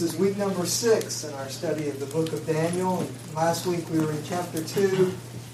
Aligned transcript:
This 0.00 0.14
is 0.14 0.18
week 0.18 0.38
number 0.38 0.64
six 0.64 1.24
in 1.24 1.34
our 1.34 1.50
study 1.50 1.90
of 1.90 2.00
the 2.00 2.06
book 2.06 2.32
of 2.32 2.46
Daniel. 2.46 3.00
And 3.00 3.34
last 3.36 3.66
week 3.66 3.86
we 3.90 3.98
were 3.98 4.12
in 4.12 4.24
chapter 4.24 4.64
2, 4.64 5.12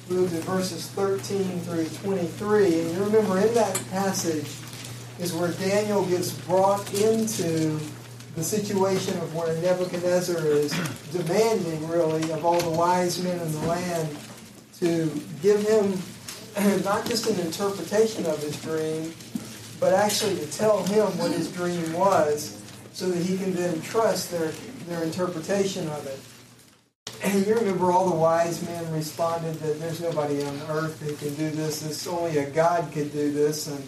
moved 0.09 0.35
to 0.35 0.41
verses 0.43 0.87
13 0.91 1.59
through 1.63 1.89
23. 1.89 2.81
And 2.81 2.93
you 2.93 3.03
remember 3.03 3.41
in 3.41 3.53
that 3.55 3.75
passage 3.91 4.47
is 5.19 5.35
where 5.35 5.51
Daniel 5.55 6.07
gets 6.07 6.31
brought 6.31 6.95
into 6.95 7.81
the 8.37 8.45
situation 8.45 9.19
of 9.19 9.35
where 9.35 9.53
Nebuchadnezzar 9.63 10.47
is 10.47 10.71
demanding, 11.11 11.89
really, 11.89 12.31
of 12.31 12.45
all 12.45 12.61
the 12.61 12.71
wise 12.71 13.21
men 13.25 13.41
in 13.41 13.51
the 13.51 13.67
land 13.67 14.17
to 14.79 15.11
give 15.43 15.61
him 15.67 16.01
not 16.85 17.05
just 17.05 17.29
an 17.29 17.45
interpretation 17.45 18.25
of 18.27 18.41
his 18.41 18.63
dream, 18.63 19.13
but 19.81 19.93
actually 19.93 20.37
to 20.37 20.47
tell 20.53 20.85
him 20.85 21.07
what 21.19 21.33
his 21.33 21.51
dream 21.51 21.93
was 21.95 22.56
so 22.97 23.11
that 23.11 23.23
he 23.23 23.37
can 23.37 23.53
then 23.53 23.79
trust 23.83 24.31
their, 24.31 24.51
their 24.89 25.05
interpretation 25.05 25.87
of 25.89 26.07
it. 26.07 26.19
And 27.23 27.47
you 27.47 27.55
remember 27.55 27.93
all 27.93 28.09
the 28.09 28.17
wise 28.17 28.63
men 28.65 28.91
responded 28.91 29.53
that 29.57 29.79
there's 29.79 30.01
nobody 30.01 30.43
on 30.43 30.59
earth 30.71 30.99
who 31.03 31.15
can 31.17 31.35
do 31.35 31.51
this. 31.51 31.85
It's 31.85 32.07
only 32.07 32.39
a 32.39 32.49
God 32.49 32.91
could 32.93 33.13
do 33.13 33.33
this, 33.33 33.67
and 33.67 33.87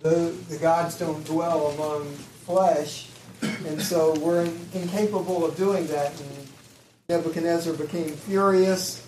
the 0.00 0.34
the 0.48 0.56
gods 0.56 0.98
don't 0.98 1.22
dwell 1.26 1.66
among 1.72 2.06
flesh, 2.46 3.10
and 3.42 3.80
so 3.82 4.18
we're 4.20 4.48
incapable 4.72 5.44
of 5.44 5.54
doing 5.58 5.86
that. 5.88 6.18
And 6.18 6.48
Nebuchadnezzar 7.10 7.74
became 7.74 8.08
furious 8.08 9.06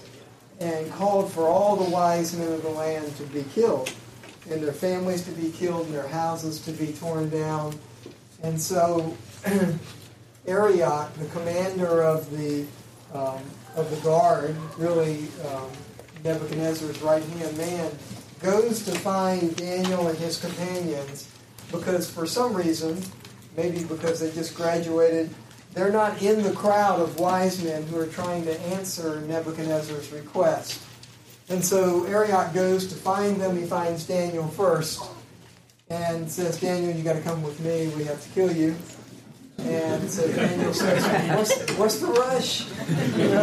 and 0.61 0.93
called 0.93 1.33
for 1.33 1.49
all 1.49 1.77
the 1.77 1.91
wise 1.91 2.37
men 2.37 2.53
of 2.53 2.61
the 2.61 2.69
land 2.69 3.17
to 3.17 3.23
be 3.25 3.45
killed, 3.55 3.91
and 4.51 4.63
their 4.63 4.75
families 4.75 5.25
to 5.25 5.31
be 5.31 5.51
killed, 5.53 5.87
and 5.87 5.95
their 5.95 6.09
houses 6.09 6.61
to 6.67 6.73
be 6.73 6.93
torn 6.93 7.31
down 7.31 7.79
and 8.43 8.61
so 8.61 9.17
Arioch, 10.47 11.13
the 11.15 11.27
commander 11.27 12.03
of 12.03 12.31
the 12.31 12.67
um, 13.15 13.43
of 13.77 13.91
the 13.91 13.97
guard, 14.03 14.57
really 14.77 15.29
um, 15.53 15.71
Nebuchadnezzar's 16.25 17.01
right 17.03 17.23
hand 17.23 17.57
man, 17.57 17.91
goes 18.41 18.85
to 18.85 18.93
find 18.93 19.55
Daniel 19.57 20.09
and 20.09 20.19
his 20.19 20.41
companions 20.41 21.29
because 21.71 22.11
for 22.11 22.27
some 22.27 22.55
reason, 22.55 23.03
maybe 23.57 23.85
because 23.85 24.21
they 24.21 24.31
just 24.33 24.55
graduated, 24.55 25.31
they're 25.75 25.93
not 25.93 26.21
in 26.23 26.43
the 26.43 26.53
crowd 26.53 27.01
of 27.01 27.19
wise 27.19 27.63
men 27.63 27.87
who 27.87 27.99
are 27.99 28.07
trying 28.07 28.45
to 28.45 28.61
answer 28.61 29.21
Nebuchadnezzar's 29.23 30.11
request. 30.13 30.83
And 31.49 31.65
so 31.65 32.05
Arioch 32.05 32.53
goes 32.53 32.87
to 32.89 32.95
find 32.95 33.41
them. 33.41 33.57
He 33.57 33.65
finds 33.65 34.07
Daniel 34.07 34.49
first 34.49 35.03
and 35.89 36.31
says, 36.31 36.61
Daniel, 36.61 36.93
you 36.97 37.03
got 37.03 37.15
to 37.15 37.23
come 37.23 37.43
with 37.43 37.61
me. 37.61 37.89
We 37.97 38.05
have 38.05 38.23
to 38.23 38.29
kill 38.31 38.53
you. 38.53 38.75
And 39.59 40.11
so 40.11 40.27
Daniel 40.33 40.73
says, 40.75 41.37
what's, 41.37 41.77
what's 41.77 41.99
the 42.01 42.07
rush? 42.07 42.67
You 43.17 43.29
know? 43.29 43.43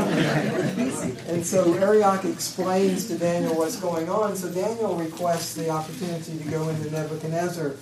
And 1.28 1.46
so 1.46 1.74
Arioch 1.76 2.26
explains 2.26 3.08
to 3.08 3.18
Daniel 3.18 3.56
what's 3.56 3.78
going 3.78 4.10
on. 4.10 4.36
So 4.36 4.50
Daniel 4.52 4.96
requests 4.96 5.56
the 5.56 5.70
opportunity 5.70 6.38
to 6.38 6.44
go 6.50 6.68
into 6.70 6.92
Nebuchadnezzar. 6.92 7.76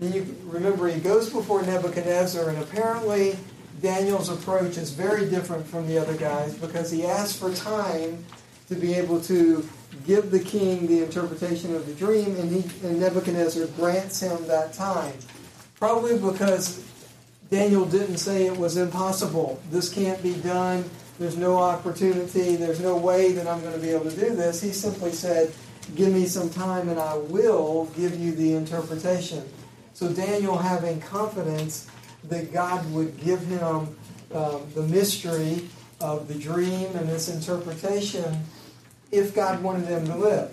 You 0.00 0.36
remember 0.44 0.88
he 0.88 1.00
goes 1.00 1.30
before 1.30 1.62
Nebuchadnezzar, 1.62 2.50
and 2.50 2.58
apparently 2.62 3.36
Daniel's 3.80 4.28
approach 4.28 4.76
is 4.76 4.90
very 4.90 5.28
different 5.28 5.66
from 5.66 5.86
the 5.86 5.98
other 5.98 6.16
guys 6.16 6.54
because 6.54 6.90
he 6.90 7.04
asks 7.04 7.36
for 7.36 7.52
time 7.54 8.24
to 8.68 8.74
be 8.74 8.94
able 8.94 9.20
to 9.22 9.68
give 10.06 10.30
the 10.30 10.40
king 10.40 10.86
the 10.86 11.02
interpretation 11.02 11.74
of 11.74 11.86
the 11.86 11.94
dream, 11.94 12.36
and, 12.36 12.50
he, 12.50 12.86
and 12.86 13.00
Nebuchadnezzar 13.00 13.66
grants 13.76 14.20
him 14.20 14.46
that 14.46 14.72
time. 14.72 15.14
Probably 15.78 16.18
because 16.18 16.84
Daniel 17.50 17.84
didn't 17.84 18.18
say 18.18 18.46
it 18.46 18.56
was 18.56 18.76
impossible. 18.76 19.60
This 19.70 19.92
can't 19.92 20.22
be 20.22 20.34
done. 20.36 20.88
There's 21.18 21.36
no 21.36 21.58
opportunity. 21.58 22.56
There's 22.56 22.80
no 22.80 22.96
way 22.96 23.32
that 23.32 23.46
I'm 23.46 23.60
going 23.60 23.74
to 23.74 23.80
be 23.80 23.90
able 23.90 24.10
to 24.10 24.16
do 24.16 24.34
this. 24.34 24.62
He 24.62 24.72
simply 24.72 25.12
said, 25.12 25.52
Give 25.94 26.12
me 26.12 26.26
some 26.26 26.48
time 26.48 26.88
and 26.88 26.98
I 26.98 27.16
will 27.16 27.86
give 27.96 28.18
you 28.18 28.32
the 28.32 28.54
interpretation. 28.54 29.42
So 29.94 30.08
Daniel, 30.08 30.56
having 30.56 31.00
confidence 31.00 31.88
that 32.28 32.52
God 32.52 32.90
would 32.92 33.20
give 33.20 33.44
him 33.46 33.94
um, 34.32 34.62
the 34.74 34.82
mystery 34.88 35.68
of 36.00 36.28
the 36.28 36.34
dream 36.34 36.88
and 36.96 37.10
its 37.10 37.28
interpretation, 37.28 38.42
if 39.12 39.34
God 39.34 39.62
wanted 39.62 39.86
them 39.86 40.06
to 40.06 40.16
live. 40.16 40.50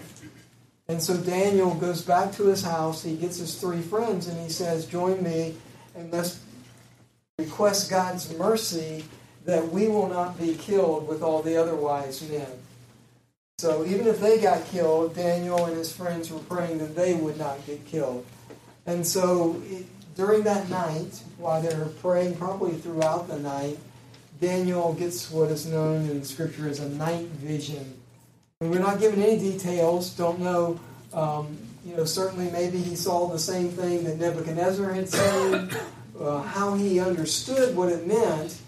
And 0.88 1.02
so 1.02 1.16
Daniel 1.18 1.74
goes 1.76 2.02
back 2.02 2.32
to 2.34 2.48
his 2.48 2.64
house. 2.64 3.04
He 3.04 3.16
gets 3.16 3.38
his 3.38 3.60
three 3.60 3.82
friends 3.82 4.28
and 4.28 4.40
he 4.40 4.50
says, 4.50 4.86
Join 4.86 5.24
me 5.24 5.56
and 5.96 6.12
let's 6.12 6.40
request 7.38 7.90
God's 7.90 8.36
mercy 8.38 9.06
that 9.46 9.72
we 9.72 9.88
will 9.88 10.10
not 10.10 10.38
be 10.40 10.56
killed 10.56 11.08
with 11.08 11.24
all 11.24 11.42
the 11.42 11.58
other 11.58 11.76
wise 11.76 12.28
men. 12.30 12.48
So 13.60 13.86
even 13.86 14.08
if 14.08 14.20
they 14.20 14.40
got 14.40 14.66
killed, 14.68 15.16
Daniel 15.16 15.66
and 15.66 15.78
his 15.78 15.92
friends 15.92 16.32
were 16.32 16.40
praying 16.40 16.80
that 16.80 16.96
they 16.96 17.14
would 17.14 17.38
not 17.38 17.66
get 17.66 17.86
killed. 17.86 18.26
And 18.86 19.06
so 19.06 19.62
during 20.16 20.44
that 20.44 20.70
night, 20.70 21.22
while 21.38 21.62
they're 21.62 21.86
praying, 22.02 22.36
probably 22.36 22.74
throughout 22.74 23.28
the 23.28 23.38
night, 23.38 23.78
Daniel 24.42 24.94
gets 24.94 25.30
what 25.30 25.50
is 25.50 25.66
known 25.66 26.10
in 26.10 26.24
Scripture 26.24 26.70
as 26.70 26.80
a 26.80 26.90
night 26.90 27.28
vision. 27.28 27.99
We're 28.62 28.80
not 28.80 29.00
given 29.00 29.22
any 29.22 29.40
details, 29.40 30.10
don't 30.10 30.42
know. 30.42 30.78
Um, 31.14 31.58
you 31.86 31.96
know, 31.96 32.04
certainly 32.04 32.52
maybe 32.52 32.78
he 32.78 32.94
saw 32.94 33.30
the 33.30 33.40
same 33.40 33.70
thing 33.70 34.04
that 34.04 34.20
Nebuchadnezzar 34.20 34.92
had 34.92 35.08
seen, 35.08 35.72
uh, 36.20 36.42
how 36.42 36.74
he 36.74 37.00
understood 37.00 37.74
what 37.74 37.88
it 37.88 38.06
meant, 38.06 38.60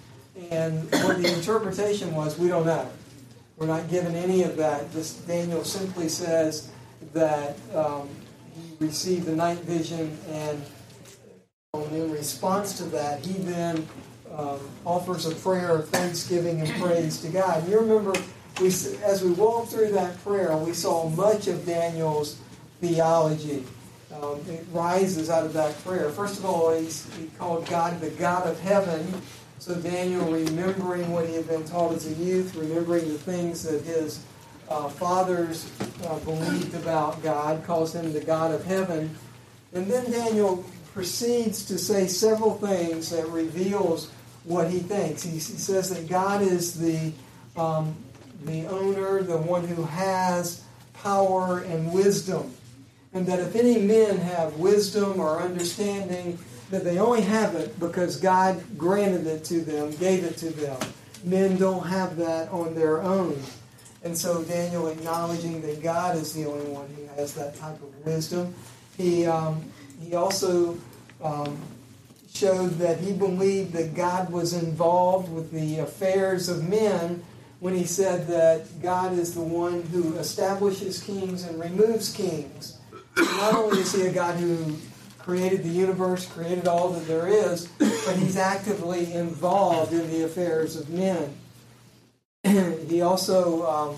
and 0.50 0.90
what 1.04 1.22
the 1.22 1.36
interpretation 1.36 2.16
was, 2.16 2.40
we 2.40 2.48
don't 2.48 2.66
know. 2.66 2.90
We're 3.58 3.68
not 3.68 3.90
given 3.90 4.16
any 4.16 4.44
of 4.44 4.56
that. 4.56 4.94
Just 4.94 5.28
Daniel 5.28 5.66
simply 5.66 6.08
says 6.08 6.72
that 7.12 7.58
um, 7.76 8.08
he 8.56 8.86
received 8.86 9.26
the 9.26 9.36
night 9.36 9.58
vision, 9.58 10.18
and 10.30 10.64
in 11.74 12.10
response 12.14 12.78
to 12.78 12.86
that, 12.86 13.26
he 13.26 13.34
then 13.34 13.86
um, 14.38 14.58
offers 14.86 15.26
a 15.26 15.36
prayer 15.36 15.72
of 15.72 15.90
thanksgiving 15.90 16.62
and 16.62 16.82
praise 16.82 17.22
to 17.24 17.28
God. 17.28 17.68
You 17.68 17.82
remember 17.82 18.14
we, 18.60 18.68
as 18.68 19.24
we 19.24 19.32
walked 19.32 19.72
through 19.72 19.92
that 19.92 20.22
prayer, 20.24 20.56
we 20.58 20.74
saw 20.74 21.10
much 21.10 21.48
of 21.48 21.66
Daniel's 21.66 22.40
theology. 22.82 23.64
Um, 24.14 24.40
it 24.50 24.66
rises 24.72 25.30
out 25.30 25.46
of 25.46 25.54
that 25.54 25.78
prayer. 25.84 26.10
First 26.10 26.40
of 26.40 26.46
all, 26.46 26.74
he's, 26.74 27.08
he 27.16 27.28
called 27.38 27.68
God 27.68 28.02
the 28.02 28.10
God 28.12 28.48
of 28.48 28.60
heaven. 28.60 29.22
So 29.60 29.76
Daniel, 29.76 30.26
remembering 30.32 31.12
what 31.12 31.28
he 31.28 31.36
had 31.36 31.48
been 31.48 31.64
taught 31.64 31.94
as 31.94 32.08
a 32.08 32.14
youth, 32.16 32.56
remembering 32.56 33.08
the 33.08 33.18
things 33.18 33.64
that 33.64 33.84
his 33.84 34.26
uh, 34.70 34.90
fathers 34.90 35.72
uh, 36.06 36.18
believed 36.20 36.74
about 36.76 37.22
God, 37.24 37.64
calls 37.64 37.94
him 37.96 38.12
the 38.12 38.22
God 38.22 38.52
of 38.52 38.66
heaven. 38.66 39.16
And 39.74 39.86
then 39.88 40.12
Daniel 40.12 40.66
proceeds 40.94 41.66
to 41.66 41.78
say 41.78 42.08
several 42.08 42.56
things 42.56 43.12
that 43.12 43.28
reveals 43.28 44.12
what 44.44 44.70
he 44.70 44.80
thinks. 44.80 45.24
He, 45.24 45.32
he 45.32 45.40
says 45.40 45.90
that 45.90 46.10
God 46.10 46.42
is 46.42 46.80
the 46.80 47.14
um, 47.56 47.96
the 48.46 48.66
owner, 48.68 49.22
the 49.24 49.38
one 49.38 49.68
who 49.68 49.84
has 49.84 50.64
power 50.94 51.60
and 51.60 51.92
wisdom. 51.94 52.54
And 53.14 53.28
that 53.28 53.40
if 53.40 53.56
any 53.56 53.78
men 53.80 54.18
have 54.18 54.56
wisdom 54.58 55.20
or 55.20 55.42
understanding, 55.42 56.40
that 56.70 56.84
they 56.84 56.98
only 56.98 57.22
have 57.22 57.56
it 57.56 57.78
because 57.80 58.18
God 58.18 58.64
granted 58.78 59.28
it 59.28 59.44
to 59.46 59.62
them, 59.62 59.92
gave 59.92 60.24
it 60.24 60.38
to 60.38 60.50
them. 60.50 60.80
Men 61.24 61.58
don't 61.58 61.86
have 61.86 62.16
that 62.18 62.50
on 62.50 62.74
their 62.74 63.02
own. 63.02 63.42
And 64.04 64.18
so 64.18 64.44
Daniel 64.44 64.88
acknowledging 64.88 65.62
that 65.62 65.84
God 65.84 66.16
is 66.16 66.34
the 66.34 66.46
only 66.46 66.66
one 66.68 66.88
who 66.96 67.06
has 67.16 67.34
that 67.36 67.56
type 67.56 67.76
of 67.76 68.06
wisdom. 68.06 68.56
He, 68.98 69.26
um, 69.26 69.64
he 70.02 70.16
also 70.16 70.78
um, 71.22 71.58
showed 72.34 72.80
that 72.80 73.00
he 73.00 73.12
believed 73.12 73.74
that 73.74 73.94
God 73.94 74.32
was 74.32 74.54
involved 74.54 75.32
with 75.32 75.52
the 75.52 75.80
affairs 75.80 76.50
of 76.50 76.68
men 76.68 77.22
when 77.62 77.76
he 77.76 77.86
said 77.86 78.26
that 78.26 78.82
God 78.82 79.14
is 79.14 79.36
the 79.36 79.42
one 79.42 79.84
who 79.84 80.16
establishes 80.18 81.02
kings 81.02 81.46
and 81.46 81.60
removes 81.60 82.12
kings. 82.12 82.80
Not 83.16 83.54
only 83.54 83.82
is 83.82 83.94
he 83.94 84.02
a 84.08 84.12
God 84.12 84.36
who 84.40 84.76
created 85.20 85.62
the 85.62 85.70
universe, 85.70 86.26
created 86.26 86.68
all 86.68 86.90
that 86.90 87.06
there 87.06 87.28
is, 87.28 87.68
but 87.78 88.16
he's 88.18 88.36
actively 88.36 89.14
involved 89.14 89.94
in 89.94 90.10
the 90.10 90.24
affairs 90.24 90.76
of 90.76 90.90
men. 90.90 91.36
he 92.90 93.04
also 93.04 93.64
um, 93.68 93.96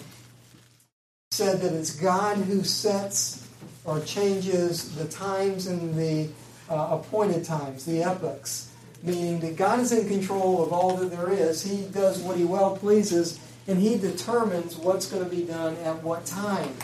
said 1.32 1.62
that 1.62 1.72
it's 1.72 1.96
God 1.96 2.36
who 2.40 2.66
sets 2.66 3.48
or 3.86 4.02
changes 4.02 4.94
the 4.96 5.06
times 5.06 5.68
and 5.68 5.96
the 5.96 6.28
uh, 6.70 7.00
appointed 7.00 7.46
times, 7.46 7.86
the 7.86 8.04
epochs, 8.04 8.70
meaning 9.04 9.40
that 9.40 9.56
God 9.56 9.80
is 9.80 9.94
in 9.94 10.06
control 10.10 10.62
of 10.62 10.74
all 10.74 10.98
that 10.98 11.12
there 11.12 11.32
is. 11.32 11.64
He 11.64 11.86
does 11.86 12.20
what 12.20 12.36
he 12.36 12.44
well 12.44 12.76
pleases, 12.76 13.40
and 13.68 13.80
he 13.80 13.98
determines 13.98 14.76
what's 14.76 15.08
going 15.08 15.24
to 15.24 15.30
be 15.30 15.44
done 15.44 15.76
at 15.78 16.04
what 16.04 16.26
time. 16.26 16.76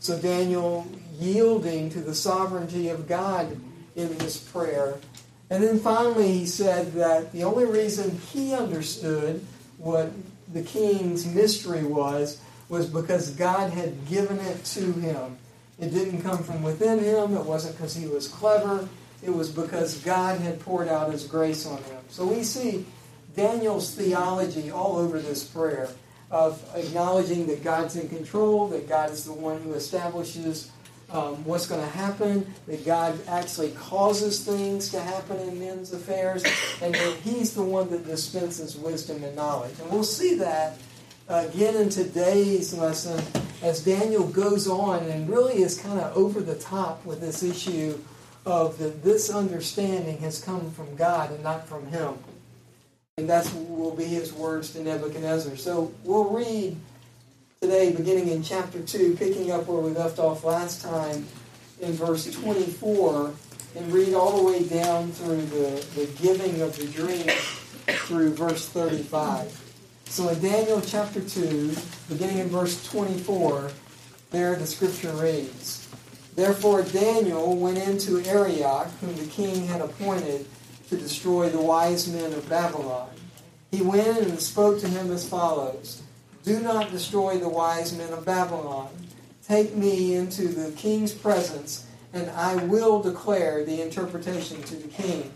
So 0.00 0.18
Daniel 0.18 0.86
yielding 1.18 1.90
to 1.90 2.00
the 2.00 2.14
sovereignty 2.14 2.88
of 2.88 3.08
God 3.08 3.58
in 3.96 4.18
this 4.18 4.36
prayer. 4.38 4.98
And 5.50 5.62
then 5.62 5.78
finally, 5.78 6.32
he 6.32 6.46
said 6.46 6.92
that 6.94 7.32
the 7.32 7.44
only 7.44 7.64
reason 7.64 8.18
he 8.32 8.54
understood 8.54 9.44
what 9.78 10.10
the 10.52 10.62
king's 10.62 11.26
mystery 11.26 11.84
was 11.84 12.40
was 12.68 12.88
because 12.88 13.30
God 13.30 13.70
had 13.70 14.06
given 14.08 14.38
it 14.40 14.64
to 14.64 14.92
him. 14.92 15.38
It 15.78 15.90
didn't 15.90 16.22
come 16.22 16.42
from 16.42 16.62
within 16.62 16.98
him, 16.98 17.36
it 17.36 17.44
wasn't 17.44 17.76
because 17.76 17.94
he 17.94 18.06
was 18.06 18.28
clever, 18.28 18.88
it 19.22 19.30
was 19.30 19.50
because 19.50 19.98
God 19.98 20.40
had 20.40 20.60
poured 20.60 20.88
out 20.88 21.12
his 21.12 21.26
grace 21.26 21.66
on 21.66 21.78
him. 21.78 22.02
So 22.08 22.24
we 22.24 22.42
see 22.42 22.86
Daniel's 23.34 23.94
theology 23.94 24.70
all 24.70 24.96
over 24.96 25.18
this 25.18 25.44
prayer 25.44 25.88
of 26.34 26.60
acknowledging 26.74 27.46
that 27.46 27.62
God's 27.62 27.94
in 27.94 28.08
control, 28.08 28.66
that 28.70 28.88
God 28.88 29.10
is 29.10 29.24
the 29.24 29.32
one 29.32 29.62
who 29.62 29.74
establishes 29.74 30.68
um, 31.12 31.44
what's 31.44 31.68
going 31.68 31.80
to 31.80 31.90
happen, 31.90 32.52
that 32.66 32.84
God 32.84 33.16
actually 33.28 33.70
causes 33.70 34.44
things 34.44 34.90
to 34.90 34.98
happen 34.98 35.38
in 35.38 35.60
men's 35.60 35.92
affairs, 35.92 36.42
and 36.82 36.92
that 36.92 37.16
He's 37.22 37.54
the 37.54 37.62
one 37.62 37.88
that 37.90 38.04
dispenses 38.04 38.76
wisdom 38.76 39.22
and 39.22 39.36
knowledge. 39.36 39.78
And 39.78 39.88
we'll 39.92 40.02
see 40.02 40.34
that 40.38 40.76
again 41.28 41.76
in 41.76 41.88
today's 41.88 42.74
lesson 42.74 43.22
as 43.62 43.84
Daniel 43.84 44.26
goes 44.26 44.66
on 44.66 45.04
and 45.04 45.28
really 45.28 45.62
is 45.62 45.78
kind 45.78 46.00
of 46.00 46.16
over 46.16 46.40
the 46.40 46.56
top 46.56 47.04
with 47.06 47.20
this 47.20 47.44
issue 47.44 47.96
of 48.44 48.76
that 48.78 49.04
this 49.04 49.30
understanding 49.30 50.18
has 50.18 50.42
come 50.42 50.72
from 50.72 50.96
God 50.96 51.30
and 51.30 51.44
not 51.44 51.68
from 51.68 51.86
him. 51.86 52.14
And 53.16 53.30
that 53.30 53.48
will 53.68 53.94
be 53.94 54.06
his 54.06 54.32
words 54.32 54.72
to 54.72 54.82
Nebuchadnezzar. 54.82 55.56
So 55.56 55.92
we'll 56.02 56.30
read 56.30 56.76
today, 57.60 57.92
beginning 57.92 58.26
in 58.26 58.42
chapter 58.42 58.82
2, 58.82 59.14
picking 59.14 59.52
up 59.52 59.68
where 59.68 59.80
we 59.80 59.92
left 59.92 60.18
off 60.18 60.42
last 60.42 60.82
time 60.82 61.24
in 61.80 61.92
verse 61.92 62.28
24, 62.34 63.32
and 63.76 63.92
read 63.92 64.14
all 64.14 64.36
the 64.38 64.42
way 64.42 64.64
down 64.64 65.12
through 65.12 65.42
the, 65.42 65.86
the 65.94 66.06
giving 66.20 66.60
of 66.60 66.76
the 66.76 66.88
dream 66.88 67.28
through 67.86 68.34
verse 68.34 68.68
35. 68.70 69.62
So 70.06 70.30
in 70.30 70.42
Daniel 70.42 70.80
chapter 70.80 71.20
2, 71.20 71.72
beginning 72.08 72.38
in 72.38 72.48
verse 72.48 72.84
24, 72.90 73.70
there 74.32 74.56
the 74.56 74.66
scripture 74.66 75.12
reads 75.12 75.88
Therefore 76.34 76.82
Daniel 76.82 77.56
went 77.56 77.78
into 77.78 78.18
Arioch, 78.28 78.90
whom 79.00 79.14
the 79.14 79.26
king 79.26 79.68
had 79.68 79.82
appointed 79.82 80.46
to 80.88 80.96
destroy 80.96 81.48
the 81.48 81.60
wise 81.60 82.08
men 82.08 82.32
of 82.32 82.48
Babylon. 82.48 83.10
He 83.70 83.82
went 83.82 84.18
and 84.18 84.40
spoke 84.40 84.80
to 84.80 84.88
him 84.88 85.10
as 85.10 85.28
follows 85.28 86.02
Do 86.44 86.60
not 86.60 86.90
destroy 86.90 87.38
the 87.38 87.48
wise 87.48 87.96
men 87.96 88.12
of 88.12 88.24
Babylon. 88.24 88.90
Take 89.46 89.74
me 89.74 90.14
into 90.14 90.48
the 90.48 90.72
king's 90.72 91.12
presence, 91.12 91.86
and 92.12 92.30
I 92.30 92.56
will 92.64 93.02
declare 93.02 93.64
the 93.64 93.82
interpretation 93.82 94.62
to 94.62 94.76
the 94.76 94.88
king. 94.88 95.32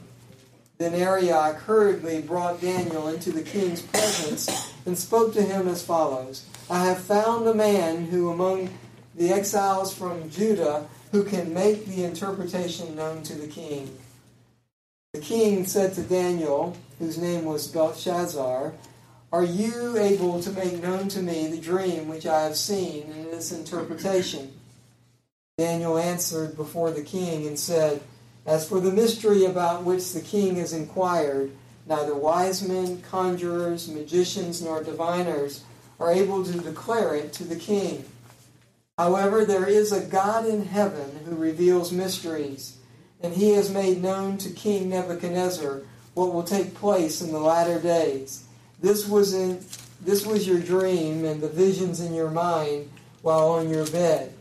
Then 0.79 0.95
Arioch 0.95 1.57
hurriedly 1.57 2.23
brought 2.23 2.61
Daniel 2.61 3.09
into 3.09 3.33
the 3.33 3.43
king's 3.43 3.83
presence 3.83 4.73
and 4.87 4.97
spoke 4.97 5.35
to 5.35 5.43
him 5.43 5.67
as 5.67 5.85
follows 5.85 6.47
I 6.71 6.85
have 6.85 6.99
found 6.99 7.47
a 7.47 7.55
man 7.55 8.07
who 8.07 8.31
among 8.31 8.71
the 9.15 9.33
exiles 9.33 9.93
from 9.93 10.31
Judah 10.31 10.87
who 11.11 11.25
can 11.25 11.53
make 11.53 11.87
the 11.87 12.05
interpretation 12.05 12.95
known 12.95 13.23
to 13.25 13.35
the 13.35 13.49
king. 13.49 13.99
The 15.15 15.21
king 15.21 15.65
said 15.65 15.95
to 15.95 16.03
Daniel, 16.03 16.77
whose 16.99 17.17
name 17.17 17.47
was 17.47 17.67
Belteshazzar, 17.67 18.75
Are 19.33 19.45
you 19.45 19.97
able 19.97 20.43
to 20.43 20.51
make 20.51 20.83
known 20.83 21.09
to 21.09 21.23
me 21.23 21.47
the 21.47 21.61
dream 21.61 22.09
which 22.09 22.27
I 22.27 22.43
have 22.43 22.59
seen 22.59 23.11
and 23.13 23.27
its 23.29 23.51
interpretation? 23.51 24.53
Daniel 25.57 25.97
answered 25.97 26.57
before 26.57 26.91
the 26.91 27.03
king 27.03 27.47
and 27.47 27.59
said, 27.59 28.03
as 28.45 28.67
for 28.67 28.81
the 28.81 28.93
mystery 28.93 29.45
about 29.45 29.85
which 29.85 30.13
the 30.13 30.21
king 30.21 30.57
has 30.57 30.73
inquired, 30.73 31.53
neither 31.87 32.15
wise 32.15 32.67
men, 32.67 33.03
conjurers, 33.03 33.89
magicians, 33.89 34.63
nor 34.63 34.83
diviners 34.83 35.65
are 36.01 36.13
able 36.13 36.45
to 36.45 36.59
declare 36.59 37.15
it 37.15 37.33
to 37.35 37.45
the 37.45 37.57
king. 37.57 38.05
However, 38.97 39.45
there 39.45 39.67
is 39.67 39.93
a 39.93 40.05
God 40.05 40.47
in 40.47 40.65
heaven 40.65 41.21
who 41.25 41.35
reveals 41.35 41.93
mysteries, 41.93 42.78
and 43.23 43.35
he 43.35 43.51
has 43.51 43.71
made 43.71 44.03
known 44.03 44.39
to 44.39 44.51
King 44.51 44.91
Nebuchadnezzar 44.91 45.83
what 46.15 46.33
will 46.33 46.45
take 46.45 46.75
place 46.75 47.21
in 47.21 47.33
the 47.33 47.39
latter 47.39 47.81
days. 47.81 48.45
This 48.81 49.09
was 49.09 49.35
in 49.35 49.65
this 50.01 50.25
was 50.25 50.47
your 50.47 50.61
dream 50.61 51.25
and 51.25 51.41
the 51.41 51.49
visions 51.49 52.01
in 52.01 52.15
your 52.15 52.31
mind 52.31 52.89
while 53.23 53.49
on 53.51 53.69
your 53.69 53.87
bed. 53.87 54.33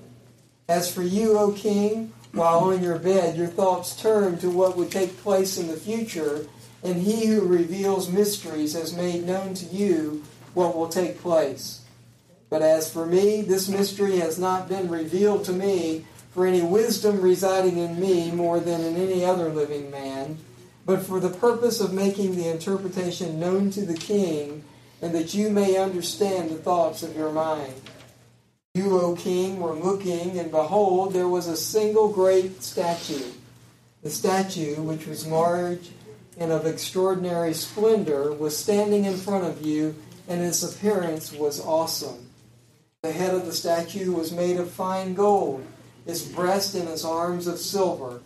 As 0.70 0.94
for 0.94 1.02
you, 1.02 1.38
O 1.38 1.52
king, 1.52 2.14
while 2.32 2.60
on 2.60 2.84
your 2.84 3.00
bed, 3.00 3.38
your 3.38 3.48
thoughts 3.48 4.00
turn 4.00 4.38
to 4.40 4.50
what 4.50 4.78
would 4.78 4.92
take 4.92 5.18
place 5.24 5.58
in 5.58 5.68
the 5.68 5.78
future, 5.78 6.46
and 6.84 6.96
he 7.02 7.26
who 7.26 7.42
reveals 7.42 8.12
mysteries 8.12 8.74
has 8.74 8.96
made 8.96 9.26
known 9.26 9.56
to 9.56 9.66
you 9.66 10.24
what 10.54 10.76
will 10.76 10.90
take 10.90 11.20
place. 11.22 11.82
But 12.50 12.62
as 12.62 12.92
for 12.92 13.06
me, 13.06 13.42
this 13.42 13.68
mystery 13.68 14.18
has 14.20 14.38
not 14.38 14.70
been 14.70 14.90
revealed 14.90 15.46
to 15.46 15.54
me 15.54 16.06
for 16.38 16.46
any 16.46 16.62
wisdom 16.62 17.20
residing 17.20 17.80
in 17.80 18.00
me 18.00 18.30
more 18.30 18.60
than 18.60 18.82
in 18.82 18.96
any 18.96 19.26
other 19.26 19.50
living 19.50 19.90
man, 19.90 20.38
but 20.86 21.02
for 21.02 21.20
the 21.20 21.32
purpose 21.32 21.82
of 21.82 21.92
making 21.92 22.36
the 22.36 22.48
interpretation 22.48 23.40
known 23.40 23.72
to 23.72 23.84
the 23.84 23.98
king, 23.98 24.64
and 25.02 25.16
that 25.16 25.34
you 25.34 25.50
may 25.50 25.78
understand 25.78 26.52
the 26.52 26.60
thoughts 26.60 27.02
of 27.02 27.16
your 27.16 27.32
mind. 27.32 27.74
You, 28.76 29.00
O 29.00 29.16
king, 29.16 29.60
were 29.60 29.74
looking, 29.74 30.38
and 30.38 30.52
behold, 30.52 31.12
there 31.12 31.28
was 31.28 31.48
a 31.48 31.58
single 31.58 32.10
great 32.10 32.62
statue. 32.62 33.32
The 34.04 34.12
statue, 34.12 34.76
which 34.76 35.08
was 35.08 35.26
large 35.26 35.90
and 36.38 36.52
of 36.52 36.68
extraordinary 36.68 37.56
splendor, 37.56 38.32
was 38.32 38.56
standing 38.56 39.06
in 39.06 39.18
front 39.18 39.46
of 39.46 39.66
you, 39.66 39.96
and 40.28 40.44
its 40.44 40.62
appearance 40.62 41.34
was 41.34 41.60
awesome. 41.60 42.30
The 43.02 43.12
head 43.12 43.34
of 43.34 43.48
the 43.48 43.54
statue 43.54 44.12
was 44.12 44.32
made 44.32 44.58
of 44.58 44.70
fine 44.70 45.16
gold, 45.16 45.66
its 46.08 46.22
breast 46.22 46.74
and 46.74 46.88
its 46.88 47.04
arms 47.04 47.48
of 47.48 47.60
silver, 47.60 48.22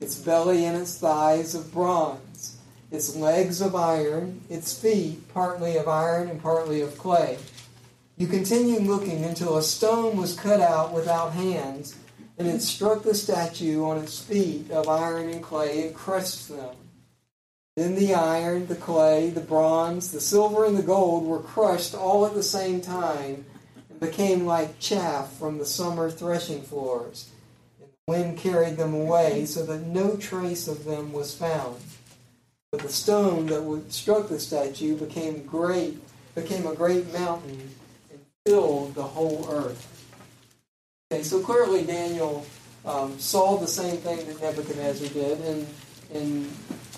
its 0.00 0.16
belly 0.16 0.64
and 0.64 0.76
its 0.76 0.98
thighs 0.98 1.54
of 1.54 1.72
bronze, 1.72 2.56
its 2.90 3.14
legs 3.14 3.60
of 3.60 3.76
iron, 3.76 4.40
its 4.48 4.78
feet 4.78 5.32
partly 5.32 5.76
of 5.76 5.86
iron 5.86 6.28
and 6.28 6.42
partly 6.42 6.80
of 6.80 6.96
clay. 6.96 7.38
You 8.16 8.26
continued 8.26 8.84
looking 8.84 9.24
until 9.24 9.58
a 9.58 9.62
stone 9.62 10.16
was 10.16 10.34
cut 10.34 10.60
out 10.60 10.92
without 10.92 11.34
hands, 11.34 11.94
and 12.38 12.48
it 12.48 12.62
struck 12.62 13.02
the 13.02 13.14
statue 13.14 13.84
on 13.84 13.98
its 13.98 14.18
feet 14.18 14.70
of 14.70 14.88
iron 14.88 15.28
and 15.28 15.42
clay 15.42 15.86
and 15.86 15.94
crushed 15.94 16.48
them. 16.48 16.74
Then 17.76 17.94
the 17.94 18.14
iron, 18.14 18.66
the 18.66 18.76
clay, 18.76 19.28
the 19.28 19.42
bronze, 19.42 20.10
the 20.10 20.20
silver, 20.20 20.64
and 20.64 20.78
the 20.78 20.82
gold 20.82 21.26
were 21.26 21.40
crushed 21.40 21.94
all 21.94 22.24
at 22.24 22.32
the 22.32 22.42
same 22.42 22.80
time 22.80 23.44
became 24.00 24.46
like 24.46 24.78
chaff 24.78 25.32
from 25.32 25.58
the 25.58 25.66
summer 25.66 26.10
threshing 26.10 26.62
floors. 26.62 27.30
And 27.80 27.90
the 27.90 28.12
wind 28.12 28.38
carried 28.38 28.76
them 28.76 28.94
away 28.94 29.44
so 29.46 29.64
that 29.66 29.86
no 29.86 30.16
trace 30.16 30.68
of 30.68 30.84
them 30.84 31.12
was 31.12 31.34
found. 31.34 31.76
But 32.72 32.80
the 32.80 32.88
stone 32.88 33.46
that 33.46 33.62
would 33.62 33.92
struck 33.92 34.28
the 34.28 34.40
statue 34.40 34.96
became 34.96 35.46
great, 35.46 35.98
became 36.34 36.66
a 36.66 36.74
great 36.74 37.12
mountain 37.12 37.70
and 38.10 38.20
filled 38.44 38.94
the 38.94 39.02
whole 39.02 39.48
earth. 39.50 39.92
Okay, 41.10 41.22
so 41.22 41.40
clearly 41.40 41.84
Daniel 41.84 42.44
um, 42.84 43.18
saw 43.18 43.56
the 43.56 43.66
same 43.66 43.96
thing 43.98 44.26
that 44.26 44.40
Nebuchadnezzar 44.40 45.08
did, 45.08 45.40
and 45.40 45.66
in 46.12 46.50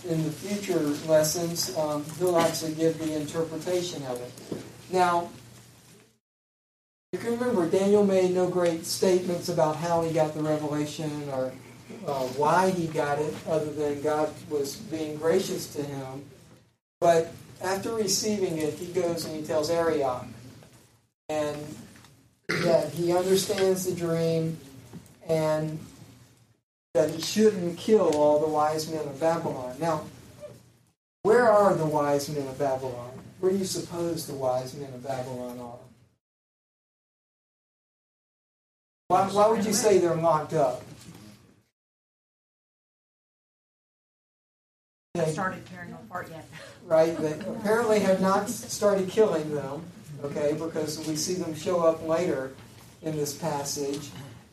in 0.09 0.25
the 0.25 0.31
future 0.31 0.81
lessons, 1.07 1.76
um, 1.76 2.05
he'll 2.19 2.38
actually 2.38 2.73
give 2.75 2.99
the 2.99 3.14
interpretation 3.14 4.02
of 4.05 4.21
it. 4.21 4.62
Now, 4.90 5.28
you 7.12 7.19
can 7.19 7.38
remember 7.38 7.69
Daniel 7.69 8.05
made 8.05 8.33
no 8.33 8.49
great 8.49 8.85
statements 8.85 9.49
about 9.49 9.77
how 9.77 10.03
he 10.03 10.12
got 10.12 10.35
the 10.35 10.43
revelation 10.43 11.29
or 11.31 11.53
uh, 12.07 12.27
why 12.37 12.71
he 12.71 12.87
got 12.87 13.19
it, 13.19 13.35
other 13.49 13.73
than 13.73 14.03
God 14.03 14.33
was 14.50 14.77
being 14.77 15.17
gracious 15.17 15.67
to 15.75 15.83
him. 15.83 16.25
But 17.00 17.33
after 17.62 17.95
receiving 17.95 18.59
it, 18.59 18.75
he 18.75 18.87
goes 18.93 19.25
and 19.25 19.35
he 19.35 19.43
tells 19.43 19.71
Arioch, 19.71 20.27
and 21.29 21.57
that 22.49 22.91
he 22.93 23.12
understands 23.12 23.87
the 23.87 23.95
dream 23.95 24.59
and 25.27 25.79
that 26.95 27.11
he 27.11 27.21
shouldn't 27.21 27.79
kill 27.79 28.17
all 28.17 28.41
the 28.41 28.49
wise 28.49 28.91
men 28.91 29.07
of 29.07 29.21
Babylon. 29.21 29.77
Now, 29.81 30.05
where 31.23 31.49
are 31.50 31.75
the 31.75 31.87
wise 31.87 32.29
men 32.29 32.47
of 32.47 32.59
Babylon? 32.59 33.12
Where 33.41 33.53
do 33.53 33.59
you 33.59 33.65
suppose 33.65 34.27
the 34.27 34.35
wise 34.35 34.75
men 34.75 34.93
of 34.93 35.07
Babylon 35.07 35.59
are? 35.61 35.88
Why, 39.09 39.27
why 39.29 39.49
would 39.49 39.65
you 39.65 39.73
say 39.73 39.99
they're 39.99 40.15
locked 40.15 40.53
up? 40.53 40.83
They 45.15 45.33
started 45.33 45.65
tearing 45.67 45.91
them 45.91 46.00
apart 46.09 46.29
yet. 46.31 46.47
Right? 46.87 47.15
They 47.19 47.33
apparently 47.33 48.00
have 48.00 48.23
not 48.23 48.49
started 48.49 49.11
killing 49.11 49.55
them 49.55 49.85
okay, 50.25 50.57
because 50.59 51.07
we 51.07 51.17
see 51.17 51.35
them 51.35 51.55
show 51.55 51.81
up 51.81 52.07
later 52.07 52.53
in 53.03 53.15
this 53.17 53.35
passage. 53.35 54.09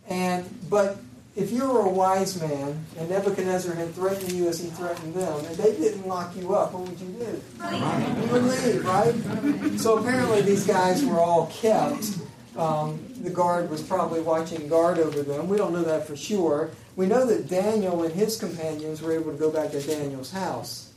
And 0.10 0.44
but 0.70 0.98
if 1.36 1.52
you 1.52 1.68
were 1.70 1.82
a 1.82 1.90
wise 1.90 2.40
man 2.42 2.86
and 2.98 3.10
Nebuchadnezzar 3.10 3.74
had 3.76 3.94
threatened 3.94 4.34
you 4.34 4.48
as 4.50 4.60
he 4.60 4.70
threatened 4.70 5.14
them, 5.14 5.46
and 5.46 5.56
they 5.56 5.72
didn't 5.78 6.08
lock 6.08 6.36
you 6.36 6.54
up, 6.56 6.74
what 6.74 6.90
would 6.90 7.00
you 7.00 7.08
do? 7.08 7.42
You 8.22 8.32
would 8.34 8.44
leave, 8.44 8.86
right? 8.86 9.80
So 9.80 9.98
apparently 9.98 10.42
these 10.42 10.68
guys 10.68 11.06
were 11.06 11.20
all 11.20 11.48
kept. 11.48 12.18
Um, 12.58 13.06
the 13.22 13.30
guard 13.30 13.70
was 13.70 13.82
probably 13.82 14.22
watching 14.22 14.68
guard 14.68 14.98
over 14.98 15.22
them. 15.24 15.50
We 15.50 15.58
don't 15.58 15.74
know 15.74 15.84
that 15.84 16.08
for 16.08 16.16
sure. 16.16 16.72
We 16.96 17.06
know 17.06 17.26
that 17.26 17.50
Daniel 17.50 18.04
and 18.04 18.14
his 18.14 18.38
companions 18.38 19.02
were 19.02 19.12
able 19.12 19.32
to 19.32 19.38
go 19.38 19.52
back 19.52 19.72
to 19.72 19.82
Daniel's 19.82 20.32
house 20.32 20.94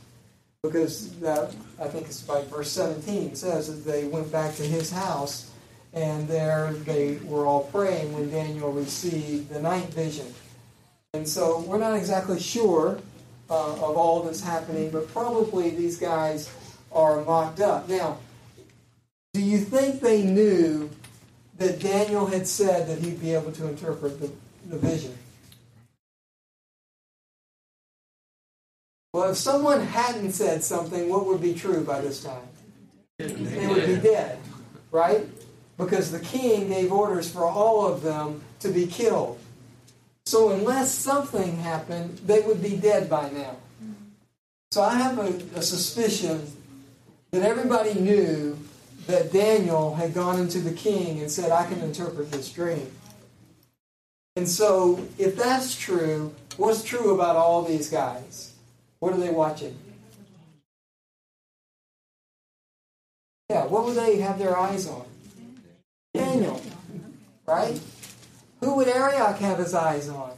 because 0.63 1.11
that 1.19 1.53
I 1.81 1.87
think 1.87 2.07
it's 2.07 2.27
like 2.27 2.47
verse 2.47 2.71
17 2.71 3.35
says 3.35 3.67
that 3.67 3.89
they 3.89 4.05
went 4.05 4.31
back 4.31 4.55
to 4.55 4.63
his 4.63 4.91
house 4.91 5.51
and 5.93 6.27
there 6.27 6.73
they 6.73 7.15
were 7.23 7.45
all 7.45 7.63
praying 7.63 8.13
when 8.13 8.29
Daniel 8.29 8.71
received 8.71 9.49
the 9.49 9.61
night 9.61 9.87
vision. 9.93 10.33
And 11.13 11.27
so 11.27 11.61
we're 11.61 11.79
not 11.79 11.95
exactly 11.95 12.39
sure 12.39 12.99
uh, 13.49 13.73
of 13.73 13.97
all 13.97 14.21
that's 14.23 14.41
happening, 14.41 14.91
but 14.91 15.11
probably 15.11 15.71
these 15.71 15.97
guys 15.97 16.53
are 16.91 17.23
mocked 17.23 17.61
up. 17.61 17.89
Now, 17.89 18.17
do 19.33 19.41
you 19.41 19.59
think 19.59 20.01
they 20.01 20.23
knew 20.23 20.89
that 21.59 21.79
Daniel 21.79 22.25
had 22.25 22.47
said 22.47 22.87
that 22.87 22.99
he'd 22.99 23.21
be 23.21 23.33
able 23.33 23.51
to 23.51 23.67
interpret 23.67 24.19
the, 24.19 24.31
the 24.67 24.77
vision? 24.77 25.15
Well, 29.13 29.31
if 29.31 29.37
someone 29.37 29.81
hadn't 29.81 30.31
said 30.31 30.63
something, 30.63 31.09
what 31.09 31.25
would 31.25 31.41
be 31.41 31.53
true 31.53 31.83
by 31.83 31.99
this 31.99 32.23
time? 32.23 32.47
They 33.17 33.67
would 33.67 33.85
be 33.85 33.95
dead, 33.97 34.39
right? 34.91 35.27
Because 35.77 36.11
the 36.11 36.19
king 36.19 36.69
gave 36.69 36.91
orders 36.91 37.29
for 37.29 37.43
all 37.43 37.87
of 37.87 38.01
them 38.03 38.41
to 38.59 38.69
be 38.69 38.87
killed. 38.87 39.39
So, 40.25 40.51
unless 40.51 40.93
something 40.93 41.57
happened, 41.57 42.19
they 42.19 42.41
would 42.41 42.61
be 42.61 42.77
dead 42.77 43.09
by 43.09 43.29
now. 43.31 43.55
So, 44.71 44.83
I 44.83 44.93
have 44.93 45.17
a, 45.17 45.57
a 45.57 45.61
suspicion 45.61 46.45
that 47.31 47.41
everybody 47.41 47.95
knew 47.95 48.58
that 49.09 49.33
Daniel 49.33 49.95
had 49.95 50.13
gone 50.13 50.39
into 50.39 50.59
the 50.59 50.71
king 50.71 51.19
and 51.19 51.31
said, 51.31 51.51
I 51.51 51.65
can 51.65 51.79
interpret 51.79 52.31
this 52.31 52.51
dream. 52.51 52.91
And 54.35 54.47
so, 54.47 55.03
if 55.17 55.35
that's 55.35 55.75
true, 55.75 56.31
what's 56.57 56.83
true 56.83 57.15
about 57.15 57.35
all 57.35 57.63
these 57.63 57.89
guys? 57.89 58.53
What 58.99 59.13
are 59.13 59.17
they 59.17 59.31
watching? 59.31 59.75
Yeah, 63.49 63.65
what 63.65 63.85
would 63.85 63.95
they 63.95 64.17
have 64.17 64.37
their 64.37 64.55
eyes 64.55 64.87
on? 64.87 65.05
Daniel, 66.13 66.61
right? 67.47 67.81
Who 68.59 68.75
would 68.75 68.87
Arioch 68.87 69.39
have 69.39 69.57
his 69.57 69.73
eyes 69.73 70.07
on? 70.07 70.33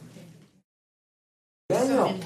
Daniel, 1.68 2.18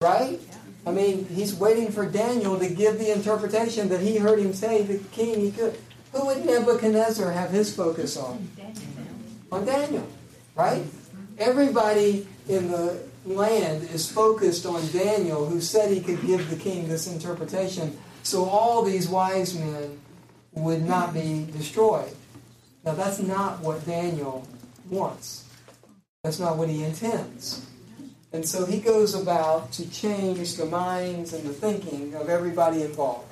right? 0.00 0.40
I 0.86 0.90
mean, 0.90 1.26
he's 1.26 1.54
waiting 1.54 1.90
for 1.90 2.06
Daniel 2.06 2.58
to 2.58 2.68
give 2.68 2.98
the 2.98 3.12
interpretation 3.12 3.88
that 3.88 4.00
he 4.00 4.18
heard 4.18 4.38
him 4.38 4.52
say 4.52 4.82
the 4.82 4.98
king 5.12 5.40
he 5.40 5.50
could. 5.50 5.78
Who 6.12 6.26
would 6.26 6.44
Nebuchadnezzar 6.44 7.30
have 7.32 7.50
his 7.50 7.74
focus 7.74 8.16
on? 8.16 8.48
On 9.50 9.64
Daniel, 9.64 10.06
right? 10.54 10.84
Everybody 11.38 12.28
in 12.48 12.70
the 12.70 13.02
land 13.24 13.88
is 13.90 14.10
focused 14.10 14.66
on 14.66 14.86
Daniel, 14.88 15.46
who 15.46 15.60
said 15.60 15.90
he 15.90 16.00
could 16.00 16.24
give 16.26 16.50
the 16.50 16.56
king 16.56 16.88
this 16.88 17.06
interpretation, 17.06 17.96
so 18.22 18.44
all 18.44 18.82
these 18.82 19.08
wise 19.08 19.54
men 19.54 19.98
would 20.52 20.84
not 20.84 21.14
be 21.14 21.46
destroyed. 21.52 22.14
Now, 22.84 22.92
that's 22.92 23.18
not 23.18 23.60
what 23.60 23.84
Daniel 23.86 24.46
wants. 24.90 25.48
That's 26.22 26.38
not 26.38 26.56
what 26.56 26.68
he 26.68 26.84
intends. 26.84 27.66
And 28.34 28.44
so 28.44 28.66
he 28.66 28.80
goes 28.80 29.14
about 29.14 29.70
to 29.74 29.88
change 29.88 30.56
the 30.56 30.66
minds 30.66 31.32
and 31.32 31.44
the 31.44 31.52
thinking 31.52 32.16
of 32.16 32.28
everybody 32.28 32.82
involved. 32.82 33.28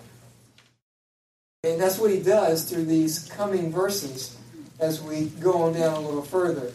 And 1.64 1.80
that's 1.80 1.98
what 1.98 2.12
he 2.12 2.22
does 2.22 2.70
through 2.70 2.84
these 2.84 3.28
coming 3.28 3.72
verses 3.72 4.38
as 4.78 5.02
we 5.02 5.24
go 5.26 5.62
on 5.62 5.72
down 5.72 5.94
a 5.94 6.00
little 6.00 6.22
further. 6.22 6.72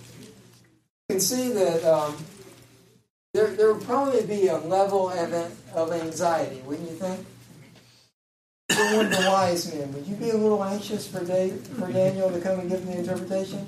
You 1.08 1.12
can 1.12 1.20
see 1.22 1.54
that 1.54 1.86
um, 1.86 2.18
there, 3.34 3.48
there 3.48 3.74
would 3.74 3.86
probably 3.86 4.26
be 4.26 4.48
a 4.48 4.58
level 4.58 5.10
of, 5.10 5.74
of 5.74 5.94
anxiety, 5.94 6.62
wouldn't 6.66 6.90
you 6.90 6.98
think? 6.98 7.26
For 8.72 8.98
one 8.98 9.06
of 9.06 9.12
the 9.12 9.30
wise 9.30 9.74
men, 9.74 9.94
would 9.94 10.06
you 10.06 10.18
be 10.18 10.32
a 10.32 10.38
little 10.38 10.62
anxious 10.66 11.08
for, 11.08 11.24
Dave, 11.24 11.66
for 11.80 11.90
Daniel 11.90 12.30
to 12.30 12.42
come 12.42 12.60
and 12.60 12.70
give 12.70 12.86
the 12.86 12.98
interpretation? 12.98 13.66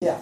Yeah, 0.00 0.20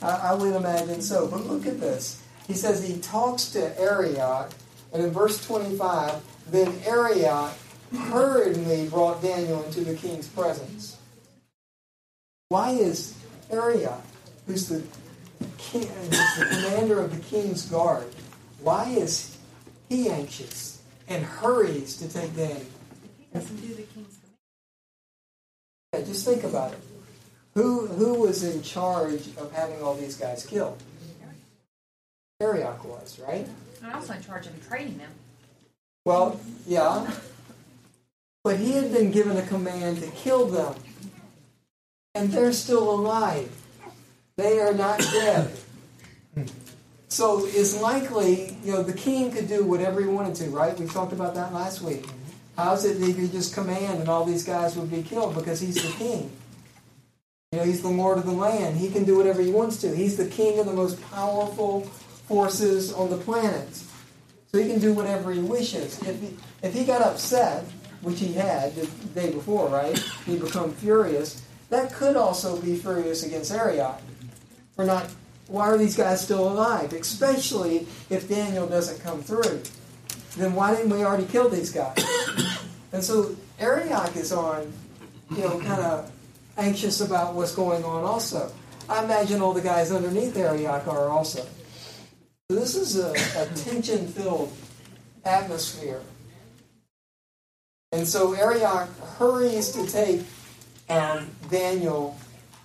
I, 0.00 0.10
I 0.10 0.34
would 0.34 0.54
imagine 0.54 1.02
so. 1.02 1.26
But 1.26 1.46
look 1.46 1.66
at 1.66 1.80
this. 1.80 2.22
He 2.50 2.56
says 2.56 2.82
he 2.82 2.98
talks 2.98 3.44
to 3.52 3.80
Arioch, 3.80 4.50
and 4.92 5.04
in 5.04 5.12
verse 5.12 5.46
25, 5.46 6.20
then 6.50 6.74
Arioch 6.84 7.52
hurriedly 7.94 8.88
brought 8.88 9.22
Daniel 9.22 9.62
into 9.62 9.82
the 9.82 9.94
king's 9.94 10.26
presence. 10.26 10.96
Why 12.48 12.70
is 12.70 13.14
Arioch, 13.52 14.02
who's 14.48 14.68
the, 14.68 14.82
king, 15.58 15.82
the 16.08 16.48
commander 16.50 16.98
of 16.98 17.14
the 17.14 17.22
king's 17.22 17.66
guard, 17.66 18.12
why 18.60 18.88
is 18.88 19.38
he 19.88 20.10
anxious 20.10 20.82
and 21.06 21.24
hurries 21.24 21.98
to 21.98 22.12
take 22.12 22.34
Daniel? 22.34 22.66
He 23.16 23.26
doesn't 23.32 23.56
do 23.58 23.74
the 23.74 23.82
king's. 23.82 24.18
Yeah, 25.92 26.00
just 26.00 26.24
think 26.24 26.42
about 26.42 26.72
it. 26.72 26.80
Who 27.54 27.86
who 27.86 28.14
was 28.14 28.42
in 28.42 28.62
charge 28.62 29.28
of 29.36 29.52
having 29.52 29.80
all 29.82 29.94
these 29.94 30.16
guys 30.16 30.44
killed? 30.44 30.82
Arioch 32.40 32.84
was, 32.84 33.18
right? 33.20 33.46
And 33.82 33.92
also 33.92 34.14
in 34.14 34.22
charge 34.22 34.46
of 34.46 34.68
training 34.68 34.98
them. 34.98 35.10
Well, 36.04 36.40
yeah. 36.66 37.10
But 38.42 38.58
he 38.58 38.72
had 38.72 38.92
been 38.92 39.10
given 39.10 39.36
a 39.36 39.42
command 39.42 40.00
to 40.00 40.06
kill 40.08 40.46
them. 40.46 40.74
And 42.14 42.30
they're 42.30 42.52
still 42.52 42.90
alive. 42.90 43.50
They 44.36 44.58
are 44.58 44.72
not 44.72 44.98
dead. 44.98 45.52
So 47.08 47.44
it's 47.44 47.80
likely, 47.80 48.56
you 48.64 48.72
know, 48.72 48.82
the 48.82 48.92
king 48.92 49.30
could 49.30 49.48
do 49.48 49.64
whatever 49.64 50.00
he 50.00 50.06
wanted 50.06 50.36
to, 50.36 50.48
right? 50.50 50.78
We 50.78 50.86
talked 50.86 51.12
about 51.12 51.34
that 51.34 51.52
last 51.52 51.82
week. 51.82 52.06
How's 52.56 52.84
it 52.84 52.98
that 52.98 53.06
he 53.06 53.12
could 53.12 53.32
just 53.32 53.52
command 53.52 54.00
and 54.00 54.08
all 54.08 54.24
these 54.24 54.44
guys 54.44 54.76
would 54.76 54.90
be 54.90 55.02
killed 55.02 55.34
because 55.34 55.60
he's 55.60 55.74
the 55.74 55.92
king? 55.92 56.30
You 57.52 57.58
know, 57.58 57.64
he's 57.64 57.82
the 57.82 57.88
lord 57.88 58.18
of 58.18 58.26
the 58.26 58.32
land. 58.32 58.76
He 58.76 58.90
can 58.90 59.04
do 59.04 59.16
whatever 59.16 59.42
he 59.42 59.50
wants 59.50 59.80
to. 59.82 59.94
He's 59.94 60.16
the 60.16 60.28
king 60.28 60.58
of 60.58 60.66
the 60.66 60.72
most 60.72 61.02
powerful 61.10 61.90
forces 62.30 62.92
on 62.92 63.10
the 63.10 63.16
planet. 63.16 63.68
So 64.52 64.58
he 64.58 64.68
can 64.68 64.78
do 64.78 64.92
whatever 64.92 65.32
he 65.32 65.40
wishes. 65.40 66.00
If 66.02 66.20
he, 66.20 66.36
if 66.62 66.72
he 66.72 66.84
got 66.84 67.02
upset, 67.02 67.64
which 68.02 68.20
he 68.20 68.32
had 68.34 68.76
the 68.76 68.86
day 69.20 69.32
before, 69.32 69.68
right? 69.68 69.98
He 70.24 70.38
become 70.38 70.72
furious. 70.74 71.42
That 71.70 71.92
could 71.92 72.16
also 72.16 72.56
be 72.60 72.76
furious 72.76 73.24
against 73.24 73.50
Arioch 73.50 74.00
for 74.76 74.84
not. 74.84 75.10
Why 75.48 75.66
are 75.66 75.76
these 75.76 75.96
guys 75.96 76.20
still 76.20 76.46
alive? 76.46 76.92
Especially 76.92 77.88
if 78.08 78.28
Daniel 78.28 78.68
doesn't 78.68 79.02
come 79.02 79.24
through. 79.24 79.62
Then 80.36 80.54
why 80.54 80.76
didn't 80.76 80.90
we 80.90 81.02
already 81.02 81.26
kill 81.26 81.48
these 81.48 81.72
guys? 81.72 81.98
And 82.92 83.04
so 83.04 83.36
Arioch 83.60 84.16
is 84.16 84.32
on, 84.32 84.72
you 85.30 85.42
know, 85.42 85.60
kind 85.60 85.80
of 85.80 86.10
anxious 86.58 87.00
about 87.00 87.34
what's 87.34 87.54
going 87.54 87.84
on 87.84 88.02
also. 88.02 88.50
I 88.88 89.04
imagine 89.04 89.40
all 89.40 89.52
the 89.52 89.60
guys 89.60 89.92
underneath 89.92 90.36
Arioch 90.36 90.88
are 90.88 91.08
also. 91.08 91.46
This 92.50 92.74
is 92.74 92.98
a, 92.98 93.12
a 93.40 93.46
tension 93.54 94.08
filled 94.08 94.52
atmosphere. 95.24 96.00
And 97.92 98.04
so 98.04 98.34
Arioch 98.34 98.88
hurries 99.18 99.70
to 99.70 99.86
take 99.86 100.22
um, 100.88 101.28
Daniel 101.48 102.18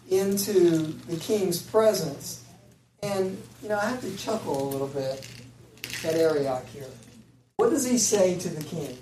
into 0.09 0.87
the 1.05 1.17
king's 1.17 1.61
presence. 1.61 2.43
And, 3.03 3.39
you 3.61 3.69
know, 3.69 3.77
I 3.77 3.85
have 3.85 4.01
to 4.01 4.17
chuckle 4.17 4.67
a 4.67 4.69
little 4.69 4.87
bit 4.87 5.27
at 6.03 6.15
Arioch 6.15 6.65
here. 6.69 6.89
What 7.57 7.69
does 7.69 7.85
he 7.85 7.99
say 7.99 8.39
to 8.39 8.49
the 8.49 8.63
king? 8.63 8.97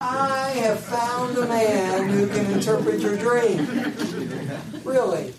I 0.00 0.48
have 0.62 0.80
found 0.80 1.36
a 1.36 1.46
man 1.46 2.08
who 2.08 2.26
can 2.28 2.52
interpret 2.52 3.00
your 3.00 3.18
dream. 3.18 3.66
Really? 4.82 5.34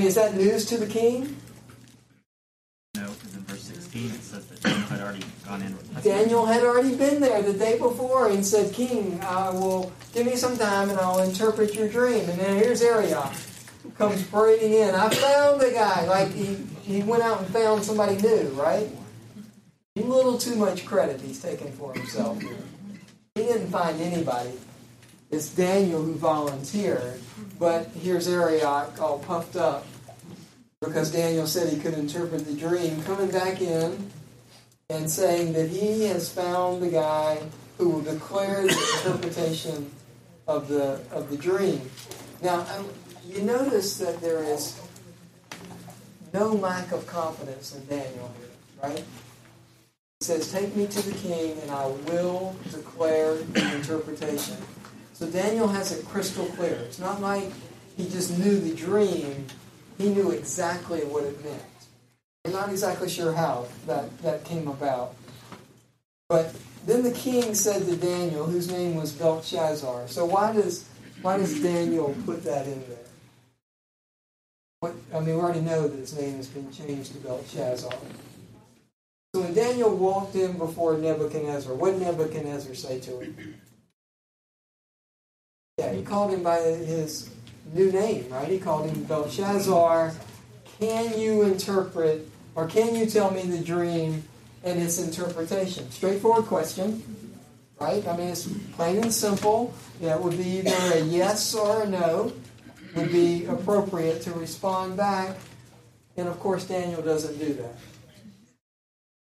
Mean, 0.00 0.08
is 0.08 0.14
that 0.14 0.34
news 0.34 0.64
to 0.66 0.78
the 0.78 0.86
king? 0.86 1.36
No, 2.96 3.08
because 3.10 3.34
in 3.36 3.42
verse 3.42 3.62
16 3.64 4.10
it 4.10 4.22
says 4.22 4.46
that 4.46 4.62
Daniel 4.62 4.86
had 4.88 5.00
already 5.00 5.24
gone 5.46 5.62
in. 5.62 5.76
with- 5.76 6.02
Daniel 6.02 6.46
had 6.46 6.62
already 6.62 6.96
been 6.96 7.20
there 7.20 7.42
the 7.42 7.52
day 7.52 7.78
before 7.78 8.28
and 8.30 8.44
said, 8.44 8.72
King, 8.72 9.20
I 9.22 9.50
will 9.50 9.92
give 10.14 10.26
me 10.26 10.36
some 10.36 10.56
time 10.56 10.88
and 10.90 10.98
I'll 10.98 11.20
interpret 11.22 11.74
your 11.74 11.88
dream. 11.88 12.28
And 12.28 12.38
then 12.40 12.56
here's 12.56 12.82
Arioch 12.82 13.32
comes 13.98 14.22
parading 14.24 14.72
in. 14.72 14.94
I 14.94 15.08
found 15.10 15.60
the 15.60 15.70
guy. 15.70 16.06
Like 16.06 16.32
he, 16.32 16.56
he 16.82 17.02
went 17.02 17.22
out 17.22 17.40
and 17.40 17.48
found 17.48 17.84
somebody 17.84 18.16
new, 18.16 18.48
right? 18.54 18.88
A 19.96 20.00
little 20.00 20.38
too 20.38 20.56
much 20.56 20.86
credit 20.86 21.20
he's 21.20 21.42
taking 21.42 21.72
for 21.72 21.92
himself. 21.92 22.40
He 22.40 23.42
didn't 23.42 23.68
find 23.70 24.00
anybody. 24.00 24.52
It's 25.30 25.50
Daniel 25.50 26.02
who 26.02 26.14
volunteered, 26.14 27.20
but 27.58 27.88
here's 27.88 28.26
Arioch 28.28 29.00
all 29.00 29.18
puffed 29.20 29.56
up 29.56 29.86
because 30.80 31.12
Daniel 31.12 31.46
said 31.46 31.72
he 31.72 31.78
could 31.78 31.94
interpret 31.94 32.46
the 32.46 32.54
dream, 32.54 33.02
coming 33.02 33.30
back 33.30 33.60
in 33.60 34.10
and 34.88 35.08
saying 35.08 35.52
that 35.52 35.68
he 35.68 36.04
has 36.04 36.32
found 36.32 36.82
the 36.82 36.88
guy 36.88 37.38
who 37.78 37.90
will 37.90 38.00
declare 38.00 38.62
the 38.62 38.92
interpretation 38.98 39.90
of 40.46 40.68
the 40.68 41.00
of 41.12 41.30
the 41.30 41.36
dream. 41.36 41.80
Now, 42.42 42.66
you 43.28 43.42
notice 43.42 43.98
that 43.98 44.20
there 44.20 44.42
is 44.42 44.80
no 46.32 46.48
lack 46.48 46.92
of 46.92 47.06
confidence 47.06 47.74
in 47.74 47.86
Daniel 47.86 48.32
here, 48.38 48.90
right? 48.90 49.04
He 50.18 50.24
says, 50.24 50.50
Take 50.52 50.74
me 50.76 50.86
to 50.86 51.02
the 51.02 51.14
king, 51.18 51.58
and 51.60 51.70
I 51.70 51.86
will 51.86 52.56
declare 52.70 53.36
the 53.36 53.74
interpretation. 53.76 54.56
So 55.20 55.26
Daniel 55.26 55.68
has 55.68 55.92
it 55.92 56.06
crystal 56.06 56.46
clear. 56.46 56.76
It's 56.76 56.98
not 56.98 57.20
like 57.20 57.52
he 57.98 58.08
just 58.08 58.38
knew 58.38 58.58
the 58.58 58.74
dream, 58.74 59.48
he 59.98 60.08
knew 60.08 60.30
exactly 60.30 61.00
what 61.00 61.24
it 61.24 61.44
meant. 61.44 61.60
I'm 62.46 62.52
not 62.52 62.70
exactly 62.70 63.10
sure 63.10 63.34
how 63.34 63.66
that, 63.86 64.16
that 64.22 64.44
came 64.44 64.66
about. 64.66 65.14
But 66.30 66.56
then 66.86 67.02
the 67.02 67.12
king 67.12 67.54
said 67.54 67.84
to 67.84 67.96
Daniel, 67.96 68.46
whose 68.46 68.70
name 68.70 68.94
was 68.94 69.12
Belteshazzar. 69.12 70.08
So 70.08 70.24
why 70.24 70.54
does 70.54 70.88
why 71.20 71.36
does 71.36 71.62
Daniel 71.62 72.16
put 72.24 72.42
that 72.44 72.66
in 72.66 72.80
there? 72.88 72.96
What, 74.80 74.94
I 75.12 75.18
mean, 75.18 75.34
we 75.36 75.42
already 75.42 75.60
know 75.60 75.86
that 75.86 75.98
his 75.98 76.18
name 76.18 76.38
has 76.38 76.46
been 76.46 76.72
changed 76.72 77.12
to 77.12 77.18
Belteshazzar. 77.18 77.92
So 79.34 79.42
when 79.42 79.52
Daniel 79.52 79.94
walked 79.94 80.34
in 80.34 80.56
before 80.56 80.96
Nebuchadnezzar, 80.96 81.74
what 81.74 81.90
did 81.90 82.00
Nebuchadnezzar 82.00 82.74
say 82.74 83.00
to 83.00 83.20
him? 83.20 83.60
Yeah, 85.80 85.94
he 85.94 86.02
called 86.02 86.30
him 86.30 86.42
by 86.42 86.58
his 86.60 87.30
new 87.72 87.90
name, 87.90 88.28
right? 88.28 88.48
He 88.48 88.58
called 88.58 88.90
him 88.90 89.02
Belteshazzar. 89.04 90.12
Can 90.78 91.18
you 91.18 91.40
interpret, 91.44 92.28
or 92.54 92.66
can 92.66 92.94
you 92.94 93.06
tell 93.06 93.30
me 93.30 93.44
the 93.44 93.64
dream 93.64 94.22
and 94.62 94.78
its 94.78 94.98
interpretation? 94.98 95.90
Straightforward 95.90 96.44
question, 96.44 97.02
right? 97.80 98.06
I 98.06 98.14
mean, 98.14 98.28
it's 98.28 98.46
plain 98.72 98.98
and 98.98 99.12
simple. 99.12 99.72
It 100.02 100.20
would 100.20 100.36
be 100.36 100.58
either 100.58 100.98
a 100.98 101.00
yes 101.00 101.54
or 101.54 101.84
a 101.84 101.88
no, 101.88 102.34
would 102.94 103.10
be 103.10 103.46
appropriate 103.46 104.20
to 104.22 104.32
respond 104.32 104.98
back. 104.98 105.34
And 106.18 106.28
of 106.28 106.38
course, 106.40 106.66
Daniel 106.66 107.00
doesn't 107.00 107.38
do 107.38 107.54
that. 107.54 107.76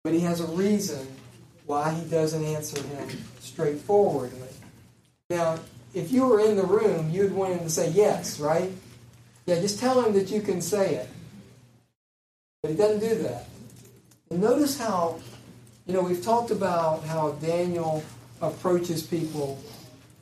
But 0.03 0.11
he 0.11 0.19
has 0.19 0.41
a 0.41 0.47
reason 0.47 1.07
why 1.65 1.93
he 1.93 2.03
doesn't 2.09 2.43
answer 2.43 2.83
him 2.83 3.07
straightforwardly. 3.39 4.49
Now, 5.29 5.59
if 5.93 6.11
you 6.11 6.25
were 6.25 6.39
in 6.39 6.55
the 6.55 6.63
room, 6.65 7.09
you'd 7.09 7.33
want 7.33 7.53
him 7.53 7.59
to 7.59 7.69
say 7.69 7.89
yes, 7.91 8.39
right? 8.39 8.71
Yeah, 9.45 9.55
just 9.55 9.79
tell 9.79 10.01
him 10.01 10.13
that 10.13 10.31
you 10.31 10.41
can 10.41 10.61
say 10.61 10.95
it. 10.95 11.09
But 12.61 12.71
he 12.71 12.77
doesn't 12.77 12.99
do 12.99 13.15
that. 13.23 13.47
And 14.29 14.41
notice 14.41 14.77
how, 14.77 15.19
you 15.85 15.93
know, 15.93 16.01
we've 16.01 16.23
talked 16.23 16.49
about 16.49 17.03
how 17.03 17.31
Daniel 17.33 18.03
approaches 18.41 19.03
people 19.03 19.61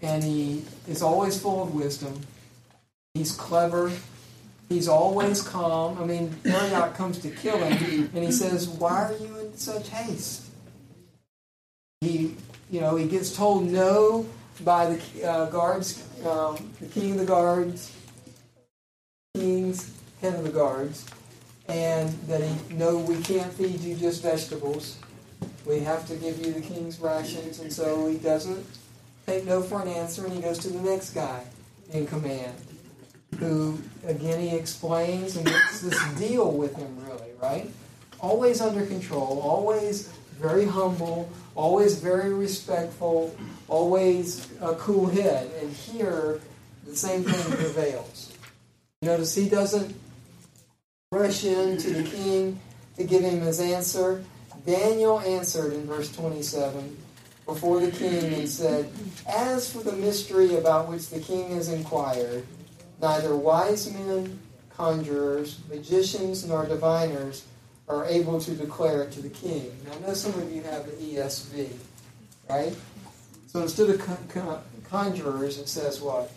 and 0.01 0.23
he 0.23 0.63
is 0.87 1.01
always 1.01 1.39
full 1.39 1.63
of 1.63 1.75
wisdom. 1.75 2.21
He's 3.13 3.31
clever. 3.31 3.91
He's 4.69 4.87
always 4.87 5.41
calm. 5.41 6.01
I 6.01 6.05
mean, 6.05 6.35
Arioch 6.45 6.95
comes 6.95 7.19
to 7.19 7.29
kill 7.29 7.57
him, 7.57 8.09
and 8.15 8.23
he 8.23 8.31
says, 8.31 8.69
"Why 8.69 9.03
are 9.03 9.17
you 9.17 9.37
in 9.39 9.57
such 9.57 9.89
haste?" 9.89 10.43
He, 11.99 12.35
you 12.69 12.79
know, 12.79 12.95
he 12.95 13.05
gets 13.05 13.35
told 13.35 13.65
no 13.65 14.25
by 14.63 14.85
the 14.87 15.27
uh, 15.27 15.45
guards, 15.47 16.07
um, 16.25 16.71
the 16.79 16.87
king 16.87 17.13
of 17.13 17.17
the 17.19 17.25
guards, 17.25 17.95
king's 19.35 19.93
head 20.21 20.35
of 20.35 20.43
the 20.43 20.49
guards, 20.49 21.05
and 21.67 22.09
that 22.27 22.41
he, 22.41 22.75
no, 22.75 22.97
we 22.97 23.21
can't 23.21 23.51
feed 23.53 23.79
you 23.79 23.95
just 23.95 24.21
vegetables. 24.21 24.97
We 25.65 25.79
have 25.79 26.07
to 26.07 26.15
give 26.15 26.45
you 26.45 26.53
the 26.53 26.61
king's 26.61 26.99
rations, 26.99 27.59
and 27.59 27.71
so 27.71 28.07
he 28.07 28.17
doesn't 28.17 28.65
take 29.25 29.45
no 29.45 29.61
for 29.61 29.81
an 29.81 29.87
answer, 29.87 30.25
and 30.25 30.33
he 30.33 30.41
goes 30.41 30.57
to 30.59 30.69
the 30.69 30.81
next 30.81 31.11
guy 31.11 31.43
in 31.91 32.07
command 32.07 32.55
who, 33.39 33.77
again, 34.05 34.39
he 34.39 34.55
explains 34.55 35.35
and 35.35 35.45
gets 35.45 35.81
this 35.81 36.13
deal 36.15 36.51
with 36.51 36.75
him, 36.75 36.97
really, 37.05 37.31
right? 37.41 37.69
Always 38.19 38.61
under 38.61 38.85
control, 38.85 39.39
always 39.41 40.09
very 40.39 40.65
humble, 40.65 41.29
always 41.55 41.99
very 41.99 42.33
respectful, 42.33 43.35
always 43.67 44.47
a 44.61 44.75
cool 44.75 45.07
head. 45.07 45.49
And 45.61 45.71
here, 45.71 46.41
the 46.85 46.95
same 46.95 47.23
thing 47.23 47.57
prevails. 47.57 48.33
Notice 49.01 49.35
he 49.35 49.49
doesn't 49.49 49.95
rush 51.11 51.43
in 51.43 51.77
to 51.77 51.89
the 51.93 52.03
king 52.03 52.59
to 52.97 53.03
give 53.03 53.23
him 53.23 53.41
his 53.41 53.59
answer. 53.59 54.23
Daniel 54.65 55.19
answered 55.21 55.73
in 55.73 55.87
verse 55.87 56.11
27 56.15 56.97
before 57.45 57.79
the 57.79 57.91
king 57.91 58.33
and 58.33 58.47
said, 58.47 58.91
As 59.27 59.71
for 59.71 59.79
the 59.79 59.93
mystery 59.93 60.55
about 60.55 60.87
which 60.87 61.09
the 61.09 61.19
king 61.19 61.55
has 61.55 61.69
inquired, 61.69 62.45
Neither 63.01 63.35
wise 63.35 63.91
men, 63.91 64.39
conjurers, 64.77 65.59
magicians, 65.69 66.45
nor 66.45 66.67
diviners 66.67 67.45
are 67.91 68.05
able 68.05 68.39
to 68.39 68.51
declare 68.51 69.03
it 69.03 69.11
to 69.13 69.21
the 69.21 69.29
king. 69.29 69.71
Now, 69.85 69.93
I 69.93 69.99
know 70.07 70.13
some 70.13 70.33
of 70.41 70.51
you 70.51 70.61
have 70.63 70.85
the 70.85 70.91
ESV, 70.93 71.69
right? 72.49 72.75
So 73.47 73.61
instead 73.61 73.89
of 73.89 73.99
con- 73.99 74.27
con- 74.29 74.63
conjurers, 74.89 75.57
it 75.57 75.67
says 75.67 76.01
what? 76.01 76.31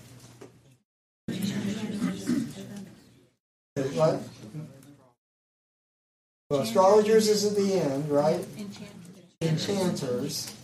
What? 3.95 4.21
Well, 6.51 6.61
astrologers 6.61 7.29
is 7.29 7.45
at 7.45 7.57
the 7.57 7.75
end, 7.75 8.11
right? 8.11 8.45
Enchanters. 9.41 10.55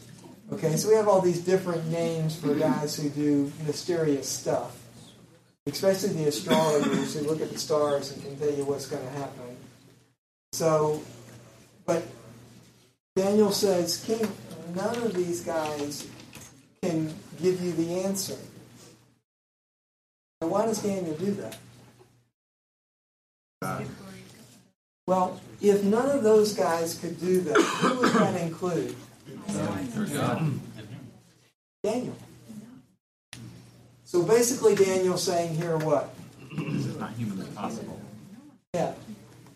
Okay, 0.52 0.76
so 0.76 0.88
we 0.88 0.94
have 0.94 1.08
all 1.08 1.20
these 1.20 1.40
different 1.40 1.86
names 1.90 2.36
for 2.36 2.54
guys 2.54 2.96
who 2.96 3.08
do 3.08 3.52
mysterious 3.66 4.28
stuff 4.28 4.76
especially 5.66 6.10
the 6.10 6.28
astrologers 6.28 7.14
who 7.14 7.20
look 7.26 7.40
at 7.40 7.50
the 7.50 7.58
stars 7.58 8.12
and 8.12 8.22
can 8.22 8.36
tell 8.38 8.50
you 8.50 8.64
what's 8.64 8.86
going 8.86 9.02
to 9.04 9.10
happen. 9.10 9.49
So, 10.52 11.02
but 11.86 12.04
Daniel 13.16 13.52
says, 13.52 14.04
King, 14.04 14.30
none 14.74 14.96
of 14.96 15.14
these 15.14 15.40
guys 15.42 16.06
can 16.82 17.14
give 17.40 17.60
you 17.62 17.72
the 17.72 18.00
answer. 18.02 18.36
And 20.40 20.50
why 20.50 20.66
does 20.66 20.82
Daniel 20.82 21.14
do 21.14 21.32
that? 21.32 21.58
God. 23.62 23.86
Well, 25.06 25.40
if 25.60 25.84
none 25.84 26.08
of 26.08 26.22
those 26.22 26.54
guys 26.54 26.98
could 26.98 27.20
do 27.20 27.40
that, 27.42 27.60
who 27.60 28.00
would 28.00 28.12
that 28.12 28.40
include? 28.40 28.96
Daniel. 31.82 32.16
So 34.04 34.22
basically, 34.22 34.74
Daniel's 34.74 35.22
saying 35.22 35.54
here 35.56 35.76
what? 35.78 36.14
This 36.52 36.86
is 36.86 36.96
not 36.96 37.12
humanly 37.12 37.46
possible. 37.54 38.00
Yeah. 38.74 38.92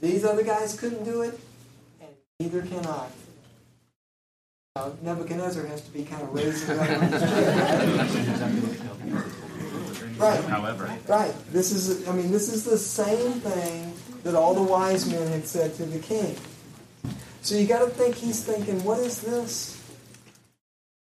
These 0.04 0.26
other 0.26 0.42
guys 0.42 0.78
couldn't 0.78 1.04
do 1.04 1.22
it, 1.22 1.40
and 1.98 2.10
neither 2.38 2.60
can 2.60 2.84
I. 2.84 3.06
Now, 4.76 4.92
Nebuchadnezzar 5.00 5.64
has 5.64 5.80
to 5.80 5.90
be 5.92 6.04
kind 6.04 6.22
of 6.22 6.34
raising 6.34 6.78
up 6.78 6.90
on 6.90 7.00
his 7.00 7.22
chair, 7.22 7.56
right? 10.18 10.18
Right. 10.18 10.44
However, 10.44 10.94
Right. 11.08 11.34
This 11.50 11.72
is, 11.72 12.06
I 12.06 12.12
mean, 12.12 12.30
this 12.30 12.52
is 12.52 12.64
the 12.64 12.76
same 12.76 13.32
thing 13.40 13.94
that 14.24 14.34
all 14.34 14.52
the 14.52 14.62
wise 14.62 15.10
men 15.10 15.26
had 15.28 15.46
said 15.46 15.74
to 15.76 15.86
the 15.86 15.98
king. 15.98 16.36
So 17.40 17.54
you 17.56 17.66
got 17.66 17.78
to 17.78 17.86
think 17.86 18.16
he's 18.16 18.44
thinking, 18.44 18.84
what 18.84 19.00
is 19.00 19.22
this? 19.22 19.82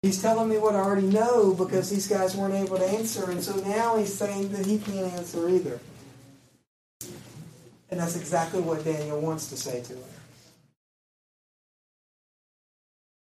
He's 0.03 0.23
telling 0.23 0.49
me 0.49 0.59
what 0.59 0.77
I 0.77 0.79
already 0.79 1.09
know 1.09 1.55
because 1.55 1.91
these 1.91 2.07
guys 2.07 2.37
weren't 2.37 2.55
able 2.55 2.79
to 2.79 2.87
answer, 2.87 3.29
and 3.33 3.43
so 3.43 3.57
now 3.63 3.97
he's 3.97 4.15
saying 4.15 4.53
that 4.53 4.65
he 4.65 4.79
can't 4.79 5.13
answer 5.13 5.49
either. 5.49 5.81
And 7.93 8.01
that's 8.01 8.17
exactly 8.17 8.63
what 8.63 8.83
Daniel 8.87 9.21
wants 9.21 9.49
to 9.51 9.57
say 9.59 9.83
to 9.83 9.93
him. 9.93 10.03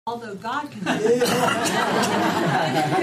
Although 0.06 0.36
God 0.36 0.70
can 0.70 0.78
do 0.98 1.08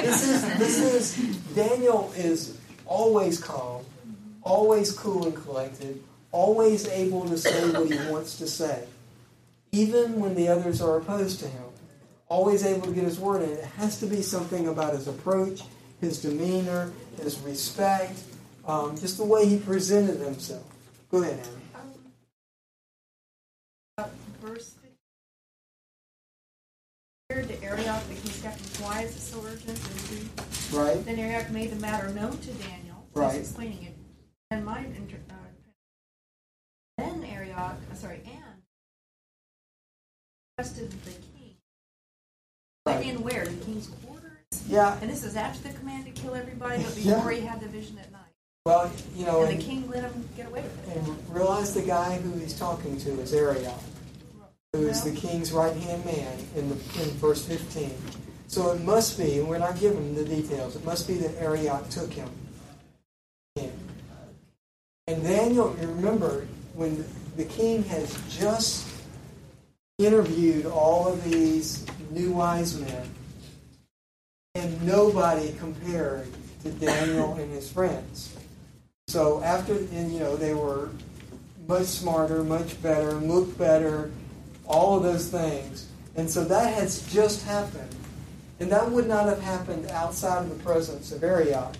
this 0.01 0.23
is 0.29 0.57
this 0.57 0.79
is 0.79 1.17
Daniel 1.55 2.13
is 2.15 2.57
always 2.85 3.43
calm, 3.43 3.83
always 4.43 4.93
cool 4.93 5.25
and 5.25 5.35
collected, 5.35 6.01
always 6.31 6.87
able 6.87 7.27
to 7.27 7.37
say 7.37 7.69
what 7.71 7.91
he 7.91 7.97
wants 8.09 8.37
to 8.37 8.47
say, 8.47 8.85
even 9.73 10.21
when 10.21 10.35
the 10.35 10.47
others 10.47 10.81
are 10.81 10.97
opposed 10.97 11.41
to 11.41 11.47
him. 11.49 11.63
Always 12.29 12.65
able 12.65 12.87
to 12.87 12.93
get 12.93 13.03
his 13.03 13.19
word 13.19 13.41
in. 13.43 13.49
It 13.49 13.65
has 13.77 13.99
to 13.99 14.05
be 14.05 14.21
something 14.21 14.69
about 14.69 14.93
his 14.93 15.07
approach, 15.09 15.63
his 15.99 16.21
demeanor, 16.21 16.93
his 17.21 17.37
respect, 17.39 18.19
um, 18.65 18.97
just 18.97 19.17
the 19.17 19.25
way 19.25 19.45
he 19.47 19.57
presented 19.59 20.19
himself. 20.21 20.63
Go 21.11 21.21
ahead, 21.23 21.39
Annie. 21.39 21.49
uh, 23.99 24.07
verse 24.41 24.73
compared 27.29 27.47
to 27.49 27.63
Arioch, 27.63 28.07
the 28.07 28.15
king's 28.15 28.41
captain. 28.41 28.83
Why 28.85 29.01
is 29.03 29.15
it 29.15 29.19
so 29.19 29.41
urgent? 29.45 29.69
And 29.69 29.79
who- 29.79 30.77
Right? 30.77 30.96
Then 31.07 31.19
Arioch 31.19 31.49
made 31.51 31.71
the 31.71 31.77
matter 31.77 32.09
known 32.09 32.37
to 32.37 32.51
Daniel. 32.51 33.07
Right. 33.13 33.31
He's 33.31 33.43
explaining 33.47 33.81
it. 33.83 33.95
And 34.51 34.65
my 34.65 34.79
inter- 34.79 35.15
uh, 35.29 35.33
then 36.97 37.23
Arioch, 37.23 37.55
uh, 37.89 37.95
sorry, 37.95 38.19
and 38.25 38.61
requested 40.57 40.91
the 41.05 41.11
king. 41.11 41.55
Right. 42.85 43.05
in 43.05 43.23
where? 43.23 43.45
The 43.45 43.65
king's 43.65 43.87
quarters? 43.87 44.63
Yeah. 44.67 44.97
And 44.99 45.09
this 45.09 45.23
is 45.23 45.37
after 45.37 45.69
the 45.69 45.77
command 45.77 46.05
to 46.07 46.11
kill 46.11 46.35
everybody, 46.35 46.83
but 46.83 46.97
Yeah. 46.97 47.15
before 47.15 47.31
he 47.31 47.39
had 47.39 47.61
the 47.61 47.69
vision 47.69 47.97
at 47.99 48.11
night. 48.11 48.21
Well, 48.65 48.91
you 49.15 49.25
know, 49.25 49.43
And 49.43 49.51
and, 49.51 49.61
the 49.61 49.63
king 49.63 49.89
let 49.89 50.03
him 50.03 50.27
get 50.35 50.47
away 50.47 50.61
with 50.63 50.89
it. 50.89 50.97
and 50.97 51.29
realize 51.33 51.73
the 51.73 51.83
guy 51.83 52.17
who 52.19 52.37
he's 52.37 52.53
talking 52.59 52.97
to 52.99 53.21
is 53.21 53.33
Arioch, 53.33 53.79
who 54.73 54.87
is 54.89 55.03
the 55.03 55.13
king's 55.15 55.53
right 55.53 55.73
hand 55.75 56.03
man 56.03 56.37
in 56.53 56.67
the 56.67 56.75
in 57.01 57.09
verse 57.11 57.45
15. 57.45 57.93
So 58.47 58.71
it 58.71 58.81
must 58.81 59.17
be, 59.17 59.39
and 59.39 59.47
we're 59.47 59.57
not 59.57 59.79
given 59.79 60.15
the 60.15 60.23
details, 60.23 60.75
it 60.75 60.85
must 60.85 61.07
be 61.07 61.15
that 61.15 61.35
Arioch 61.41 61.89
took 61.89 62.11
him. 62.11 62.29
And 65.07 65.23
Daniel, 65.23 65.75
you 65.79 65.87
remember, 65.87 66.47
when 66.73 67.05
the 67.35 67.45
king 67.45 67.83
has 67.83 68.17
just 68.29 68.87
interviewed 69.97 70.65
all 70.65 71.07
of 71.07 71.23
these 71.23 71.85
new 72.11 72.33
wise 72.33 72.79
men, 72.79 73.09
and 74.55 74.81
nobody 74.83 75.53
compared 75.59 76.27
to 76.63 76.71
Daniel 76.71 77.33
and 77.35 77.51
his 77.51 77.71
friends. 77.71 78.35
So 79.07 79.41
after, 79.43 79.73
and 79.73 80.11
you 80.11 80.19
know, 80.19 80.35
they 80.35 80.53
were 80.53 80.89
much 81.67 81.85
smarter, 81.85 82.43
much 82.43 82.81
better, 82.81 83.13
looked 83.13 83.57
better, 83.57 84.11
all 84.65 84.97
of 84.97 85.03
those 85.03 85.29
things. 85.29 85.87
And 86.15 86.29
so 86.29 86.43
that 86.45 86.73
has 86.73 87.01
just 87.13 87.45
happened. 87.45 87.95
And 88.59 88.71
that 88.71 88.89
would 88.89 89.07
not 89.07 89.27
have 89.27 89.41
happened 89.41 89.89
outside 89.91 90.43
of 90.43 90.49
the 90.49 90.63
presence 90.63 91.11
of 91.11 91.23
Arioch, 91.23 91.75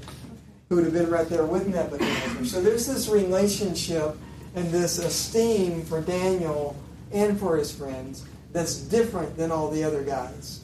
who 0.69 0.75
would 0.75 0.85
have 0.85 0.93
been 0.93 1.09
right 1.09 1.27
there 1.27 1.45
with 1.45 1.67
Nebuchadnezzar. 1.67 2.45
So 2.45 2.61
there's 2.61 2.85
this 2.85 3.09
relationship 3.09 4.15
and 4.55 4.69
this 4.69 4.99
esteem 4.99 5.83
for 5.83 6.01
Daniel 6.01 6.75
and 7.11 7.39
for 7.39 7.57
his 7.57 7.73
friends 7.73 8.25
that's 8.51 8.77
different 8.77 9.37
than 9.37 9.51
all 9.51 9.69
the 9.69 9.83
other 9.83 10.03
guys. 10.03 10.63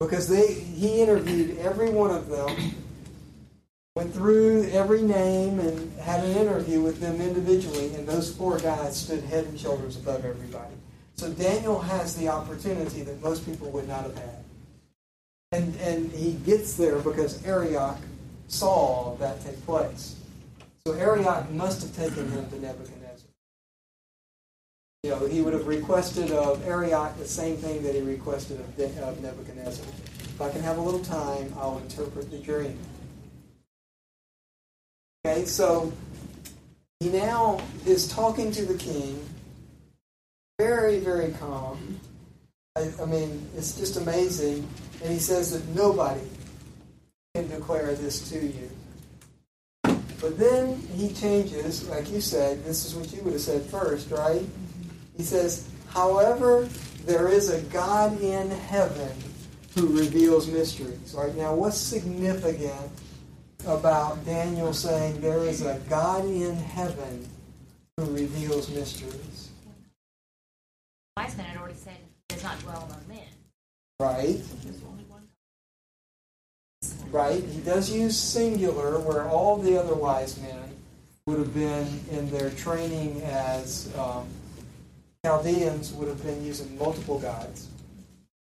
Because 0.00 0.28
they 0.28 0.52
he 0.52 1.00
interviewed 1.00 1.58
every 1.58 1.90
one 1.90 2.10
of 2.10 2.28
them, 2.28 2.74
went 3.94 4.12
through 4.12 4.68
every 4.70 5.02
name 5.02 5.60
and 5.60 5.98
had 6.00 6.24
an 6.24 6.36
interview 6.36 6.80
with 6.80 7.00
them 7.00 7.20
individually, 7.20 7.94
and 7.94 8.06
those 8.06 8.34
four 8.34 8.58
guys 8.58 8.96
stood 8.96 9.22
head 9.24 9.44
and 9.44 9.58
shoulders 9.58 9.96
above 9.96 10.24
everybody. 10.24 10.74
So 11.14 11.30
Daniel 11.30 11.78
has 11.78 12.16
the 12.16 12.28
opportunity 12.28 13.02
that 13.02 13.22
most 13.22 13.46
people 13.46 13.70
would 13.70 13.86
not 13.86 14.02
have 14.02 14.18
had. 14.18 14.43
And 15.54 15.76
and 15.76 16.10
he 16.10 16.32
gets 16.32 16.76
there 16.76 16.98
because 16.98 17.46
Arioch 17.46 17.98
saw 18.48 19.14
that 19.20 19.40
take 19.44 19.64
place. 19.64 20.16
So 20.84 20.94
Arioch 20.94 21.48
must 21.52 21.80
have 21.82 21.94
taken 21.94 22.28
him 22.28 22.50
to 22.50 22.60
Nebuchadnezzar. 22.60 23.28
You 25.04 25.10
know, 25.10 25.26
he 25.26 25.42
would 25.42 25.52
have 25.52 25.68
requested 25.68 26.32
of 26.32 26.66
Arioch 26.66 27.16
the 27.18 27.24
same 27.24 27.56
thing 27.56 27.84
that 27.84 27.94
he 27.94 28.00
requested 28.00 28.58
of, 28.58 28.76
De- 28.76 29.04
of 29.04 29.22
Nebuchadnezzar. 29.22 29.86
If 29.86 30.40
I 30.40 30.50
can 30.50 30.60
have 30.62 30.78
a 30.78 30.80
little 30.80 31.04
time, 31.04 31.54
I'll 31.56 31.78
interpret 31.78 32.32
the 32.32 32.38
dream. 32.38 32.76
Okay, 35.24 35.44
so 35.44 35.92
he 36.98 37.10
now 37.10 37.60
is 37.86 38.08
talking 38.08 38.50
to 38.50 38.66
the 38.66 38.74
king, 38.74 39.24
very, 40.58 40.98
very 40.98 41.32
calm. 41.34 42.00
I, 42.76 42.90
I 43.00 43.06
mean, 43.06 43.48
it's 43.56 43.76
just 43.76 43.96
amazing. 43.96 44.68
And 45.02 45.12
he 45.12 45.20
says 45.20 45.52
that 45.52 45.74
nobody 45.76 46.26
can 47.34 47.48
declare 47.48 47.94
this 47.94 48.28
to 48.30 48.44
you. 48.44 48.70
But 50.20 50.38
then 50.38 50.76
he 50.94 51.12
changes, 51.12 51.88
like 51.88 52.10
you 52.10 52.20
said, 52.20 52.64
this 52.64 52.84
is 52.84 52.94
what 52.94 53.12
you 53.12 53.22
would 53.22 53.34
have 53.34 53.42
said 53.42 53.62
first, 53.62 54.10
right? 54.10 54.42
He 55.16 55.22
says, 55.22 55.68
however, 55.90 56.68
there 57.04 57.28
is 57.28 57.50
a 57.50 57.60
God 57.62 58.20
in 58.20 58.50
heaven 58.50 59.12
who 59.74 59.86
reveals 59.96 60.48
mysteries. 60.48 61.14
Right 61.16 61.36
now, 61.36 61.54
what's 61.54 61.76
significant 61.76 62.90
about 63.66 64.24
Daniel 64.24 64.72
saying 64.72 65.20
there 65.20 65.44
is 65.44 65.62
a 65.62 65.78
God 65.88 66.24
in 66.24 66.56
heaven 66.56 67.28
who 67.98 68.06
reveals 68.06 68.68
mysteries? 68.70 69.50
Wise 71.16 71.36
men 71.36 71.46
had 71.46 71.58
already 71.58 71.78
said 71.78 71.94
he 72.28 72.34
does 72.34 72.44
not 72.44 72.58
dwell 72.60 72.88
among 72.88 73.06
men. 73.08 73.28
Right? 74.00 74.40
Right? 77.10 77.44
He 77.44 77.60
does 77.60 77.90
use 77.90 78.18
singular, 78.18 78.98
where 78.98 79.22
all 79.28 79.56
the 79.56 79.78
other 79.78 79.94
wise 79.94 80.40
men 80.40 80.76
would 81.26 81.38
have 81.38 81.54
been 81.54 82.00
in 82.10 82.30
their 82.30 82.50
training 82.50 83.22
as 83.22 83.90
um, 83.96 84.26
Chaldeans 85.24 85.92
would 85.92 86.08
have 86.08 86.22
been 86.22 86.44
using 86.44 86.76
multiple 86.76 87.18
gods. 87.18 87.68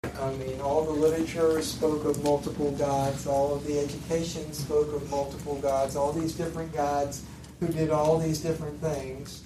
I 0.03 0.31
mean, 0.33 0.59
all 0.61 0.83
the 0.83 0.91
literature 0.91 1.61
spoke 1.61 2.05
of 2.05 2.23
multiple 2.23 2.71
gods, 2.71 3.27
all 3.27 3.53
of 3.53 3.65
the 3.65 3.79
education 3.79 4.51
spoke 4.53 4.93
of 4.93 5.09
multiple 5.11 5.59
gods, 5.61 5.95
all 5.95 6.11
these 6.11 6.33
different 6.33 6.73
gods 6.73 7.23
who 7.59 7.67
did 7.67 7.91
all 7.91 8.17
these 8.17 8.39
different 8.39 8.79
things. 8.81 9.43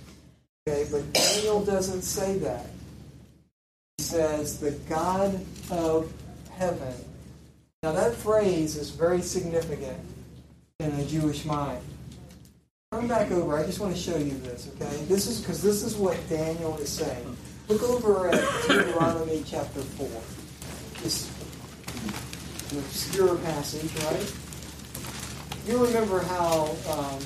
Okay, 0.67 0.87
but 0.91 1.11
Daniel 1.13 1.63
doesn't 1.63 2.03
say 2.03 2.37
that. 2.39 2.67
Says, 3.97 4.59
the 4.59 4.71
God 4.89 5.39
of 5.71 6.11
heaven. 6.57 6.93
Now, 7.81 7.93
that 7.93 8.13
phrase 8.13 8.75
is 8.75 8.89
very 8.89 9.21
significant 9.21 9.97
in 10.79 10.91
a 10.91 11.05
Jewish 11.05 11.45
mind. 11.45 11.81
Turn 12.91 13.07
back 13.07 13.31
over. 13.31 13.57
I 13.57 13.65
just 13.65 13.79
want 13.79 13.95
to 13.95 14.01
show 14.01 14.17
you 14.17 14.37
this, 14.39 14.69
okay? 14.75 15.03
This 15.05 15.27
is 15.27 15.39
because 15.39 15.61
this 15.61 15.81
is 15.81 15.95
what 15.95 16.17
Daniel 16.29 16.77
is 16.77 16.89
saying. 16.89 17.37
Look 17.67 17.83
over 17.83 18.29
at 18.29 18.67
Deuteronomy 18.67 19.43
chapter 19.45 19.81
4. 19.81 20.07
This 21.01 21.31
an 22.71 22.79
obscure 22.79 23.35
passage, 23.37 23.93
right? 24.03 24.33
You 25.67 25.83
remember 25.83 26.19
how 26.21 26.75
um, 26.89 27.19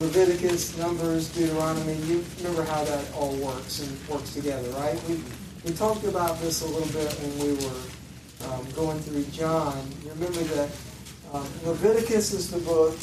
Leviticus, 0.00 0.76
Numbers, 0.76 1.30
Deuteronomy, 1.30 1.94
you 2.02 2.22
remember 2.36 2.64
how 2.64 2.84
that 2.84 3.10
all 3.14 3.34
works 3.36 3.80
and 3.80 4.08
works 4.10 4.34
together, 4.34 4.68
right? 4.72 5.02
We, 5.08 5.22
we 5.64 5.72
talked 5.72 6.04
about 6.04 6.38
this 6.38 6.60
a 6.60 6.66
little 6.66 6.92
bit 6.92 7.10
when 7.14 7.38
we 7.38 7.64
were 7.64 8.52
um, 8.52 8.66
going 8.72 8.98
through 9.00 9.24
John. 9.32 9.88
You 10.04 10.10
remember 10.10 10.40
that 10.40 10.70
um, 11.32 11.46
Leviticus 11.64 12.34
is 12.34 12.50
the 12.50 12.58
book 12.58 12.94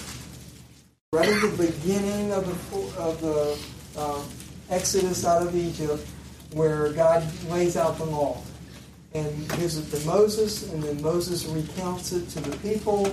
right 1.13 1.27
at 1.27 1.41
the 1.41 1.67
beginning 1.67 2.31
of 2.31 2.45
the 2.45 3.01
of 3.01 3.21
the 3.21 3.99
um, 3.99 4.23
Exodus 4.69 5.25
out 5.25 5.41
of 5.41 5.55
Egypt, 5.55 6.07
where 6.53 6.93
God 6.93 7.27
lays 7.49 7.75
out 7.75 7.97
the 7.97 8.05
law 8.05 8.37
and 9.15 9.49
gives 9.57 9.77
it 9.77 9.97
to 9.97 10.05
Moses, 10.05 10.71
and 10.71 10.83
then 10.83 11.01
Moses 11.01 11.45
recounts 11.45 12.11
it 12.11 12.29
to 12.29 12.39
the 12.39 12.55
people, 12.57 13.11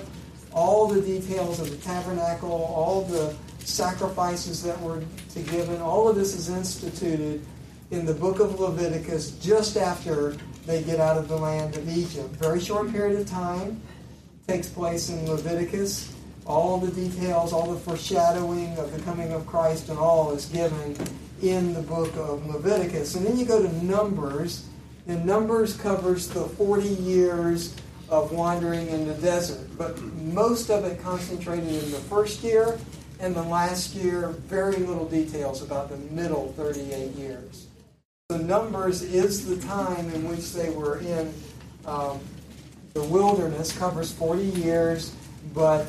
all 0.53 0.87
the 0.87 1.01
details 1.01 1.61
of 1.61 1.71
the 1.71 1.77
tabernacle, 1.79 2.51
all 2.51 3.05
the 3.05 3.35
sacrifices 3.65 4.63
that 4.63 4.81
were 4.81 5.03
to 5.35 5.41
given. 5.43 5.81
All 5.81 6.09
of 6.09 6.17
this 6.17 6.35
is 6.35 6.49
instituted 6.49 7.45
in 7.91 8.07
the 8.07 8.15
book 8.15 8.41
of 8.41 8.59
Leviticus 8.61 9.33
just 9.33 9.77
after 9.77 10.37
they 10.67 10.83
get 10.83 11.01
out 11.01 11.17
of 11.17 11.29
the 11.29 11.37
land 11.37 11.77
of 11.77 11.89
Egypt. 11.89 12.29
Very 12.37 12.61
short 12.61 12.91
period 12.91 13.19
of 13.19 13.29
time 13.29 13.81
takes 14.47 14.69
place 14.69 15.09
in 15.09 15.27
Leviticus. 15.27 16.15
All 16.47 16.79
the 16.79 16.91
details, 16.91 17.53
all 17.53 17.73
the 17.73 17.79
foreshadowing 17.79 18.77
of 18.79 18.93
the 18.93 19.01
coming 19.03 19.33
of 19.33 19.47
Christ 19.47 19.89
and 19.89 19.99
all 19.99 20.33
is 20.33 20.47
given 20.47 20.97
in 21.43 21.73
the 21.75 21.83
book 21.83 22.15
of 22.17 22.47
Leviticus. 22.47 23.15
And 23.15 23.27
then 23.27 23.39
you 23.39 23.45
go 23.45 23.63
to 23.63 23.85
Numbers, 23.85 24.67
and 25.07 25.25
Numbers 25.25 25.77
covers 25.77 26.29
the 26.29 26.45
40 26.45 26.89
years 26.89 27.75
of 28.09 28.33
wandering 28.33 28.89
in 28.89 29.07
the 29.07 29.15
desert. 29.15 29.69
But 29.79 30.01
most 30.03 30.71
of 30.71 30.85
it 30.85 31.01
concentrated 31.01 31.69
in 31.69 31.91
the 31.93 32.01
first 32.09 32.43
year 32.43 32.79
and 33.21 33.35
the 33.35 33.43
last 33.43 33.95
year, 33.95 34.29
very 34.29 34.77
little 34.77 35.07
details 35.07 35.63
about 35.63 35.91
the 35.91 35.97
middle 36.13 36.53
38 36.57 37.13
years. 37.13 37.67
The 38.29 38.39
Numbers 38.39 39.03
is 39.03 39.47
the 39.47 39.57
time 39.67 40.09
in 40.11 40.29
which 40.29 40.53
they 40.53 40.71
were 40.71 40.99
in 41.01 41.33
um, 41.87 42.21
the 42.95 43.03
wilderness, 43.05 43.77
covers 43.77 44.13
40 44.13 44.43
years, 44.43 45.15
but 45.53 45.87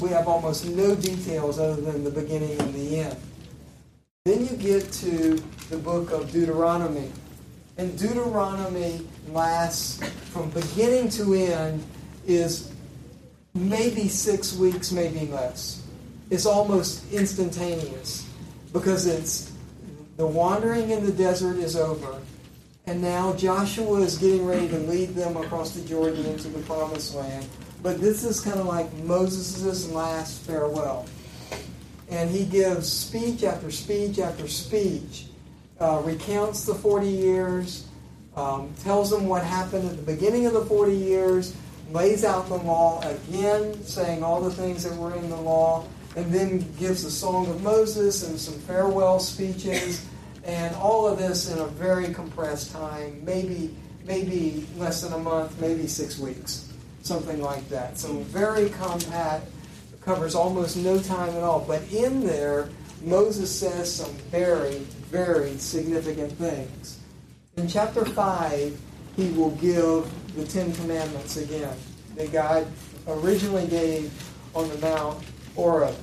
we 0.00 0.08
have 0.10 0.26
almost 0.26 0.66
no 0.66 0.94
details 0.94 1.58
other 1.58 1.80
than 1.80 2.02
the 2.02 2.10
beginning 2.10 2.58
and 2.60 2.74
the 2.74 3.00
end. 3.00 3.16
Then 4.24 4.46
you 4.46 4.56
get 4.56 4.90
to 4.92 5.36
the 5.70 5.76
book 5.76 6.10
of 6.10 6.32
Deuteronomy. 6.32 7.10
And 7.78 7.96
Deuteronomy 7.98 9.06
lasts 9.28 10.02
from 10.30 10.50
beginning 10.50 11.08
to 11.10 11.34
end 11.34 11.84
is 12.26 12.72
maybe 13.54 14.08
six 14.08 14.54
weeks, 14.56 14.92
maybe 14.92 15.26
less. 15.26 15.81
It's 16.32 16.46
almost 16.46 17.12
instantaneous 17.12 18.26
because 18.72 19.04
it's 19.04 19.52
the 20.16 20.26
wandering 20.26 20.88
in 20.88 21.04
the 21.04 21.12
desert 21.12 21.58
is 21.58 21.76
over. 21.76 22.22
And 22.86 23.02
now 23.02 23.34
Joshua 23.34 24.00
is 24.00 24.16
getting 24.16 24.46
ready 24.46 24.66
to 24.68 24.78
lead 24.78 25.10
them 25.10 25.36
across 25.36 25.72
the 25.72 25.86
Jordan 25.86 26.24
into 26.24 26.48
the 26.48 26.60
promised 26.60 27.14
land. 27.14 27.46
but 27.82 28.00
this 28.00 28.24
is 28.24 28.40
kind 28.40 28.58
of 28.58 28.64
like 28.64 28.90
Moses' 29.04 29.90
last 29.90 30.40
farewell. 30.42 31.04
And 32.08 32.30
he 32.30 32.46
gives 32.46 32.90
speech 32.90 33.44
after 33.44 33.70
speech 33.70 34.18
after 34.18 34.48
speech, 34.48 35.26
uh, 35.80 36.00
recounts 36.02 36.64
the 36.64 36.74
40 36.74 37.08
years, 37.08 37.88
um, 38.36 38.72
tells 38.82 39.10
them 39.10 39.28
what 39.28 39.44
happened 39.44 39.86
at 39.86 39.96
the 39.96 40.14
beginning 40.14 40.46
of 40.46 40.54
the 40.54 40.64
40 40.64 40.96
years, 40.96 41.54
lays 41.90 42.24
out 42.24 42.48
the 42.48 42.56
law 42.56 43.02
again, 43.02 43.84
saying 43.84 44.22
all 44.22 44.40
the 44.40 44.50
things 44.50 44.84
that 44.84 44.96
were 44.96 45.14
in 45.14 45.28
the 45.28 45.36
law, 45.36 45.84
and 46.16 46.32
then 46.32 46.58
gives 46.78 47.04
the 47.04 47.10
Song 47.10 47.48
of 47.48 47.62
Moses 47.62 48.28
and 48.28 48.38
some 48.38 48.54
farewell 48.60 49.18
speeches, 49.18 50.06
and 50.44 50.74
all 50.76 51.06
of 51.06 51.18
this 51.18 51.50
in 51.50 51.58
a 51.58 51.66
very 51.66 52.12
compressed 52.12 52.72
time, 52.72 53.24
maybe 53.24 53.74
maybe 54.04 54.66
less 54.76 55.02
than 55.02 55.12
a 55.12 55.18
month, 55.18 55.60
maybe 55.60 55.86
six 55.86 56.18
weeks, 56.18 56.72
something 57.02 57.40
like 57.40 57.68
that. 57.68 57.98
So 57.98 58.08
hmm. 58.08 58.22
very 58.24 58.68
compact, 58.70 59.46
covers 60.00 60.34
almost 60.34 60.76
no 60.76 60.98
time 61.00 61.30
at 61.30 61.42
all. 61.42 61.60
But 61.60 61.82
in 61.92 62.26
there, 62.26 62.68
Moses 63.02 63.56
says 63.56 63.92
some 63.92 64.12
very, 64.30 64.78
very 65.10 65.56
significant 65.58 66.32
things. 66.32 66.98
In 67.56 67.68
chapter 67.68 68.04
5, 68.04 68.80
he 69.16 69.30
will 69.30 69.50
give 69.52 70.10
the 70.34 70.44
Ten 70.44 70.72
Commandments 70.72 71.36
again 71.36 71.76
that 72.16 72.32
God 72.32 72.66
originally 73.06 73.66
gave 73.66 74.12
on 74.54 74.68
the 74.68 74.78
Mount 74.78 75.22
Horeb. 75.54 75.94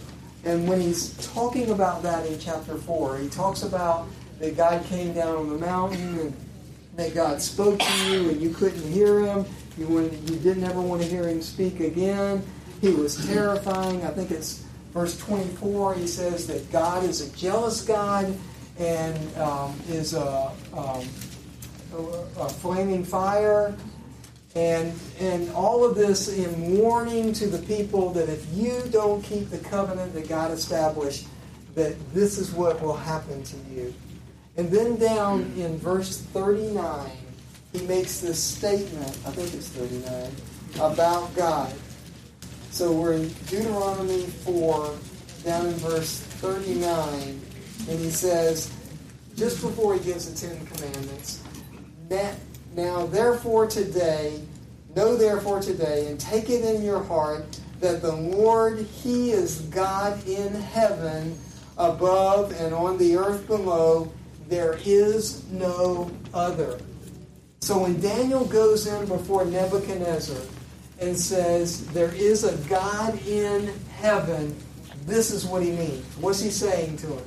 And 0.46 0.68
when 0.68 0.80
he's 0.80 1.14
talking 1.34 1.72
about 1.72 2.02
that 2.04 2.26
in 2.26 2.40
chapter 2.40 2.76
4, 2.76 3.18
he 3.18 3.30
talks 3.30 3.64
about 3.64 4.08
that 4.40 4.56
God 4.56 4.86
came 4.86 5.14
down 5.14 5.36
on 5.36 5.50
the 5.50 5.58
mountain 5.58 6.20
and 6.20 6.34
that 6.96 7.14
God 7.14 7.42
spoke 7.42 7.80
to 7.80 8.10
you 8.10 8.30
and 8.30 8.42
you 8.42 8.52
couldn't 8.52 8.90
hear 8.92 9.22
him. 9.22 9.46
You, 9.78 10.02
you 10.02 10.36
didn't 10.38 10.64
ever 10.64 10.82
want 10.82 11.02
to 11.02 11.08
hear 11.08 11.28
him 11.28 11.42
speak 11.42 11.80
again. 11.80 12.44
He 12.82 12.90
was 12.90 13.26
terrifying. 13.28 14.04
I 14.04 14.10
think 14.10 14.32
it's 14.32 14.64
verse 14.94 15.18
24. 15.20 15.96
He 15.96 16.08
says 16.08 16.48
that 16.48 16.72
God 16.72 17.04
is 17.04 17.22
a 17.22 17.38
jealous 17.38 17.82
God 17.82 18.34
and 18.78 19.38
um, 19.38 19.78
is 19.90 20.14
a, 20.14 20.52
um, 20.74 21.06
a, 21.94 22.02
a 22.40 22.50
flaming 22.50 23.04
fire. 23.04 23.76
And, 24.56 24.98
and 25.20 25.50
all 25.52 25.86
of 25.86 25.96
this 25.96 26.28
in 26.28 26.80
warning 26.80 27.34
to 27.34 27.48
the 27.48 27.60
people 27.68 28.12
that 28.14 28.30
if 28.30 28.46
you 28.54 28.82
don't 28.92 29.22
keep 29.22 29.50
the 29.50 29.60
covenant 29.60 30.14
that 30.14 30.28
God 30.28 30.52
established, 30.52 31.28
that 31.76 31.96
this 32.14 32.38
is 32.38 32.52
what 32.52 32.82
will 32.82 32.96
happen 32.96 33.44
to 33.44 33.58
you. 33.72 33.94
And 34.58 34.70
then 34.70 34.98
down 34.98 35.54
in 35.56 35.78
verse 35.78 36.18
39, 36.18 37.12
he 37.74 37.86
makes 37.86 38.20
this 38.20 38.44
statement, 38.44 39.18
I 39.26 39.32
think 39.32 39.54
it's 39.54 39.70
39, 39.70 40.32
about 40.82 41.34
God. 41.36 41.74
So 42.72 42.92
we're 42.92 43.14
in 43.14 43.30
Deuteronomy 43.48 44.24
4, 44.24 44.96
down 45.44 45.68
in 45.68 45.74
verse 45.76 46.20
39, 46.20 47.42
and 47.90 48.00
he 48.00 48.10
says, 48.10 48.74
just 49.36 49.62
before 49.62 49.94
he 49.94 50.00
gives 50.02 50.30
the 50.30 50.48
Ten 50.48 50.66
Commandments, 50.66 51.44
now 52.80 53.06
therefore 53.08 53.68
today, 53.68 54.42
know 54.96 55.18
therefore 55.18 55.60
today, 55.60 56.08
and 56.08 56.20
take 56.20 56.50
it 56.50 56.64
in 56.64 56.82
your 56.82 57.04
heart 57.04 57.60
that 57.82 58.02
the 58.02 58.16
Lord, 58.16 58.80
He 58.80 59.32
is 59.32 59.62
God 59.64 60.26
in 60.28 60.54
heaven 60.54 61.38
above 61.78 62.52
and 62.60 62.74
on 62.74 62.98
the 62.98 63.18
earth 63.18 63.48
below. 63.48 64.12
There 64.48 64.80
is 64.86 65.46
no 65.52 66.10
other. 66.34 66.80
So 67.62 67.80
when 67.80 68.00
Daniel 68.00 68.46
goes 68.46 68.88
in 68.88 69.06
before 69.06 69.46
Nebuchadnezzar 69.46 70.42
and 71.00 71.18
says, 71.18 71.86
There 71.88 72.14
is 72.14 72.44
a 72.44 72.56
God 72.70 73.22
in 73.28 73.74
heaven, 73.98 74.56
this 75.06 75.32
is 75.32 75.46
what 75.46 75.62
he 75.62 75.72
means. 75.72 76.06
What's 76.18 76.40
he 76.40 76.50
saying 76.50 76.98
to 76.98 77.08
him? 77.08 77.24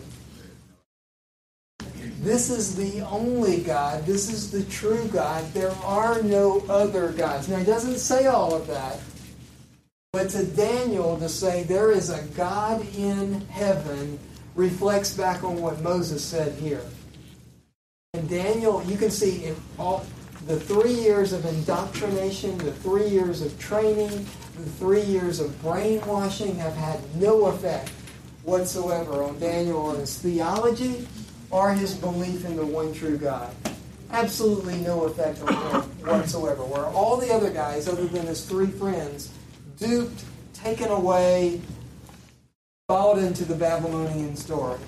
This 2.23 2.51
is 2.51 2.77
the 2.77 3.01
only 3.01 3.63
God. 3.63 4.07
This 4.07 4.33
is 4.33 4.49
the 4.53 4.63
true 4.71 5.09
God. 5.09 5.45
There 5.53 5.73
are 5.83 6.23
no 6.23 6.63
other 6.69 7.11
gods. 7.11 7.49
Now, 7.49 7.57
he 7.57 7.65
doesn't 7.65 7.99
say 7.99 8.27
all 8.27 8.55
of 8.55 8.69
that. 8.69 9.01
But 10.13 10.31
to 10.31 10.45
Daniel 10.45 11.19
to 11.19 11.29
say 11.29 11.65
there 11.65 11.91
is 11.91 12.11
a 12.11 12.23
God 12.37 12.87
in 12.95 13.41
heaven 13.49 14.21
reflects 14.55 15.15
back 15.15 15.43
on 15.43 15.61
what 15.61 15.81
Moses 15.81 16.23
said 16.23 16.53
here. 16.61 16.85
And 18.15 18.29
Daniel, 18.29 18.85
you 18.85 18.97
can 18.97 19.11
see 19.11 19.47
in 19.47 19.57
all 19.77 20.07
the 20.47 20.61
three 20.61 20.93
years 20.93 21.33
of 21.33 21.45
indoctrination, 21.45 22.57
the 22.59 22.73
three 22.73 23.09
years 23.09 23.43
of 23.43 23.59
training, 23.59 24.11
the 24.57 24.71
three 24.79 25.03
years 25.03 25.41
of 25.41 25.61
brainwashing 25.61 26.55
have 26.55 26.75
had 26.75 27.01
no 27.17 27.47
effect 27.47 27.89
whatsoever 28.45 29.25
on 29.25 29.41
Daniel 29.41 29.79
or 29.79 29.97
his 29.97 30.19
theology 30.19 31.09
or 31.53 31.73
his 31.75 31.95
belief 31.95 32.45
in 32.45 32.57
the 32.57 32.67
one 32.67 32.93
true 32.93 33.17
God. 33.17 33.55
Absolutely 34.11 34.79
no 34.79 35.05
effect 35.05 35.41
on 35.43 35.55
him 35.55 35.81
whatsoever. 36.07 36.65
Where 36.65 36.87
all 36.87 37.19
the 37.19 37.33
other 37.33 37.51
guys, 37.51 37.87
other 37.87 38.07
than 38.07 38.27
his 38.27 38.45
three 38.45 38.67
friends, 38.67 39.31
duped, 39.79 40.25
taken 40.55 40.89
away, 40.89 41.61
bought 42.89 43.19
into 43.19 43.45
the 43.45 43.55
Babylonian 43.55 44.35
story. 44.35 44.81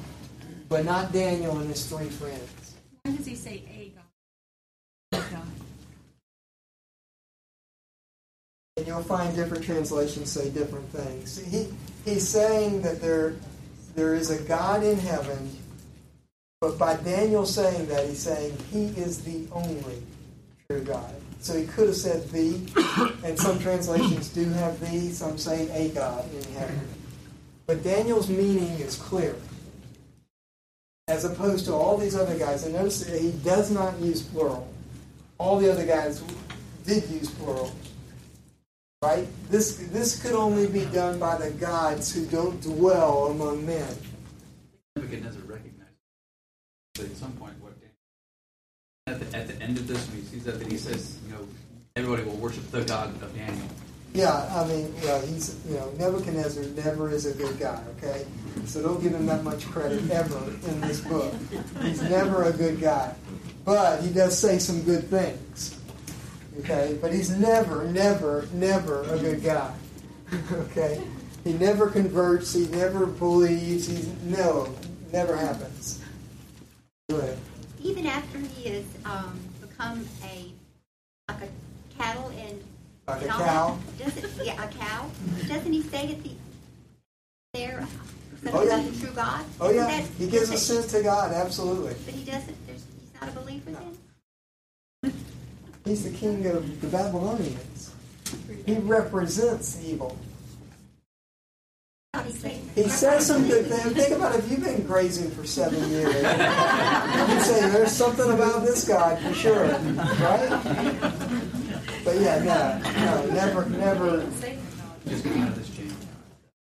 But 0.69 0.85
not 0.85 1.13
Daniel 1.13 1.59
and 1.59 1.69
his 1.69 1.87
three 1.87 2.09
friends. 2.09 2.75
Why 3.03 3.13
does 3.13 3.27
he 3.27 3.37
say 3.37 3.63
a 3.71 3.93
God? 3.95 5.31
God. 5.31 5.43
And 8.77 8.87
you'll 8.87 9.03
find 9.03 9.37
different 9.37 9.65
translations 9.65 10.33
say 10.33 10.51
different 10.51 10.89
things. 10.89 11.39
He, 11.39 11.69
he's 12.05 12.27
saying 12.27 12.83
that 12.83 13.01
there, 13.01 13.37
there 13.95 14.15
is 14.15 14.31
a 14.31 14.43
God 14.43 14.83
in 14.83 14.99
heaven 14.99 15.51
but 16.65 16.79
by 16.79 16.97
Daniel 17.03 17.45
saying 17.45 17.87
that, 17.89 18.07
he's 18.07 18.21
saying 18.21 18.57
he 18.73 18.87
is 18.99 19.23
the 19.23 19.47
only 19.53 20.03
true 20.67 20.81
God. 20.81 21.15
So 21.41 21.59
he 21.59 21.67
could 21.67 21.89
have 21.89 21.97
said 21.97 22.27
the, 22.31 22.55
and 23.23 23.39
some 23.39 23.59
translations 23.59 24.31
do 24.31 24.49
have 24.49 24.81
the, 24.81 25.11
some 25.11 25.37
say 25.37 25.69
a 25.69 25.95
God 25.95 26.25
in 26.33 26.43
heaven. 26.55 26.81
But 27.67 27.85
Daniel's 27.85 28.31
meaning 28.31 28.81
is 28.81 28.97
clear. 28.97 29.37
As 31.07 31.27
opposed 31.27 31.67
to 31.67 31.75
all 31.75 31.99
these 31.99 32.17
other 32.17 32.39
guys. 32.39 32.65
And 32.65 32.73
notice 32.73 33.05
that 33.05 33.21
he 33.21 33.33
does 33.33 33.71
not 33.71 33.99
use 33.99 34.23
plural. 34.23 34.67
All 35.37 35.59
the 35.59 35.71
other 35.71 35.85
guys 35.85 36.23
did 36.87 37.07
use 37.11 37.29
plural. 37.29 37.73
Right? 39.03 39.29
This, 39.51 39.77
this 39.93 40.23
could 40.23 40.33
only 40.33 40.67
be 40.67 40.87
done 40.87 41.19
by 41.19 41.37
the 41.37 41.51
gods 41.51 42.15
who 42.15 42.25
don't 42.25 42.59
dwell 42.63 43.27
among 43.27 43.67
men. 43.67 43.95
Nebuchadnezzar 44.97 45.43
but 45.43 45.61
at 47.01 47.17
some 47.17 47.33
point, 47.33 47.55
what 47.61 47.75
at 49.07 49.21
the, 49.21 49.37
at 49.37 49.49
the 49.49 49.63
end 49.63 49.77
of 49.77 49.87
this, 49.87 50.09
when 50.09 50.17
he 50.17 50.23
sees 50.23 50.45
that, 50.45 50.59
that 50.59 50.71
he 50.71 50.79
says, 50.79 51.19
you 51.27 51.33
know, 51.33 51.47
everybody 51.95 52.23
will 52.23 52.37
worship 52.37 52.71
the 52.71 52.83
God 52.83 53.11
of 53.23 53.35
Daniel. 53.35 53.67
Yeah, 54.15 54.49
I 54.55 54.67
mean, 54.67 54.95
yeah, 55.03 55.21
he's 55.21 55.61
you 55.69 55.75
know 55.75 55.91
Nebuchadnezzar 55.99 56.65
never 56.85 57.11
is 57.11 57.27
a 57.27 57.35
good 57.35 57.59
guy. 57.59 57.83
Okay, 57.99 58.25
so 58.65 58.81
don't 58.81 59.03
give 59.03 59.13
him 59.13 59.27
that 59.27 59.43
much 59.43 59.67
credit 59.67 60.09
ever 60.09 60.39
in 60.69 60.81
this 60.83 61.01
book. 61.01 61.35
He's 61.83 62.01
never 62.03 62.45
a 62.45 62.53
good 62.53 62.81
guy, 62.81 63.13
but 63.65 64.01
he 64.03 64.11
does 64.11 64.39
say 64.39 64.61
some 64.61 64.83
good 64.83 65.09
things. 65.09 65.79
Okay, 66.61 66.97
but 67.03 67.13
he's 67.13 67.31
never, 67.31 67.85
never, 67.91 68.47
never 68.53 69.03
a 69.03 69.19
good 69.19 69.43
guy. 69.43 69.75
okay, 70.53 71.03
he 71.43 71.55
never 71.55 71.89
converts. 71.89 72.55
He 72.55 72.69
never 72.69 73.07
believes. 73.07 73.89
He's 73.89 74.07
no, 74.23 74.73
never 75.13 75.37
happens. 75.37 76.04
Even 77.83 78.07
after 78.07 78.39
he 78.39 78.71
has 78.71 78.85
um, 79.05 79.39
become 79.61 80.07
a 80.25 80.51
like 81.29 81.43
a 81.43 81.49
cattle 81.99 82.29
and 82.39 82.63
like 83.07 83.23
a 83.23 83.27
cow. 83.29 83.79
Doesn't 83.99 84.45
yeah 84.47 84.63
a 84.65 84.69
cow? 84.69 85.11
Doesn't 85.49 85.73
he 85.73 85.83
say 85.83 86.13
at 86.13 86.23
the 86.23 86.31
there 87.53 87.87
something 88.43 88.53
Oh, 88.55 88.63
yeah. 88.65 88.81
about 88.81 88.93
the 88.93 89.01
true 89.01 89.11
God? 89.15 89.45
Oh 89.61 89.71
yeah, 89.71 89.87
that- 89.87 90.05
he 90.19 90.29
gives 90.29 90.51
a 90.51 90.59
sense 90.59 90.87
to 90.93 91.03
God. 91.03 91.33
Absolutely, 91.33 91.95
But 92.05 92.15
he 92.15 92.25
doesn't. 92.25 92.67
There's, 92.67 92.85
he's 93.01 93.21
not 93.21 93.29
a 93.31 93.33
believer 93.41 93.71
No. 93.71 93.79
then. 95.03 95.13
he's 95.85 96.05
the 96.05 96.11
king 96.11 96.47
of 96.47 96.81
the 96.81 96.87
Babylonians. 96.89 97.93
He 98.67 98.75
represents 98.79 99.79
evil. 99.85 100.17
He 102.75 102.89
says 102.89 103.27
some 103.27 103.47
good 103.49 103.67
things. 103.67 103.93
Think 103.93 104.15
about 104.17 104.37
if 104.37 104.51
you've 104.51 104.63
been 104.63 104.87
grazing 104.87 105.31
for 105.31 105.45
seven 105.47 105.89
years, 105.91 106.15
you 106.15 107.41
say 107.41 107.69
there's 107.71 107.93
something 107.93 108.31
about 108.31 108.63
this 108.63 108.87
guy 108.87 109.17
for 109.17 109.35
sure, 109.35 109.67
right? 109.69 110.49
But 112.05 112.21
yeah, 112.21 112.39
no, 112.43 112.79
no, 113.05 113.27
never, 113.35 113.69
never, 113.71 114.31
Just 115.09 115.25
come 115.25 115.43
out 115.43 115.49
of 115.49 115.57
this 115.57 115.71
change. 115.71 115.93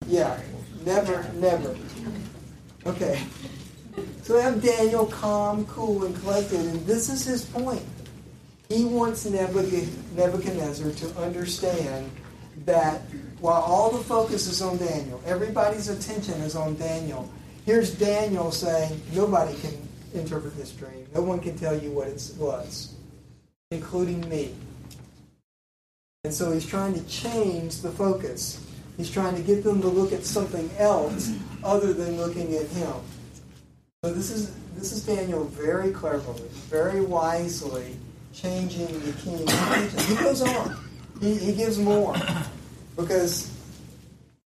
yeah, 0.07 0.41
never, 0.85 1.27
never. 1.35 1.77
Okay. 2.87 3.21
So 4.23 4.37
we 4.37 4.43
have 4.43 4.63
Daniel 4.63 5.07
calm, 5.07 5.67
cool, 5.67 6.05
and 6.05 6.15
collected, 6.21 6.61
and 6.61 6.87
this 6.87 7.09
is 7.09 7.25
his 7.25 7.45
point. 7.45 7.83
He 8.69 8.85
wants 8.85 9.27
Nebuchadnezzar 9.27 10.93
to 10.93 11.21
understand 11.21 12.11
that 12.65 13.03
while 13.43 13.61
all 13.61 13.91
the 13.91 14.05
focus 14.05 14.47
is 14.47 14.63
on 14.63 14.79
Daniel, 14.79 15.21
everybody's 15.27 15.89
attention 15.89 16.35
is 16.43 16.55
on 16.55 16.77
Daniel. 16.77 17.29
Here's 17.67 17.93
Daniel 17.93 18.53
saying, 18.53 19.03
Nobody 19.13 19.53
can 19.59 19.77
interpret 20.15 20.57
this 20.57 20.71
dream. 20.71 21.09
No 21.13 21.23
one 21.23 21.41
can 21.41 21.59
tell 21.59 21.77
you 21.77 21.91
what 21.91 22.07
it 22.07 22.33
was, 22.39 22.95
including 23.73 24.27
me. 24.29 24.55
And 26.23 26.33
so 26.33 26.53
he's 26.53 26.65
trying 26.65 26.95
to 26.95 27.03
change 27.09 27.83
the 27.83 27.91
focus. 27.91 28.65
He's 28.97 29.11
trying 29.11 29.35
to 29.35 29.43
get 29.43 29.65
them 29.65 29.81
to 29.81 29.89
look 29.89 30.13
at 30.13 30.25
something 30.25 30.71
else 30.79 31.33
other 31.65 31.93
than 31.93 32.17
looking 32.19 32.55
at 32.55 32.69
him. 32.69 32.95
So 34.05 34.13
this 34.13 34.31
is 34.31 34.55
this 34.77 34.93
is 34.93 35.05
Daniel 35.05 35.45
very 35.47 35.91
cleverly, 35.91 36.49
very 36.71 37.01
wisely 37.01 37.97
changing 38.33 38.87
the 39.01 39.13
king's 39.15 39.53
attention. 39.53 39.99
He 39.99 40.15
goes 40.15 40.43
on. 40.43 40.77
He, 41.21 41.35
he 41.35 41.53
gives 41.55 41.77
more. 41.77 42.15
Because 42.97 43.51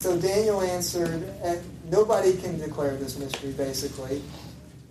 so 0.00 0.18
Daniel 0.18 0.61
answered, 0.61 1.24
nobody 1.90 2.37
can 2.37 2.59
declare 2.59 2.96
this 2.96 3.18
mystery, 3.18 3.52
basically, 3.52 4.22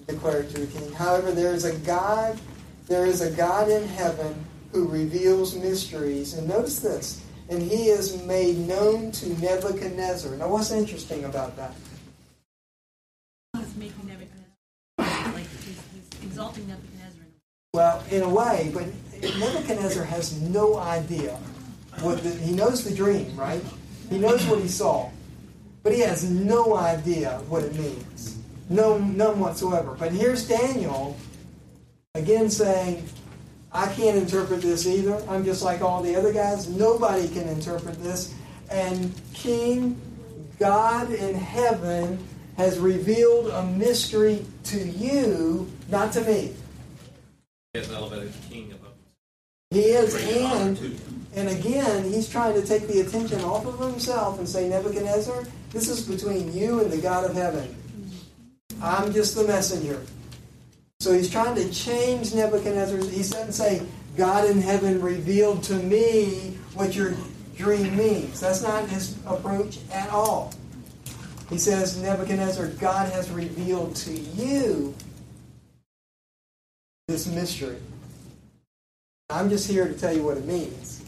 declare 0.08 0.42
it 0.42 0.50
to 0.56 0.66
the 0.66 0.68
king. 0.68 0.92
However, 0.94 1.32
there 1.32 1.54
is 1.54 1.64
a 1.64 1.78
God, 1.80 2.40
there 2.88 3.06
is 3.06 3.22
a 3.22 3.32
God 3.32 3.70
in 3.70 3.88
heaven 3.88 4.46
who 4.72 4.88
reveals 4.88 5.56
mysteries. 5.56 6.34
And 6.34 6.48
notice 6.48 6.80
this, 6.80 7.24
and 7.50 7.62
he 7.62 7.90
is 7.90 8.22
made 8.24 8.58
known 8.58 9.12
to 9.14 9.30
Nebuchadnezzar. 9.40 10.36
Now 10.38 10.50
what's 10.50 10.72
interesting 10.72 11.24
about 11.26 11.56
that? 11.56 11.74
Making 13.78 14.08
Nebuchadnezzar, 14.08 15.34
like 15.34 15.48
he's 15.64 15.80
exalting 16.24 16.68
Nebuchadnezzar. 16.68 17.26
Well, 17.74 18.04
in 18.10 18.24
a 18.24 18.30
way, 18.30 18.72
but 18.74 18.86
Nebuchadnezzar 19.22 20.06
has 20.06 20.40
no 20.42 20.78
idea 20.78 21.38
what 22.02 22.24
the, 22.24 22.30
he 22.30 22.54
knows 22.54 22.84
the 22.84 22.94
dream, 22.94 23.36
right? 23.36 23.64
He 24.10 24.18
knows 24.18 24.46
what 24.48 24.60
he 24.60 24.68
saw, 24.68 25.10
but 25.84 25.94
he 25.94 26.00
has 26.02 26.24
no 26.30 26.76
idea 26.76 27.40
what 27.50 27.64
it 27.64 27.76
means. 27.76 28.38
No, 28.70 28.98
none 28.98 29.40
whatsoever. 29.40 29.96
But 29.98 30.12
here's 30.12 30.48
Daniel 30.48 31.18
again 32.14 32.50
saying, 32.50 33.08
"I 33.72 33.92
can't 33.94 34.18
interpret 34.18 34.62
this 34.62 34.86
either. 34.88 35.22
I'm 35.30 35.46
just 35.46 35.64
like 35.64 35.82
all 35.82 36.02
the 36.02 36.16
other 36.16 36.34
guys. 36.34 36.68
Nobody 36.68 37.28
can 37.28 37.48
interpret 37.48 38.02
this." 38.02 38.34
And 38.70 39.14
King 39.34 40.00
God 40.60 41.12
in 41.12 41.36
heaven 41.36 42.20
has 42.58 42.80
revealed 42.80 43.48
a 43.48 43.66
mystery 43.66 44.46
to 44.64 44.78
you, 44.80 45.70
not 45.90 46.14
to 46.14 46.22
me. 46.22 46.54
He 47.74 47.80
has 47.80 47.92
elevated 47.92 48.34
king 48.50 48.72
above. 48.72 48.94
He 49.72 49.82
is, 49.82 50.16
and. 50.16 50.80
And 51.36 51.50
again, 51.50 52.06
he's 52.06 52.30
trying 52.30 52.54
to 52.54 52.66
take 52.66 52.88
the 52.88 53.02
attention 53.02 53.42
off 53.42 53.66
of 53.66 53.80
himself 53.80 54.40
and 54.40 54.48
say, 54.48 54.70
Nebuchadnezzar, 54.70 55.46
this 55.72 55.90
is 55.90 56.02
between 56.02 56.54
you 56.54 56.80
and 56.80 56.92
the 56.92 56.98
God 56.98 57.30
of 57.30 57.36
heaven. 57.36 57.76
I'm 58.82 59.14
just 59.14 59.36
the 59.36 59.44
messenger. 59.44 60.02
So 61.02 61.14
he's 61.14 61.30
trying 61.30 61.56
to 61.56 61.70
change 61.72 62.34
Nebuchadnezzar. 62.34 62.98
He 63.10 63.18
doesn't 63.18 63.52
say, 63.52 63.86
God 64.16 64.50
in 64.50 64.62
heaven 64.62 65.02
revealed 65.02 65.62
to 65.64 65.76
me 65.76 66.58
what 66.74 66.96
your 66.96 67.14
dream 67.58 67.98
means. 67.98 68.40
That's 68.40 68.62
not 68.62 68.88
his 68.88 69.18
approach 69.26 69.80
at 69.92 70.10
all. 70.10 70.54
He 71.50 71.58
says, 71.58 72.02
Nebuchadnezzar, 72.02 72.68
God 72.80 73.12
has 73.12 73.30
revealed 73.30 73.96
to 73.98 74.12
you 74.12 74.96
this 77.08 77.28
mystery. 77.28 77.78
I'm 79.30 79.50
just 79.50 79.70
here 79.70 79.88
to 79.88 79.94
tell 79.94 80.16
you 80.16 80.24
what 80.24 80.38
it 80.38 80.46
means. 80.46 81.05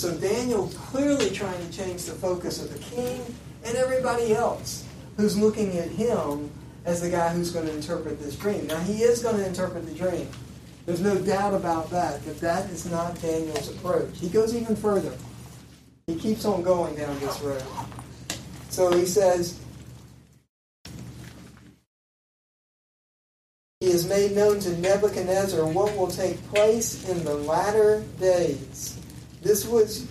So 0.00 0.16
Daniel 0.16 0.66
clearly 0.68 1.28
trying 1.28 1.60
to 1.60 1.70
change 1.70 2.06
the 2.06 2.12
focus 2.12 2.64
of 2.64 2.72
the 2.72 2.78
king 2.78 3.22
and 3.66 3.76
everybody 3.76 4.32
else 4.34 4.86
who's 5.18 5.36
looking 5.36 5.76
at 5.76 5.90
him 5.90 6.50
as 6.86 7.02
the 7.02 7.10
guy 7.10 7.28
who's 7.28 7.50
going 7.50 7.66
to 7.66 7.74
interpret 7.74 8.18
this 8.18 8.34
dream. 8.34 8.66
Now 8.66 8.78
he 8.78 9.02
is 9.02 9.22
going 9.22 9.36
to 9.36 9.46
interpret 9.46 9.84
the 9.84 9.92
dream. 9.92 10.26
There's 10.86 11.02
no 11.02 11.18
doubt 11.18 11.52
about 11.52 11.90
that, 11.90 12.24
but 12.24 12.40
that 12.40 12.70
is 12.70 12.90
not 12.90 13.20
Daniel's 13.20 13.68
approach. 13.68 14.08
He 14.14 14.30
goes 14.30 14.56
even 14.56 14.74
further. 14.74 15.12
He 16.06 16.14
keeps 16.14 16.46
on 16.46 16.62
going 16.62 16.96
down 16.96 17.20
this 17.20 17.38
road. 17.42 17.62
So 18.70 18.96
he 18.96 19.04
says, 19.04 19.60
He 23.80 23.90
has 23.90 24.08
made 24.08 24.32
known 24.32 24.60
to 24.60 24.78
Nebuchadnezzar 24.78 25.66
what 25.66 25.94
will 25.94 26.06
take 26.06 26.42
place 26.48 27.06
in 27.06 27.22
the 27.22 27.34
latter 27.34 28.02
days. 28.18 28.99
This 29.42 29.66
was 29.66 30.06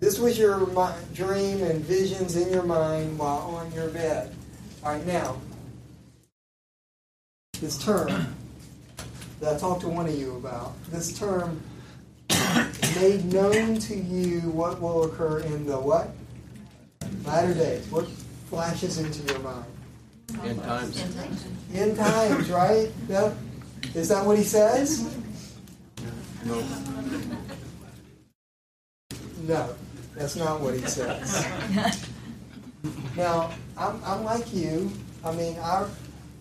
this 0.00 0.18
was 0.18 0.38
your 0.38 0.66
dream 1.14 1.62
and 1.62 1.80
visions 1.84 2.36
in 2.36 2.52
your 2.52 2.62
mind 2.62 3.18
while 3.18 3.56
on 3.56 3.72
your 3.72 3.88
bed. 3.88 4.34
All 4.84 4.92
right, 4.92 5.06
now 5.06 5.36
this 7.60 7.82
term 7.82 8.34
that 9.40 9.54
I 9.54 9.58
talked 9.58 9.80
to 9.82 9.88
one 9.88 10.06
of 10.06 10.18
you 10.18 10.36
about. 10.36 10.74
This 10.90 11.18
term 11.18 11.60
made 13.00 13.24
known 13.32 13.78
to 13.78 13.96
you 13.96 14.40
what 14.50 14.80
will 14.80 15.04
occur 15.04 15.40
in 15.40 15.66
the 15.66 15.78
what 15.78 16.10
latter 17.24 17.54
days. 17.54 17.86
What 17.90 18.08
flashes 18.50 18.98
into 18.98 19.32
your 19.32 19.40
mind? 19.40 19.64
End 20.44 20.62
times. 20.62 21.04
End 21.74 21.96
times, 21.96 22.50
right? 22.50 22.90
Yep. 23.08 23.36
Is 23.94 24.08
that 24.08 24.24
what 24.24 24.36
he 24.36 24.44
says? 24.44 25.16
No. 26.44 26.62
No, 29.46 29.74
that's 30.16 30.34
not 30.34 30.60
what 30.60 30.74
he 30.74 30.84
says. 30.86 31.46
now, 33.16 33.52
I'm, 33.78 34.02
I'm 34.04 34.24
like 34.24 34.52
you. 34.52 34.90
I 35.24 35.32
mean, 35.32 35.56
our, 35.58 35.88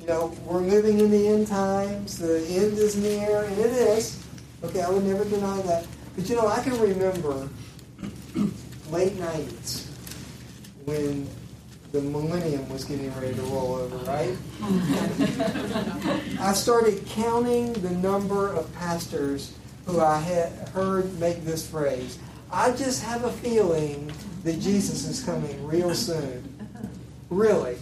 you 0.01 0.07
know, 0.07 0.35
we're 0.45 0.61
living 0.61 0.99
in 0.99 1.11
the 1.11 1.27
end 1.27 1.47
times. 1.47 2.17
The 2.17 2.39
end 2.39 2.77
is 2.79 2.95
near, 2.95 3.43
and 3.43 3.59
it 3.59 3.71
is. 3.71 4.23
Okay, 4.63 4.81
I 4.81 4.89
would 4.89 5.03
never 5.03 5.23
deny 5.25 5.61
that. 5.63 5.85
But 6.15 6.27
you 6.27 6.35
know, 6.35 6.47
I 6.47 6.63
can 6.63 6.79
remember 6.79 7.47
late 8.89 9.13
90s 9.17 9.87
when 10.85 11.27
the 11.91 12.01
millennium 12.01 12.67
was 12.69 12.85
getting 12.85 13.13
ready 13.15 13.35
to 13.35 13.41
roll 13.43 13.75
over, 13.75 13.97
right? 13.97 14.35
I 16.39 16.53
started 16.53 17.05
counting 17.05 17.73
the 17.73 17.91
number 17.91 18.51
of 18.53 18.73
pastors 18.75 19.53
who 19.85 19.99
I 19.99 20.19
had 20.19 20.51
heard 20.69 21.19
make 21.19 21.45
this 21.45 21.69
phrase. 21.69 22.17
I 22.55 22.71
just 22.71 23.03
have 23.03 23.25
a 23.25 23.31
feeling 23.31 24.09
that 24.45 24.61
Jesus 24.61 25.05
is 25.05 25.21
coming 25.21 25.67
real 25.67 25.93
soon. 25.93 26.57
Really. 27.29 27.75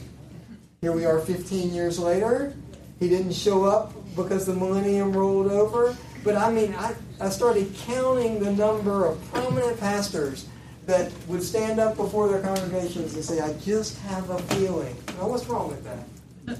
Here 0.81 0.91
we 0.91 1.05
are 1.05 1.19
15 1.19 1.71
years 1.71 1.99
later. 1.99 2.55
He 2.99 3.07
didn't 3.07 3.33
show 3.33 3.65
up 3.65 3.93
because 4.15 4.47
the 4.47 4.55
millennium 4.55 5.13
rolled 5.13 5.51
over. 5.51 5.95
But 6.23 6.37
I 6.37 6.51
mean, 6.51 6.73
I, 6.73 6.95
I 7.21 7.29
started 7.29 7.71
counting 7.85 8.39
the 8.39 8.51
number 8.51 9.05
of 9.05 9.23
prominent 9.31 9.79
pastors 9.79 10.47
that 10.87 11.11
would 11.27 11.43
stand 11.43 11.79
up 11.79 11.95
before 11.95 12.27
their 12.27 12.41
congregations 12.41 13.13
and 13.13 13.23
say, 13.23 13.41
I 13.41 13.53
just 13.59 13.99
have 13.99 14.31
a 14.31 14.39
feeling. 14.55 14.95
Now, 15.19 15.27
what's 15.27 15.45
wrong 15.45 15.69
with 15.69 15.83
that? 15.83 16.57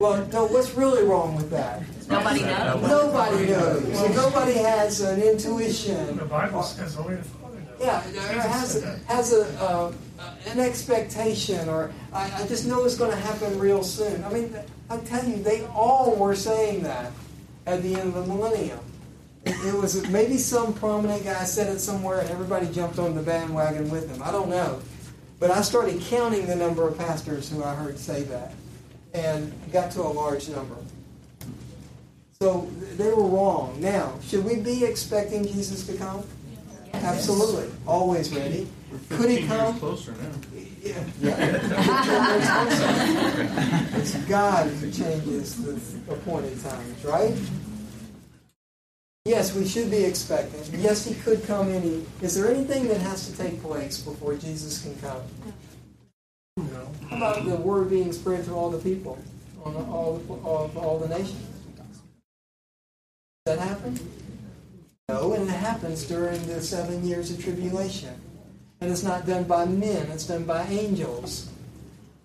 Well, 0.00 0.26
no, 0.32 0.46
what's 0.46 0.74
really 0.74 1.04
wrong 1.04 1.36
with 1.36 1.50
that? 1.50 1.82
Nobody 2.08 2.40
knows. 2.40 2.88
Nobody 2.88 3.46
knows. 3.48 4.00
And 4.00 4.14
nobody 4.14 4.54
has 4.54 5.02
an 5.02 5.20
intuition. 5.20 6.16
The 6.16 6.24
Bible 6.24 6.62
says 6.62 6.96
only 6.96 7.16
the 7.16 7.22
Father 7.24 7.60
knows. 7.60 7.78
Yeah, 7.78 7.98
or 7.98 8.40
has 8.40 8.82
has 9.06 9.32
a 9.34 9.44
uh, 9.62 9.92
an 10.46 10.58
expectation, 10.58 11.68
or 11.68 11.92
I, 12.14 12.32
I 12.32 12.46
just 12.46 12.66
know 12.66 12.86
it's 12.86 12.96
going 12.96 13.10
to 13.10 13.16
happen 13.18 13.58
real 13.58 13.84
soon. 13.84 14.24
I 14.24 14.32
mean, 14.32 14.56
I 14.88 14.96
tell 14.96 15.22
you, 15.22 15.36
they 15.36 15.66
all 15.66 16.16
were 16.16 16.34
saying 16.34 16.82
that 16.84 17.12
at 17.66 17.82
the 17.82 17.94
end 17.94 18.08
of 18.08 18.14
the 18.14 18.22
millennium. 18.22 18.80
It, 19.44 19.54
it 19.66 19.74
was 19.74 20.08
maybe 20.08 20.38
some 20.38 20.72
prominent 20.72 21.24
guy 21.24 21.44
said 21.44 21.74
it 21.74 21.78
somewhere, 21.78 22.20
and 22.20 22.30
everybody 22.30 22.68
jumped 22.72 22.98
on 22.98 23.14
the 23.14 23.22
bandwagon 23.22 23.90
with 23.90 24.08
him. 24.10 24.22
I 24.22 24.32
don't 24.32 24.48
know, 24.48 24.80
but 25.38 25.50
I 25.50 25.60
started 25.60 26.00
counting 26.00 26.46
the 26.46 26.56
number 26.56 26.88
of 26.88 26.96
pastors 26.96 27.50
who 27.50 27.62
I 27.62 27.74
heard 27.74 27.98
say 27.98 28.22
that, 28.24 28.54
and 29.14 29.52
got 29.72 29.90
to 29.92 30.02
a 30.02 30.04
large 30.04 30.48
number. 30.48 30.76
So 32.40 32.70
they 32.96 33.10
were 33.10 33.26
wrong. 33.26 33.78
Now, 33.80 34.14
should 34.22 34.44
we 34.44 34.56
be 34.56 34.84
expecting 34.84 35.46
Jesus 35.46 35.86
to 35.86 35.94
come? 35.94 36.24
Absolutely. 36.94 37.70
Always 37.86 38.34
ready. 38.34 38.66
Could 39.10 39.30
he 39.30 39.46
come? 39.46 39.78
closer 39.78 40.12
now. 40.12 40.30
Yeah. 40.82 41.04
yeah. 41.20 41.60
it's 43.96 44.14
God 44.24 44.68
who 44.68 44.90
changes 44.90 45.56
the 45.62 45.72
appointed 46.12 46.60
times, 46.62 47.04
right? 47.04 47.34
Yes, 49.26 49.54
we 49.54 49.66
should 49.66 49.90
be 49.90 50.02
expecting. 50.02 50.80
Yes, 50.80 51.04
he 51.04 51.14
could 51.14 51.46
come 51.46 51.68
any. 51.68 52.06
Is 52.22 52.34
there 52.34 52.50
anything 52.50 52.88
that 52.88 53.02
has 53.02 53.28
to 53.30 53.36
take 53.36 53.62
place 53.62 53.98
before 54.00 54.34
Jesus 54.34 54.82
can 54.82 54.98
come? 55.00 55.20
About 57.20 57.44
the 57.44 57.56
word 57.56 57.90
being 57.90 58.14
spread 58.14 58.46
to 58.46 58.54
all 58.54 58.70
the 58.70 58.78
people, 58.78 59.18
on 59.62 59.76
all 59.90 60.14
the, 60.14 60.32
all, 60.36 60.70
all 60.74 60.98
the 60.98 61.06
nations? 61.06 61.46
Does 63.44 63.58
that 63.58 63.58
happen? 63.58 64.00
No, 65.10 65.34
and 65.34 65.46
it 65.46 65.52
happens 65.52 66.04
during 66.04 66.42
the 66.46 66.62
seven 66.62 67.06
years 67.06 67.30
of 67.30 67.44
tribulation. 67.44 68.18
And 68.80 68.90
it's 68.90 69.02
not 69.02 69.26
done 69.26 69.44
by 69.44 69.66
men, 69.66 70.06
it's 70.06 70.28
done 70.28 70.44
by 70.44 70.62
angels. 70.68 71.50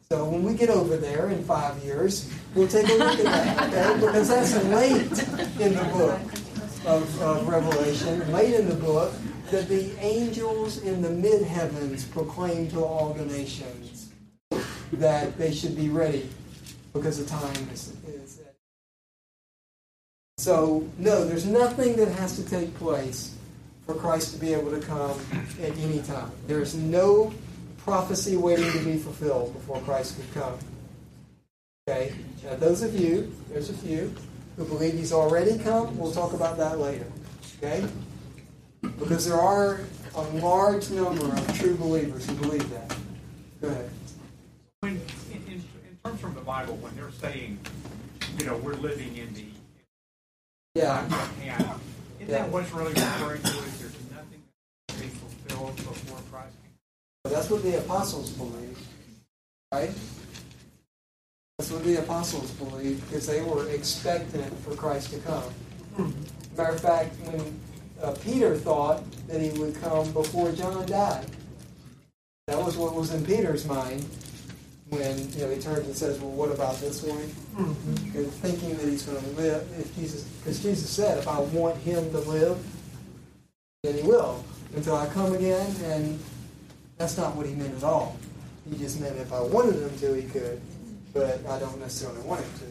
So 0.10 0.24
when 0.24 0.46
we 0.46 0.54
get 0.54 0.70
over 0.70 0.96
there 0.96 1.30
in 1.30 1.44
five 1.44 1.78
years, 1.84 2.34
we'll 2.54 2.70
take 2.70 2.88
a 2.88 2.94
look 2.94 3.20
at 3.20 3.26
that, 3.26 3.74
okay? 3.74 4.00
Because 4.00 4.30
that's 4.30 4.56
late 4.68 5.12
in 5.60 5.76
the 5.76 5.84
book 5.92 6.22
of, 6.86 7.22
of 7.22 7.46
Revelation, 7.50 8.32
late 8.32 8.54
in 8.54 8.70
the 8.70 8.76
book, 8.76 9.12
that 9.52 9.68
the 9.68 9.92
angels 10.00 10.84
in 10.84 11.02
the 11.02 11.10
mid 11.10 11.42
heavens 11.42 12.06
proclaim 12.06 12.70
to 12.72 12.82
all 12.82 13.14
the 13.14 13.26
nations 13.26 13.95
that 14.94 15.38
they 15.38 15.54
should 15.54 15.76
be 15.76 15.90
ready 15.90 16.30
because 16.94 17.18
the 17.18 17.26
time 17.26 17.70
is, 17.74 17.94
is 18.08 18.42
so 20.38 20.88
no, 20.98 21.26
there's 21.26 21.46
nothing 21.46 21.96
that 21.96 22.10
has 22.10 22.36
to 22.36 22.48
take 22.48 22.74
place 22.76 23.36
for 23.86 23.96
Christ 23.96 24.34
to 24.34 24.40
be 24.40 24.54
able 24.54 24.72
to 24.72 24.80
come 24.80 25.20
at 25.62 25.78
any 25.78 26.02
time. 26.02 26.32
There 26.48 26.62
is 26.62 26.76
no 26.76 27.34
prophecy 27.78 28.36
waiting 28.36 28.72
to 28.72 28.80
be 28.80 28.98
fulfilled 28.98 29.54
before 29.54 29.80
Christ 29.82 30.18
could 30.18 30.34
come. 30.34 30.58
Okay? 31.88 32.14
Now, 32.44 32.56
those 32.56 32.82
of 32.82 33.00
you, 33.00 33.32
there's 33.50 33.70
a 33.70 33.74
few, 33.74 34.14
who 34.58 34.66
believe 34.66 34.94
he's 34.94 35.14
already 35.14 35.60
come, 35.60 35.98
we'll 35.98 36.12
talk 36.12 36.34
about 36.34 36.58
that 36.58 36.80
later. 36.80 37.06
Okay? 37.58 37.86
Because 38.82 39.28
there 39.28 39.40
are 39.40 39.82
a 40.16 40.22
large 40.40 40.90
number 40.90 41.26
of 41.26 41.60
true 41.60 41.76
believers 41.76 42.26
who 42.28 42.36
believe 42.36 42.70
that. 42.72 42.98
Go 43.62 43.68
ahead. 43.68 43.90
When, 44.80 45.02
in, 45.32 45.44
in, 45.48 45.54
in 45.54 45.64
terms 46.04 46.22
from 46.22 46.34
the 46.34 46.35
Bible, 46.46 46.76
when 46.78 46.96
they're 46.96 47.12
saying, 47.12 47.58
you 48.38 48.46
know, 48.46 48.58
we're 48.58 48.76
living 48.76 49.18
in 49.18 49.34
the 49.34 49.46
Yeah. 50.76 51.02
hand, 51.08 51.82
isn't 52.20 52.30
Yeah. 52.30 52.38
that 52.44 52.50
what's 52.50 52.72
really 52.72 52.94
referring 52.94 53.42
to 53.42 53.50
is 53.50 53.80
there's 53.80 53.94
nothing 54.12 54.44
that 54.88 54.96
can 54.96 55.00
be 55.02 55.08
fulfilled 55.08 55.76
before 55.78 56.20
Christ? 56.32 56.56
That's 57.24 57.50
what 57.50 57.64
the 57.64 57.80
apostles 57.80 58.30
believe, 58.32 58.78
right? 59.72 59.92
That's 61.58 61.72
what 61.72 61.84
the 61.84 61.96
apostles 61.96 62.52
believed 62.52 63.04
because 63.08 63.26
they 63.26 63.42
were 63.42 63.68
expectant 63.70 64.54
for 64.64 64.76
Christ 64.76 65.12
to 65.12 65.20
come. 65.20 65.52
Matter 66.56 66.74
of 66.74 66.80
fact, 66.82 67.16
when 67.22 67.60
uh, 68.04 68.12
Peter 68.22 68.56
thought 68.58 69.04
that 69.28 69.42
he 69.42 69.58
would 69.58 69.76
come 69.82 70.12
before 70.12 70.52
John 70.52 70.86
died, 70.86 71.26
that 72.48 72.58
was 72.64 72.78
what 72.78 72.94
was 72.94 73.12
in 73.14 73.26
Peter's 73.26 73.66
mind 73.66 74.06
when 74.90 75.18
you 75.34 75.40
know 75.40 75.50
he 75.50 75.60
turns 75.60 75.86
and 75.86 75.96
says, 75.96 76.20
"Well, 76.20 76.32
what 76.32 76.52
about 76.52 76.76
this 76.80 77.04
one?" 77.04 77.18
Mm-hmm. 77.18 78.18
And 78.18 78.32
thinking 78.34 78.78
that 78.78 78.88
he's 78.88 79.04
going 79.04 79.22
to 79.22 79.30
live, 79.32 79.68
if 79.80 79.96
Jesus, 79.96 80.24
because 80.24 80.62
Jesus 80.62 80.90
said, 80.90 81.18
"If 81.18 81.28
I 81.28 81.40
want 81.40 81.78
him 81.78 82.10
to 82.12 82.20
live, 82.20 82.58
then 83.84 83.96
he 83.96 84.04
will 84.04 84.44
until 84.76 84.96
I 84.96 85.08
come 85.08 85.34
again." 85.34 85.74
And 85.84 86.20
that's 86.98 87.18
not 87.18 87.36
what 87.36 87.46
he 87.46 87.56
meant 87.56 87.76
at 87.76 87.84
all. 87.84 88.18
He 88.70 88.78
just 88.78 89.00
meant 89.00 89.18
if 89.18 89.32
I 89.34 89.42
wanted 89.42 89.76
him 89.76 89.98
to, 90.00 90.14
he 90.14 90.24
could, 90.30 90.62
but 91.14 91.46
I 91.48 91.60
don't 91.60 91.80
necessarily 91.80 92.22
want 92.22 92.42
him 92.42 92.52
to. 92.60 92.66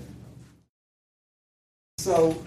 So, 2.03 2.43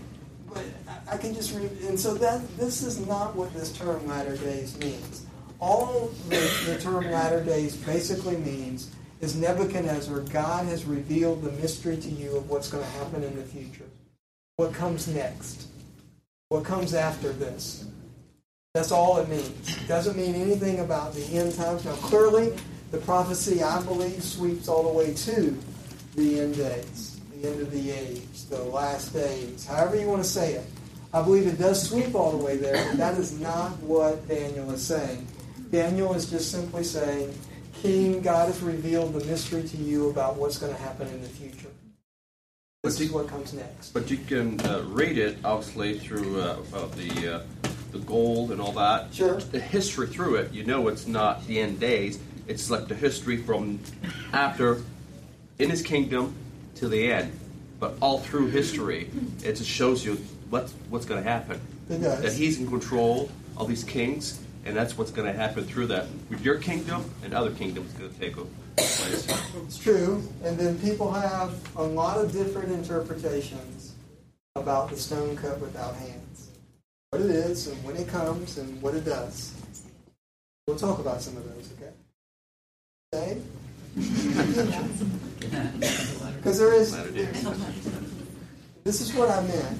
but 0.53 0.63
I- 0.87 1.15
I 1.15 1.17
can 1.17 1.33
just 1.33 1.53
read, 1.55 1.71
and 1.87 1.99
so 1.99 2.13
that 2.15 2.41
this 2.57 2.83
is 2.83 3.05
not 3.05 3.35
what 3.35 3.53
this 3.53 3.71
term 3.71 4.05
latter 4.07 4.35
days 4.37 4.77
means. 4.77 5.25
All 5.59 6.11
the, 6.29 6.35
the 6.65 6.79
term 6.79 7.09
latter 7.09 7.43
days 7.43 7.75
basically 7.75 8.37
means 8.37 8.89
is 9.21 9.35
Nebuchadnezzar, 9.35 10.19
God 10.21 10.65
has 10.65 10.85
revealed 10.85 11.41
the 11.41 11.51
mystery 11.53 11.97
to 11.97 12.09
you 12.09 12.37
of 12.37 12.49
what's 12.49 12.69
going 12.69 12.83
to 12.83 12.89
happen 12.91 13.23
in 13.23 13.35
the 13.35 13.43
future. 13.43 13.85
What 14.57 14.73
comes 14.73 15.07
next? 15.07 15.67
What 16.49 16.63
comes 16.63 16.93
after 16.93 17.31
this? 17.31 17.85
That's 18.73 18.91
all 18.91 19.17
it 19.17 19.27
means. 19.27 19.77
It 19.77 19.87
doesn't 19.87 20.15
mean 20.15 20.35
anything 20.35 20.79
about 20.79 21.13
the 21.13 21.25
end 21.37 21.55
times. 21.55 21.83
Now, 21.83 21.93
clearly, 21.93 22.53
the 22.91 22.99
prophecy, 22.99 23.63
I 23.63 23.81
believe, 23.81 24.23
sweeps 24.23 24.67
all 24.67 24.83
the 24.83 24.97
way 24.97 25.13
to 25.13 25.57
the 26.15 26.39
end 26.39 26.55
days, 26.55 27.19
the 27.33 27.49
end 27.49 27.61
of 27.61 27.71
the 27.71 27.91
age, 27.91 28.43
the 28.49 28.63
last 28.63 29.13
days, 29.13 29.65
however 29.65 29.99
you 29.99 30.07
want 30.07 30.23
to 30.23 30.29
say 30.29 30.53
it. 30.53 30.65
I 31.13 31.21
believe 31.21 31.47
it 31.47 31.57
does 31.57 31.89
sweep 31.89 32.15
all 32.15 32.31
the 32.31 32.37
way 32.37 32.57
there, 32.57 32.85
but 32.89 32.97
that 32.97 33.17
is 33.17 33.39
not 33.39 33.71
what 33.81 34.27
Daniel 34.27 34.71
is 34.71 34.85
saying. 34.85 35.25
Daniel 35.71 36.13
is 36.13 36.29
just 36.29 36.51
simply 36.51 36.83
saying, 36.83 37.33
King, 37.81 38.21
God 38.21 38.47
has 38.47 38.61
revealed 38.61 39.13
the 39.13 39.23
mystery 39.25 39.63
to 39.63 39.77
you 39.77 40.09
about 40.09 40.35
what's 40.37 40.57
going 40.57 40.73
to 40.75 40.81
happen 40.81 41.07
in 41.09 41.21
the 41.21 41.27
future. 41.27 41.69
This 42.83 42.95
But 42.97 43.01
is 43.01 43.01
you- 43.09 43.13
what 43.13 43.27
comes 43.27 43.53
next. 43.53 43.93
But 43.93 44.09
you 44.09 44.17
can 44.17 44.59
uh, 44.61 44.83
read 44.87 45.17
it 45.17 45.37
obviously 45.43 45.99
through 45.99 46.39
uh, 46.41 46.57
about 46.69 46.91
the 46.93 47.35
uh, 47.35 47.41
the 47.91 47.99
gold 47.99 48.51
and 48.51 48.59
all 48.59 48.73
that. 48.73 49.13
Sure. 49.13 49.35
The 49.39 49.59
history 49.59 50.07
through 50.07 50.35
it, 50.35 50.51
you 50.53 50.63
know, 50.65 50.87
it's 50.89 51.07
not 51.07 51.45
the 51.47 51.59
end 51.59 51.79
days. 51.79 52.19
It's 52.47 52.69
like 52.69 52.87
the 52.87 52.95
history 52.95 53.37
from 53.37 53.79
after 54.33 54.81
in 55.59 55.69
His 55.69 55.81
kingdom 55.81 56.35
to 56.75 56.87
the 56.89 57.11
end. 57.11 57.31
But 57.79 57.93
all 58.01 58.19
through 58.19 58.47
history, 58.47 59.09
it 59.43 59.53
just 59.53 59.69
shows 59.69 60.03
you 60.03 60.15
what's 60.49 60.73
what's 60.89 61.05
going 61.05 61.23
to 61.23 61.29
happen. 61.29 61.59
It 61.89 61.99
does. 61.99 62.21
That 62.21 62.33
He's 62.33 62.59
in 62.59 62.67
control 62.67 63.29
of 63.55 63.67
these 63.67 63.83
kings, 63.83 64.39
and 64.67 64.75
that's 64.75 64.97
what's 64.97 65.11
going 65.11 65.25
to 65.25 65.33
happen 65.33 65.63
through 65.63 65.87
that. 65.87 66.07
With 66.29 66.41
your 66.43 66.57
kingdom 66.57 67.09
and 67.23 67.33
other 67.33 67.51
kingdoms 67.51 67.93
going 67.93 68.13
to 68.13 68.19
take 68.19 68.35
place. 68.35 69.27
It's 69.63 69.77
true, 69.77 70.21
and 70.43 70.57
then 70.57 70.77
people 70.79 71.09
have 71.11 71.53
a 71.77 71.83
lot 71.83 72.17
of 72.17 72.33
different 72.33 72.71
interpretations 72.71 73.93
about 74.55 74.89
the 74.89 74.97
stone 74.97 75.37
cut 75.37 75.59
without 75.61 75.95
hands. 75.95 76.49
What 77.11 77.21
it 77.21 77.31
is, 77.31 77.67
and 77.67 77.81
when 77.85 77.95
it 77.95 78.09
comes, 78.09 78.57
and 78.57 78.81
what 78.81 78.93
it 78.93 79.05
does. 79.05 79.53
We'll 80.67 80.77
talk 80.77 80.99
about 80.99 81.21
some 81.21 81.37
of 81.37 81.45
those, 81.55 81.71
okay? 81.79 81.93
Okay? 83.15 83.41
Because 86.37 86.59
there 86.59 86.73
is, 86.73 86.91
this 88.83 89.01
is 89.01 89.13
what 89.13 89.29
I 89.29 89.41
meant. 89.41 89.79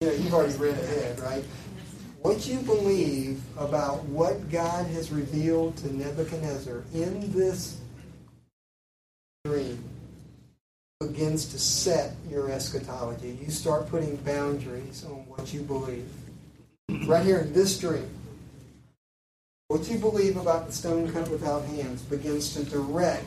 You 0.00 0.08
know, 0.08 0.14
you've 0.14 0.34
already 0.34 0.54
read 0.54 0.78
ahead, 0.78 1.20
right? 1.20 1.44
What 2.22 2.46
you 2.46 2.58
believe 2.60 3.40
about 3.56 4.04
what 4.04 4.50
God 4.50 4.86
has 4.88 5.10
revealed 5.10 5.78
to 5.78 5.94
Nebuchadnezzar 5.94 6.84
in 6.92 7.32
this 7.32 7.80
dream 9.46 9.82
begins 11.00 11.46
to 11.46 11.58
set 11.58 12.12
your 12.28 12.50
eschatology. 12.50 13.38
You 13.42 13.50
start 13.50 13.88
putting 13.88 14.16
boundaries 14.16 15.02
on 15.06 15.26
what 15.28 15.54
you 15.54 15.62
believe. 15.62 16.10
Right 17.06 17.24
here 17.24 17.38
in 17.38 17.54
this 17.54 17.78
dream, 17.78 18.10
what 19.68 19.88
you 19.88 19.98
believe 19.98 20.36
about 20.36 20.66
the 20.66 20.72
stone 20.72 21.10
cut 21.10 21.30
without 21.30 21.64
hands 21.64 22.02
begins 22.02 22.52
to 22.52 22.64
direct 22.64 23.24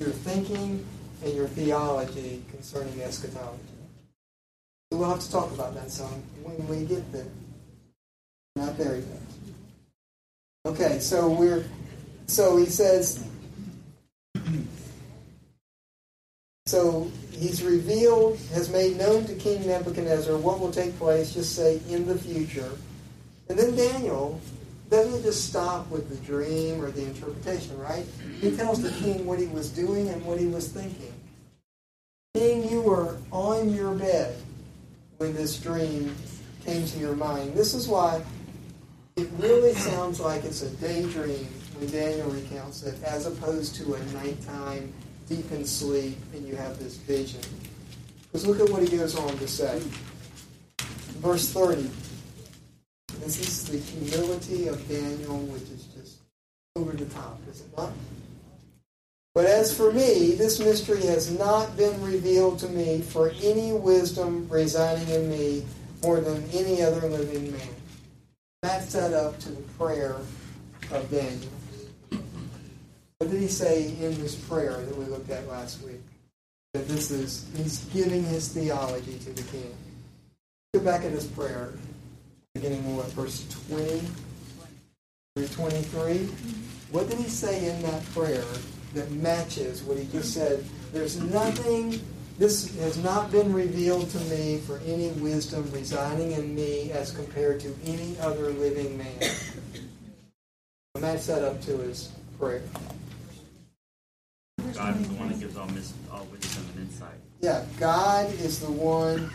your 0.00 0.10
thinking 0.10 0.84
and 1.22 1.32
your 1.32 1.46
theology 1.46 2.42
concerning 2.50 3.00
eschatology. 3.02 3.62
We'll 4.90 5.08
have 5.08 5.20
to 5.20 5.30
talk 5.30 5.52
about 5.52 5.74
that 5.74 5.92
some 5.92 6.22
when 6.42 6.66
we 6.66 6.84
get 6.86 7.12
there. 7.12 7.26
Not 8.56 8.76
there 8.76 8.96
yet. 8.96 9.06
Okay, 10.66 10.98
so 11.00 11.28
we're 11.30 11.64
so 12.26 12.56
he 12.56 12.66
says 12.66 13.24
so 16.66 17.10
he's 17.32 17.62
revealed, 17.62 18.38
has 18.52 18.70
made 18.70 18.96
known 18.96 19.24
to 19.26 19.34
King 19.34 19.66
Nebuchadnezzar 19.66 20.36
what 20.36 20.60
will 20.60 20.70
take 20.70 20.96
place, 20.98 21.34
just 21.34 21.56
say 21.56 21.80
in 21.88 22.06
the 22.06 22.18
future. 22.18 22.70
And 23.48 23.58
then 23.58 23.74
Daniel 23.74 24.40
doesn't 24.88 25.22
just 25.22 25.48
stop 25.48 25.88
with 25.90 26.08
the 26.08 26.16
dream 26.24 26.80
or 26.82 26.90
the 26.90 27.04
interpretation, 27.04 27.76
right? 27.78 28.06
He 28.40 28.54
tells 28.56 28.80
the 28.80 28.90
king 29.04 29.26
what 29.26 29.38
he 29.38 29.46
was 29.46 29.70
doing 29.70 30.08
and 30.08 30.24
what 30.24 30.38
he 30.38 30.46
was 30.46 30.68
thinking. 30.68 31.12
King, 32.34 32.68
you 32.70 32.80
were 32.80 33.16
on 33.30 33.74
your 33.74 33.94
bed 33.94 34.36
when 35.16 35.34
this 35.34 35.58
dream 35.58 36.14
came 36.64 36.86
to 36.86 36.98
your 36.98 37.16
mind. 37.16 37.54
This 37.54 37.74
is 37.74 37.88
why 37.88 38.22
it 39.16 39.28
really 39.38 39.74
sounds 39.74 40.20
like 40.20 40.44
it's 40.44 40.62
a 40.62 40.70
daydream 40.76 41.46
when 41.76 41.90
Daniel 41.90 42.28
recounts 42.30 42.82
it, 42.82 43.02
as 43.04 43.26
opposed 43.26 43.74
to 43.76 43.94
a 43.94 44.04
nighttime, 44.12 44.92
deep 45.28 45.50
in 45.52 45.64
sleep, 45.64 46.16
and 46.32 46.46
you 46.46 46.56
have 46.56 46.78
this 46.78 46.96
vision. 46.96 47.40
Because 48.22 48.46
look 48.46 48.60
at 48.60 48.70
what 48.70 48.82
he 48.82 48.96
goes 48.96 49.16
on 49.16 49.36
to 49.38 49.48
say. 49.48 49.82
Verse 51.20 51.48
30. 51.50 51.90
This 53.20 53.38
is 53.40 53.68
the 53.68 53.78
humility 53.78 54.68
of 54.68 54.88
Daniel, 54.88 55.38
which 55.38 55.62
is 55.62 55.84
just 55.94 56.18
over 56.74 56.92
the 56.92 57.04
top, 57.06 57.38
is 57.50 57.60
it 57.60 57.76
not? 57.76 57.92
But 59.34 59.44
as 59.46 59.74
for 59.74 59.92
me, 59.92 60.34
this 60.34 60.58
mystery 60.58 61.02
has 61.06 61.30
not 61.38 61.76
been 61.76 62.02
revealed 62.02 62.58
to 62.60 62.68
me 62.68 63.00
for 63.00 63.32
any 63.42 63.72
wisdom 63.72 64.48
residing 64.48 65.08
in 65.08 65.30
me 65.30 65.64
more 66.02 66.20
than 66.20 66.42
any 66.52 66.82
other 66.82 67.06
living 67.08 67.52
man. 67.52 67.81
That 68.62 68.84
set 68.84 69.12
up 69.12 69.40
to 69.40 69.50
the 69.50 69.62
prayer 69.72 70.16
of 70.92 71.10
Daniel. 71.10 71.50
What 73.18 73.30
did 73.30 73.40
he 73.40 73.48
say 73.48 73.88
in 74.00 74.12
his 74.12 74.36
prayer 74.36 74.80
that 74.80 74.96
we 74.96 75.04
looked 75.06 75.30
at 75.30 75.48
last 75.48 75.82
week? 75.82 76.00
That 76.72 76.86
this 76.86 77.10
is, 77.10 77.46
he's 77.56 77.84
giving 77.86 78.22
his 78.22 78.48
theology 78.48 79.18
to 79.18 79.32
the 79.32 79.42
king. 79.42 79.74
Go 80.74 80.80
back 80.80 81.04
at 81.04 81.10
his 81.10 81.26
prayer, 81.26 81.72
beginning 82.54 82.96
with 82.96 83.12
verse 83.14 83.44
20 83.68 84.00
through 85.34 85.48
23. 85.48 86.18
What 86.92 87.10
did 87.10 87.18
he 87.18 87.28
say 87.28 87.68
in 87.68 87.82
that 87.82 88.04
prayer 88.14 88.44
that 88.94 89.10
matches 89.10 89.82
what 89.82 89.98
he 89.98 90.06
just 90.12 90.34
said? 90.34 90.64
There's 90.92 91.20
nothing, 91.20 92.00
this 92.38 92.74
has 92.78 93.02
not 93.02 93.30
been 93.30 93.52
revealed 93.52 94.10
to 94.10 94.18
me 94.20 94.58
for 94.58 94.78
any 94.86 95.08
wisdom 95.12 95.70
residing 95.72 96.32
in 96.32 96.54
me 96.54 96.90
as 96.92 97.10
compared 97.10 97.60
to 97.60 97.74
any 97.84 98.16
other 98.20 98.50
living 98.50 98.96
man. 98.98 99.30
Match 101.00 101.26
that 101.26 101.42
up 101.42 101.60
to 101.62 101.78
his 101.78 102.12
prayer. 102.38 102.62
God 104.74 105.00
is 105.00 105.08
the 105.08 105.14
one 105.14 105.28
that 105.28 105.40
gives 105.40 105.56
all, 105.56 105.66
mis- 105.68 105.92
all 106.12 106.24
wisdom 106.26 106.64
and 106.74 106.88
insight. 106.88 107.14
Yeah, 107.40 107.64
God 107.78 108.32
is 108.34 108.60
the 108.60 108.70
one, 108.70 109.30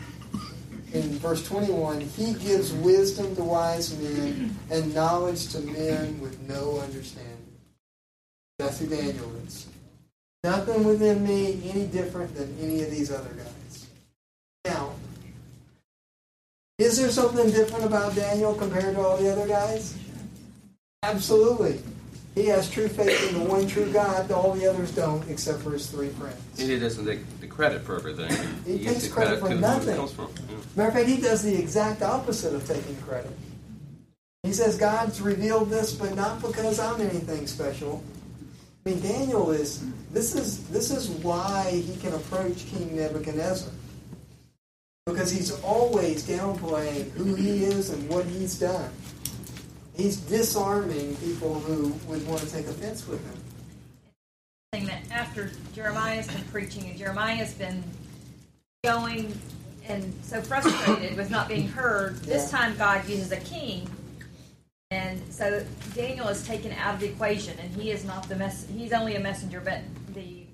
in 0.92 1.02
verse 1.18 1.46
21, 1.46 2.00
He 2.00 2.32
gives 2.34 2.72
wisdom 2.72 3.36
to 3.36 3.44
wise 3.44 3.96
men 3.98 4.56
and 4.70 4.94
knowledge 4.94 5.48
to 5.52 5.60
men 5.60 6.18
with 6.20 6.40
no 6.48 6.80
understanding. 6.80 7.34
That's 8.58 8.80
who 8.80 8.86
Daniel 8.86 9.30
is. 9.46 9.66
Nothing 10.44 10.84
within 10.84 11.26
me 11.26 11.60
any 11.68 11.86
different 11.86 12.34
than 12.34 12.56
any 12.60 12.82
of 12.82 12.90
these 12.90 13.10
other 13.10 13.30
guys. 13.30 13.86
Now, 14.64 14.92
is 16.78 16.96
there 16.98 17.10
something 17.10 17.50
different 17.50 17.84
about 17.84 18.14
Daniel 18.14 18.54
compared 18.54 18.94
to 18.94 19.00
all 19.00 19.16
the 19.16 19.32
other 19.32 19.48
guys? 19.48 19.98
Absolutely. 21.02 21.80
He 22.36 22.46
has 22.46 22.70
true 22.70 22.86
faith 22.86 23.28
in 23.30 23.40
the 23.40 23.44
one 23.44 23.66
true 23.66 23.90
God, 23.92 24.30
all 24.30 24.52
the 24.52 24.68
others 24.68 24.92
don't, 24.92 25.28
except 25.28 25.60
for 25.60 25.72
his 25.72 25.90
three 25.90 26.10
friends. 26.10 26.38
And 26.60 26.70
he 26.70 26.78
doesn't 26.78 27.04
take 27.04 27.40
the 27.40 27.48
credit 27.48 27.82
for 27.82 27.96
everything. 27.96 28.30
He 28.64 28.78
gives 28.78 28.92
takes 28.92 29.08
the 29.08 29.12
credit 29.12 29.40
for 29.40 29.48
to 29.48 29.54
who 29.54 29.58
it 29.58 29.60
nothing. 29.60 29.96
Yeah. 29.96 30.56
Matter 30.76 30.88
of 30.88 30.94
fact, 30.94 31.08
he 31.08 31.20
does 31.20 31.42
the 31.42 31.58
exact 31.58 32.02
opposite 32.02 32.54
of 32.54 32.64
taking 32.64 32.94
credit. 32.98 33.32
He 34.44 34.52
says, 34.52 34.78
God's 34.78 35.20
revealed 35.20 35.68
this, 35.68 35.92
but 35.92 36.14
not 36.14 36.40
because 36.40 36.78
I'm 36.78 37.00
anything 37.00 37.48
special. 37.48 38.04
I 38.88 38.92
mean, 38.92 39.00
Daniel 39.02 39.50
is 39.50 39.84
this 40.12 40.34
is 40.34 40.66
this 40.68 40.90
is 40.90 41.10
why 41.22 41.70
he 41.70 41.94
can 41.96 42.14
approach 42.14 42.64
King 42.68 42.96
Nebuchadnezzar. 42.96 43.70
Because 45.04 45.30
he's 45.30 45.52
always 45.62 46.26
downplaying 46.26 47.10
who 47.10 47.34
he 47.34 47.64
is 47.64 47.90
and 47.90 48.08
what 48.08 48.24
he's 48.24 48.58
done. 48.58 48.90
He's 49.94 50.16
disarming 50.16 51.16
people 51.16 51.60
who 51.60 51.88
would 52.06 52.26
want 52.26 52.40
to 52.40 52.50
take 52.50 52.66
offense 52.66 53.06
with 53.06 53.22
him. 53.22 53.42
Thing 54.72 54.86
that 54.86 55.02
after 55.10 55.50
Jeremiah's 55.74 56.28
been 56.28 56.44
preaching 56.44 56.88
and 56.88 56.98
Jeremiah's 56.98 57.52
been 57.52 57.84
going 58.84 59.38
and 59.86 60.14
so 60.22 60.40
frustrated 60.40 61.14
with 61.18 61.30
not 61.30 61.48
being 61.48 61.68
heard, 61.68 62.20
this 62.20 62.50
time 62.50 62.74
God 62.78 63.06
uses 63.06 63.32
a 63.32 63.40
king. 63.40 63.86
And 64.90 65.20
so 65.30 65.62
Daniel 65.94 66.28
is 66.28 66.42
taken 66.46 66.72
out 66.72 66.94
of 66.94 67.00
the 67.00 67.08
equation, 67.08 67.58
and 67.58 67.70
he 67.74 67.90
is 67.90 68.04
not 68.04 68.26
the 68.28 68.36
mess. 68.36 68.66
He's 68.74 68.92
only 68.92 69.16
a 69.16 69.20
messenger, 69.20 69.60
but 69.60 69.80
the 70.14 70.44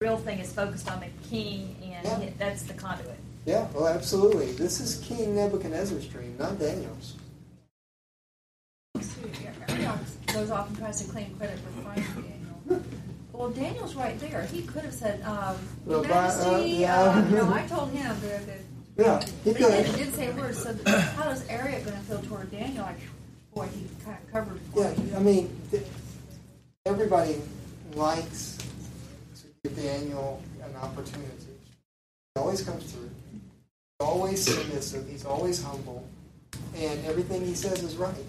real 0.00 0.16
thing 0.16 0.38
is 0.38 0.52
focused 0.52 0.88
on 0.90 1.00
the 1.00 1.08
king, 1.28 1.76
and 1.82 2.04
Yeah. 2.06 2.20
he- 2.20 2.30
that's 2.38 2.62
the 2.62 2.74
conduit. 2.74 3.18
Yeah, 3.46 3.66
well, 3.74 3.88
absolutely. 3.88 4.52
This 4.52 4.78
is 4.80 4.96
King 5.04 5.34
Nebuchadnezzar's 5.34 6.06
dream, 6.06 6.36
not 6.38 6.58
Daniel's. 6.60 7.14
Arioch 9.68 9.98
goes 10.28 10.50
off 10.50 10.68
and 10.68 10.78
tries 10.78 11.02
to 11.04 11.10
claim 11.10 11.34
credit 11.36 11.58
for 11.58 11.82
finding 11.82 12.04
Daniel. 12.68 12.82
Well, 13.32 13.50
Daniel's 13.50 13.94
right 13.96 14.18
there. 14.20 14.42
He 14.44 14.62
could 14.62 14.84
have 14.84 14.94
said, 14.94 15.22
um, 15.22 15.56
Well, 15.84 16.00
Your 16.04 16.08
by- 16.08 16.28
uh, 16.28 16.42
Majesty, 16.52 16.70
yeah. 16.70 17.00
uh, 17.00 17.20
no, 17.22 17.52
I 17.52 17.66
told 17.66 17.90
him 17.92 18.04
that, 18.20 18.46
that 18.46 18.58
Yeah, 18.96 19.20
he 19.44 19.52
But 19.52 19.60
he 19.62 19.66
didn't, 19.82 19.96
didn't 19.96 20.14
say 20.14 20.28
a 20.30 20.32
word. 20.36 20.54
So 20.54 20.76
how 20.86 21.24
does 21.24 21.44
Arioch 21.48 21.84
going 21.84 21.96
to 21.96 22.02
feel 22.04 22.22
toward 22.22 22.50
Daniel? 22.50 22.84
Like, 22.84 22.98
boy, 23.54 23.66
he 23.66 23.86
kind 24.04 24.16
of 24.22 24.32
covered. 24.32 24.60
Yeah. 24.76 24.94
I 25.16 25.20
mean, 25.20 25.60
everybody 26.86 27.40
likes 27.94 28.58
to 29.40 29.68
give 29.68 29.76
Daniel 29.76 30.42
an 30.62 30.74
opportunity. 30.76 31.30
He 32.34 32.40
always 32.40 32.62
comes 32.62 32.92
through. 32.92 33.10
He's 33.32 33.40
always 34.00 34.44
submissive. 34.44 35.08
He's 35.08 35.24
always 35.24 35.62
humble. 35.62 36.08
And 36.76 37.04
everything 37.06 37.44
he 37.44 37.54
says 37.54 37.82
is 37.82 37.96
right. 37.96 38.24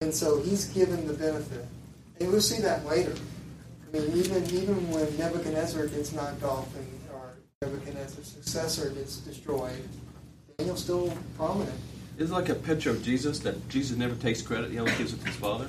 And 0.00 0.14
so 0.14 0.40
he's 0.40 0.66
given 0.66 1.06
the 1.06 1.14
benefit. 1.14 1.66
And 2.20 2.30
we'll 2.30 2.40
see 2.40 2.60
that 2.62 2.86
later. 2.86 3.14
I 3.88 3.96
mean, 3.96 4.12
even 4.16 4.44
even 4.46 4.90
when 4.90 5.16
Nebuchadnezzar 5.16 5.86
gets 5.86 6.12
knocked 6.12 6.42
off 6.42 6.68
and 6.76 6.86
or 7.12 7.32
Nebuchadnezzar's 7.62 8.26
successor 8.26 8.90
gets 8.90 9.16
destroyed, 9.18 9.88
Daniel's 10.58 10.82
still 10.82 11.16
prominent. 11.36 11.78
It's 12.18 12.32
like 12.32 12.48
a 12.48 12.54
picture 12.54 12.90
of 12.90 13.02
Jesus 13.02 13.38
that 13.40 13.68
Jesus 13.68 13.96
never 13.96 14.16
takes 14.16 14.42
credit. 14.42 14.72
He 14.72 14.78
only 14.80 14.94
gives 14.96 15.12
it 15.12 15.20
to 15.20 15.26
his 15.26 15.36
Father. 15.36 15.68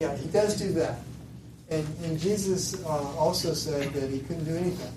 Yeah, 0.00 0.16
he 0.16 0.28
does 0.28 0.58
do 0.58 0.72
that. 0.72 0.98
And, 1.70 1.86
and 2.02 2.18
Jesus 2.18 2.84
uh, 2.84 2.88
also 3.16 3.54
said 3.54 3.92
that 3.92 4.10
he 4.10 4.20
couldn't 4.20 4.44
do 4.44 4.56
anything 4.56 4.92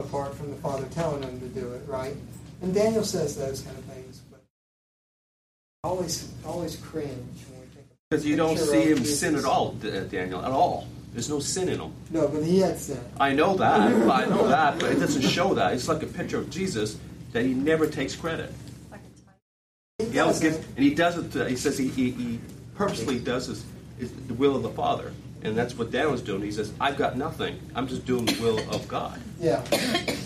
apart 0.00 0.34
from 0.34 0.50
the 0.50 0.56
Father 0.56 0.86
telling 0.90 1.22
him 1.22 1.40
to 1.40 1.46
do 1.48 1.72
it, 1.72 1.82
right? 1.86 2.16
And 2.62 2.74
Daniel 2.74 3.04
says 3.04 3.36
those 3.36 3.62
kind 3.62 3.78
of 3.78 3.84
things, 3.84 4.20
but 4.30 4.42
always 5.84 6.30
always 6.44 6.76
cringe 6.76 7.10
when 7.48 7.60
we 7.60 7.66
think 7.74 7.86
Because 8.10 8.26
you 8.26 8.36
don't 8.36 8.58
see 8.58 8.90
him 8.90 8.98
Jesus. 8.98 9.20
sin 9.20 9.36
at 9.36 9.44
all, 9.44 9.72
Daniel, 9.72 10.44
at 10.44 10.50
all. 10.50 10.86
There's 11.12 11.28
no 11.28 11.40
sin 11.40 11.68
in 11.68 11.80
him. 11.80 11.92
No, 12.10 12.28
but 12.28 12.42
he 12.44 12.60
had 12.60 12.78
sin. 12.78 13.00
I 13.18 13.32
know 13.32 13.56
that. 13.56 13.80
I 14.10 14.24
know 14.26 14.46
that, 14.48 14.78
but 14.78 14.92
it 14.92 15.00
doesn't 15.00 15.22
show 15.22 15.54
that. 15.54 15.72
It's 15.74 15.88
like 15.88 16.02
a 16.02 16.06
picture 16.06 16.38
of 16.38 16.50
Jesus 16.50 16.98
that 17.32 17.44
he 17.44 17.52
never 17.54 17.86
takes 17.86 18.14
credit. 18.14 18.52
Like. 18.90 19.00
He 19.98 20.04
He 20.06 20.18
always 20.20 20.40
doesn't. 20.40 20.64
and 20.76 20.84
he 20.84 20.94
does 20.94 21.16
it. 21.18 21.32
To, 21.32 21.48
he 21.48 21.56
says 21.56 21.76
he, 21.78 21.88
he, 21.88 22.10
he 22.12 22.40
purposely 22.74 23.18
does 23.18 23.46
his, 23.46 23.64
his, 23.98 24.12
the 24.28 24.34
will 24.34 24.54
of 24.56 24.62
the 24.62 24.70
Father, 24.70 25.12
and 25.42 25.56
that's 25.56 25.76
what 25.76 25.90
Daniel's 25.90 26.22
doing. 26.22 26.42
He 26.42 26.52
says, 26.52 26.72
"I've 26.80 26.96
got 26.96 27.16
nothing. 27.16 27.58
I'm 27.74 27.88
just 27.88 28.06
doing 28.06 28.24
the 28.26 28.40
will 28.40 28.58
of 28.74 28.86
God." 28.88 29.20
Yeah, 29.40 29.62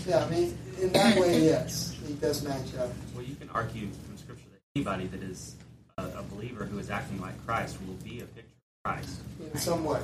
yeah. 0.07 0.23
I 0.23 0.29
mean, 0.29 0.57
in 0.81 0.91
that 0.93 1.19
way, 1.19 1.41
yes, 1.45 1.95
he 2.07 2.13
does 2.13 2.43
match 2.43 2.75
up. 2.79 2.89
Well, 3.15 3.23
you 3.23 3.35
can 3.35 3.49
argue 3.49 3.87
from 4.07 4.17
Scripture 4.17 4.45
that 4.51 4.59
anybody 4.75 5.07
that 5.07 5.23
is 5.23 5.55
a, 5.97 6.03
a 6.03 6.23
believer 6.23 6.65
who 6.65 6.77
is 6.79 6.89
acting 6.91 7.19
like 7.21 7.43
Christ 7.45 7.77
will 7.87 7.95
be 7.95 8.19
a 8.21 8.25
picture 8.25 8.39
of 8.41 8.54
Christ. 8.85 9.19
in 9.51 9.57
some 9.59 9.83
way. 9.83 9.99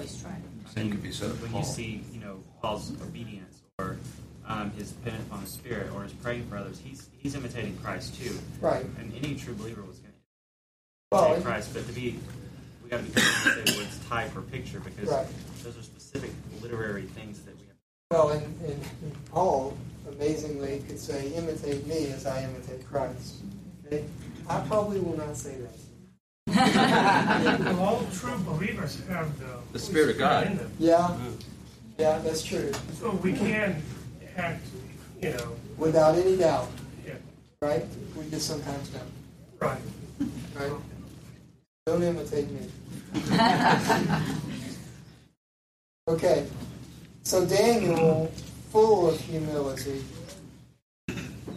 Same 0.73 0.89
could 0.89 1.03
be 1.03 1.11
said 1.11 1.29
when 1.41 1.53
you 1.55 1.63
see, 1.63 2.03
you 2.11 2.19
know, 2.19 2.39
Paul's 2.63 2.91
obedience 3.03 3.61
or 3.77 3.97
um, 4.47 4.71
his 4.71 4.91
dependence 4.93 5.31
on 5.31 5.41
the 5.41 5.47
Spirit 5.47 5.91
or 5.93 6.01
his 6.01 6.13
praying 6.13 6.47
for 6.49 6.57
others. 6.57 6.81
He's 6.83 7.07
he's 7.19 7.35
imitating 7.35 7.77
Christ 7.77 8.19
too. 8.19 8.39
Right. 8.59 8.83
And 8.97 9.13
any 9.15 9.35
true 9.35 9.53
believer 9.53 9.81
was 9.83 9.99
going 9.99 10.11
to 10.13 10.19
Well, 11.11 11.21
imitate 11.25 11.35
and- 11.37 11.45
Christ, 11.45 11.73
but 11.75 11.85
to 11.85 11.93
be, 11.93 12.17
we 12.83 12.89
got 12.89 12.97
to 12.97 13.03
be 13.03 13.11
careful 13.11 13.51
to 13.51 13.65
say 13.67 13.71
the 13.73 13.77
words 13.83 13.99
type 14.09 14.35
or 14.35 14.41
picture 14.41 14.79
because 14.79 15.09
Right. 15.09 15.27
those 15.63 15.77
are 15.77 15.83
specific 15.83 16.31
literary 16.61 17.03
things 17.03 17.39
that 17.43 17.53
we 17.59 17.67
have. 17.67 17.75
Well, 18.09 18.29
and, 18.29 18.43
and 18.65 19.25
Paul 19.31 19.77
amazingly 20.09 20.83
could 20.87 20.97
say, 20.99 21.27
"Imitate 21.33 21.85
me 21.85 22.07
as 22.07 22.25
I 22.25 22.43
imitate 22.45 22.83
Christ." 22.89 23.35
Okay? 23.85 24.05
I 24.49 24.59
probably 24.61 24.99
will 25.01 25.17
not 25.17 25.37
say 25.37 25.55
that. 25.57 25.75
Well, 26.55 27.79
all 27.79 28.07
true 28.13 28.37
believers 28.39 29.01
have 29.07 29.37
the, 29.39 29.45
The 29.73 29.79
Spirit 29.79 30.11
of 30.11 30.17
God. 30.17 30.47
in 30.47 30.57
them. 30.57 30.71
Yeah, 30.79 31.17
yeah, 31.97 32.19
that's 32.19 32.43
true. 32.43 32.71
So 32.99 33.11
we 33.11 33.33
can 33.33 33.81
act, 34.35 34.65
you 35.21 35.31
know, 35.31 35.55
Without 35.77 36.15
any 36.15 36.37
doubt, 36.37 36.69
yeah, 37.05 37.13
right? 37.61 37.83
We 38.15 38.29
just 38.29 38.47
sometimes 38.47 38.89
don't, 38.89 39.11
right. 39.59 39.81
right? 40.55 40.71
Don't 41.87 42.03
imitate 42.03 42.47
me. 42.51 42.67
Okay, 46.07 46.47
so 47.23 47.45
Daniel, 47.45 48.31
full 48.71 49.09
of 49.11 49.19
humility, 49.21 50.03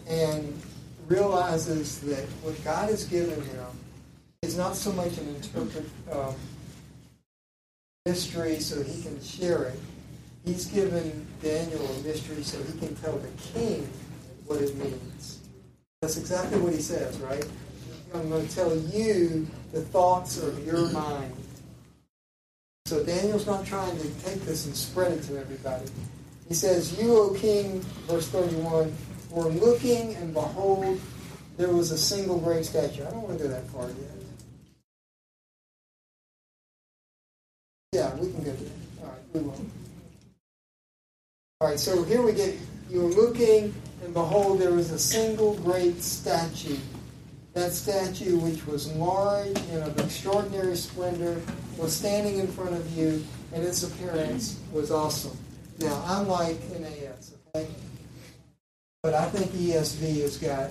and 0.06 0.60
realizes 1.08 1.98
that 2.02 2.24
what 2.42 2.62
God 2.62 2.90
has 2.90 3.04
given 3.04 3.40
him 3.42 3.66
is 4.44 4.56
not 4.56 4.76
so 4.76 4.92
much 4.92 5.16
an 5.16 5.28
interpret 5.34 5.86
um, 6.12 6.34
mystery 8.04 8.60
so 8.60 8.82
he 8.82 9.02
can 9.02 9.20
share 9.22 9.64
it. 9.64 9.80
He's 10.44 10.66
given 10.66 11.26
Daniel 11.42 11.84
a 11.84 12.02
mystery 12.02 12.42
so 12.42 12.62
he 12.62 12.78
can 12.78 12.94
tell 12.96 13.16
the 13.16 13.28
king 13.42 13.88
what 14.46 14.60
it 14.60 14.76
means. 14.76 15.40
That's 16.02 16.18
exactly 16.18 16.60
what 16.60 16.74
he 16.74 16.82
says, 16.82 17.18
right? 17.20 17.44
I'm 18.14 18.28
going 18.28 18.46
to 18.46 18.54
tell 18.54 18.76
you 18.76 19.46
the 19.72 19.80
thoughts 19.80 20.40
of 20.40 20.64
your 20.66 20.90
mind. 20.90 21.32
So 22.84 23.02
Daniel's 23.02 23.46
not 23.46 23.64
trying 23.64 23.96
to 23.96 24.08
take 24.24 24.42
this 24.42 24.66
and 24.66 24.76
spread 24.76 25.12
it 25.12 25.22
to 25.24 25.38
everybody. 25.38 25.86
He 26.46 26.54
says, 26.54 27.00
You, 27.00 27.16
O 27.16 27.34
king, 27.34 27.80
verse 28.06 28.28
31, 28.28 28.94
were 29.30 29.44
looking, 29.44 30.14
and 30.16 30.34
behold, 30.34 31.00
there 31.56 31.70
was 31.70 31.90
a 31.90 31.98
single 31.98 32.38
great 32.38 32.66
statue. 32.66 33.06
I 33.06 33.10
don't 33.10 33.22
want 33.22 33.38
to 33.38 33.44
go 33.44 33.50
that 33.50 33.66
far 33.70 33.88
yet. 33.88 34.14
Yeah, 37.94 38.14
we 38.16 38.30
can 38.32 38.42
go 38.42 38.52
there. 38.52 38.70
All 41.64 41.70
right, 41.70 41.80
so 41.80 42.02
here 42.02 42.20
we 42.20 42.34
get 42.34 42.58
You 42.90 43.00
were 43.00 43.08
looking, 43.08 43.72
and 44.04 44.12
behold, 44.12 44.60
there 44.60 44.72
was 44.72 44.90
a 44.90 44.98
single 44.98 45.54
great 45.54 46.02
statue. 46.02 46.76
That 47.54 47.72
statue, 47.72 48.36
which 48.36 48.66
was 48.66 48.92
large 48.96 49.56
and 49.70 49.82
of 49.82 49.98
extraordinary 49.98 50.76
splendor, 50.76 51.40
was 51.78 51.96
standing 51.96 52.38
in 52.38 52.48
front 52.48 52.74
of 52.74 52.94
you, 52.94 53.24
and 53.54 53.64
its 53.64 53.82
appearance 53.82 54.60
was 54.72 54.90
awesome. 54.90 55.38
Now, 55.78 56.04
I'm 56.06 56.28
like 56.28 56.58
NAS, 56.78 57.32
okay? 57.56 57.66
But 59.02 59.14
I 59.14 59.24
think 59.30 59.50
ESV 59.52 60.20
has 60.20 60.36
got 60.36 60.70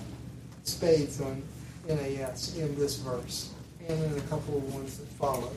spades 0.64 1.20
on 1.22 1.42
NAS 1.88 2.56
in 2.56 2.78
this 2.78 2.98
verse 2.98 3.52
and 3.90 4.00
in 4.00 4.16
a 4.16 4.22
couple 4.30 4.58
of 4.58 4.76
ones 4.76 5.00
that 5.00 5.08
follow. 5.08 5.52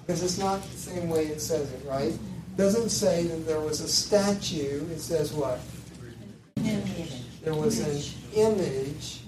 Because 0.00 0.22
it's 0.22 0.38
not 0.38 0.62
the 0.62 0.78
same 0.78 1.10
way 1.10 1.26
it 1.26 1.42
says 1.42 1.70
it, 1.74 1.84
right? 1.84 2.14
Doesn't 2.58 2.88
say 2.88 3.22
that 3.22 3.46
there 3.46 3.60
was 3.60 3.80
a 3.80 3.86
statue. 3.88 4.84
It 4.90 4.98
says 4.98 5.32
what? 5.32 5.60
There 6.56 7.54
was 7.54 7.78
an 7.78 8.02
image, 8.34 9.20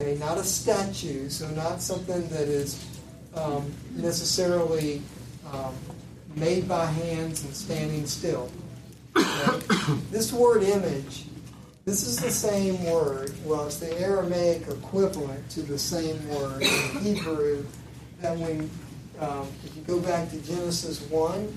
okay, 0.00 0.16
not 0.18 0.38
a 0.38 0.44
statue, 0.44 1.28
so 1.28 1.48
not 1.50 1.82
something 1.82 2.28
that 2.28 2.46
is 2.46 3.00
um, 3.34 3.68
necessarily 3.96 5.02
um, 5.52 5.74
made 6.36 6.68
by 6.68 6.86
hands 6.86 7.42
and 7.42 7.52
standing 7.52 8.06
still. 8.06 8.48
Okay? 9.16 9.96
this 10.12 10.32
word 10.32 10.62
image, 10.62 11.24
this 11.84 12.06
is 12.06 12.20
the 12.20 12.30
same 12.30 12.84
word, 12.84 13.34
well, 13.44 13.66
it's 13.66 13.78
the 13.78 14.00
Aramaic 14.00 14.68
equivalent 14.68 15.50
to 15.50 15.62
the 15.62 15.80
same 15.80 16.28
word 16.28 16.62
in 16.62 17.02
Hebrew 17.02 17.66
that 18.20 18.38
when, 18.38 18.70
um, 19.18 19.48
if 19.64 19.76
you 19.76 19.82
go 19.82 19.98
back 19.98 20.30
to 20.30 20.36
Genesis 20.42 21.00
1, 21.10 21.52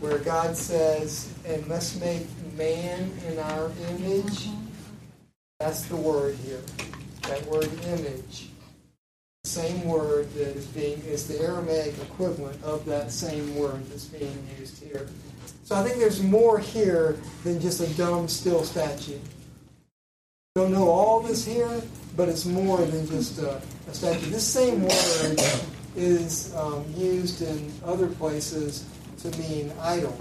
where 0.00 0.18
God 0.18 0.56
says, 0.56 1.32
and 1.46 1.66
let's 1.68 1.98
make 2.00 2.26
man 2.56 3.10
in 3.26 3.38
our 3.38 3.70
image. 3.90 4.48
That's 5.60 5.82
the 5.86 5.96
word 5.96 6.36
here. 6.36 6.62
That 7.22 7.44
word 7.46 7.70
image. 7.84 8.48
Same 9.44 9.84
word 9.86 10.32
that 10.34 10.56
is 10.56 10.66
being 10.66 11.00
is 11.02 11.26
the 11.26 11.40
Aramaic 11.40 11.94
equivalent 12.02 12.62
of 12.62 12.84
that 12.86 13.10
same 13.10 13.56
word 13.56 13.84
that's 13.86 14.04
being 14.04 14.46
used 14.58 14.82
here. 14.82 15.08
So 15.64 15.74
I 15.74 15.82
think 15.82 15.98
there's 15.98 16.22
more 16.22 16.58
here 16.58 17.16
than 17.44 17.60
just 17.60 17.80
a 17.80 17.86
dumb 17.96 18.28
still 18.28 18.64
statue. 18.64 19.18
Don't 20.54 20.72
know 20.72 20.88
all 20.88 21.20
this 21.20 21.44
here, 21.44 21.82
but 22.16 22.28
it's 22.28 22.44
more 22.44 22.78
than 22.78 23.06
just 23.06 23.38
a, 23.38 23.60
a 23.88 23.94
statue. 23.94 24.26
This 24.30 24.46
same 24.46 24.82
word 24.82 25.40
is 25.96 26.54
um, 26.54 26.84
used 26.96 27.42
in 27.42 27.72
other 27.84 28.08
places 28.08 28.84
to 29.18 29.38
mean 29.38 29.72
idol. 29.80 30.16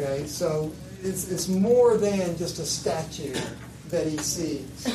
Okay, 0.00 0.26
so 0.26 0.72
it's, 1.02 1.30
it's 1.30 1.48
more 1.48 1.96
than 1.96 2.36
just 2.36 2.58
a 2.58 2.64
statue 2.64 3.34
that 3.88 4.06
he 4.06 4.16
sees. 4.18 4.88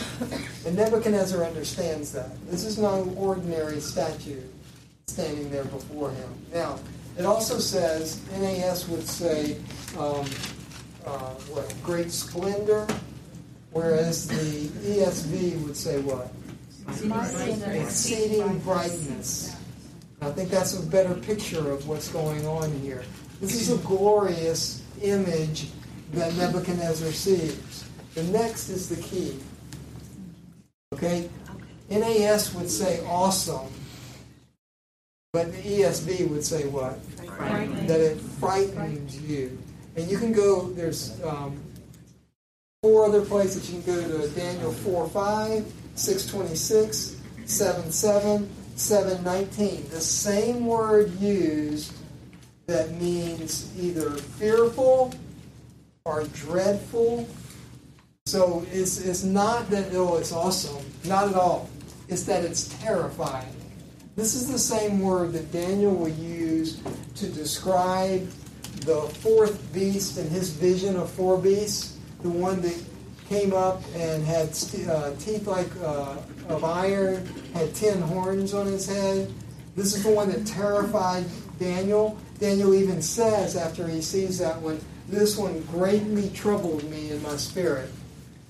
And 0.65 0.75
Nebuchadnezzar 0.75 1.43
understands 1.45 2.11
that. 2.11 2.29
This 2.49 2.65
is 2.65 2.77
no 2.77 3.13
ordinary 3.15 3.79
statue 3.79 4.41
standing 5.07 5.49
there 5.51 5.65
before 5.65 6.09
him. 6.11 6.29
Now, 6.53 6.79
it 7.17 7.25
also 7.25 7.59
says, 7.59 8.21
NAS 8.31 8.87
would 8.89 9.07
say, 9.07 9.57
um, 9.97 10.25
uh, 11.05 11.33
what, 11.49 11.73
great 11.83 12.11
splendor, 12.11 12.85
whereas 13.71 14.27
the 14.27 14.67
ESV 14.89 15.61
would 15.63 15.77
say 15.77 15.99
what? 16.01 16.31
Exceeding 17.73 18.59
brightness. 18.59 19.56
I 20.21 20.31
think 20.31 20.49
that's 20.49 20.77
a 20.77 20.85
better 20.87 21.13
picture 21.13 21.71
of 21.71 21.87
what's 21.87 22.09
going 22.09 22.45
on 22.47 22.71
here. 22.79 23.03
This 23.39 23.53
is 23.53 23.71
a 23.71 23.77
glorious 23.85 24.83
image 25.01 25.67
that 26.13 26.33
Nebuchadnezzar 26.35 27.11
sees. 27.11 27.85
The 28.15 28.23
next 28.23 28.69
is 28.69 28.89
the 28.89 29.01
key. 29.01 29.37
Okay? 30.93 31.29
NAS 31.89 32.53
would 32.55 32.69
say 32.69 33.05
awesome, 33.05 33.71
but 35.33 35.51
the 35.51 35.61
ESV 35.61 36.29
would 36.29 36.43
say 36.43 36.67
what? 36.67 36.99
That 37.87 37.99
it 38.01 38.19
frightens 38.19 39.21
you. 39.21 39.57
And 39.95 40.09
you 40.09 40.17
can 40.17 40.33
go, 40.33 40.69
there's 40.71 41.21
um, 41.23 41.61
four 42.81 43.05
other 43.05 43.23
places. 43.23 43.71
You 43.71 43.81
can 43.81 43.93
go 43.93 44.27
to 44.27 44.29
Daniel 44.29 44.71
4 44.71 45.07
5, 45.09 45.73
626, 45.95 47.21
7 47.45 47.91
7, 47.91 48.49
719. 48.77 49.89
The 49.89 49.99
same 49.99 50.65
word 50.65 51.11
used 51.19 51.93
that 52.67 52.91
means 52.99 53.71
either 53.79 54.11
fearful 54.11 55.13
or 56.05 56.23
dreadful. 56.25 57.27
So 58.25 58.65
it's, 58.71 58.99
it's 58.99 59.23
not 59.23 59.69
that, 59.69 59.89
oh, 59.93 60.17
it's 60.17 60.31
awesome. 60.31 60.83
Not 61.05 61.29
at 61.29 61.35
all. 61.35 61.69
It's 62.07 62.23
that 62.23 62.43
it's 62.43 62.67
terrifying. 62.79 63.53
This 64.15 64.35
is 64.35 64.51
the 64.51 64.59
same 64.59 64.99
word 64.99 65.33
that 65.33 65.51
Daniel 65.51 65.93
will 65.93 66.09
use 66.09 66.81
to 67.15 67.27
describe 67.29 68.27
the 68.81 69.01
fourth 69.21 69.73
beast 69.73 70.17
and 70.17 70.29
his 70.29 70.49
vision 70.49 70.95
of 70.95 71.09
four 71.11 71.37
beasts, 71.37 71.97
the 72.21 72.29
one 72.29 72.61
that 72.61 72.83
came 73.29 73.53
up 73.53 73.81
and 73.95 74.23
had 74.23 74.49
uh, 74.89 75.15
teeth 75.17 75.47
like 75.47 75.69
uh, 75.83 76.15
of 76.49 76.63
iron, 76.63 77.25
had 77.53 77.73
ten 77.75 78.01
horns 78.01 78.53
on 78.53 78.65
his 78.65 78.87
head. 78.87 79.31
This 79.75 79.93
is 79.95 80.03
the 80.03 80.11
one 80.11 80.29
that 80.29 80.45
terrified 80.45 81.25
Daniel. 81.59 82.17
Daniel 82.39 82.73
even 82.73 83.01
says 83.01 83.55
after 83.55 83.87
he 83.87 84.01
sees 84.01 84.39
that 84.39 84.61
one, 84.61 84.79
this 85.07 85.37
one 85.37 85.61
greatly 85.63 86.29
troubled 86.29 86.83
me 86.89 87.11
in 87.11 87.21
my 87.21 87.35
spirit. 87.37 87.89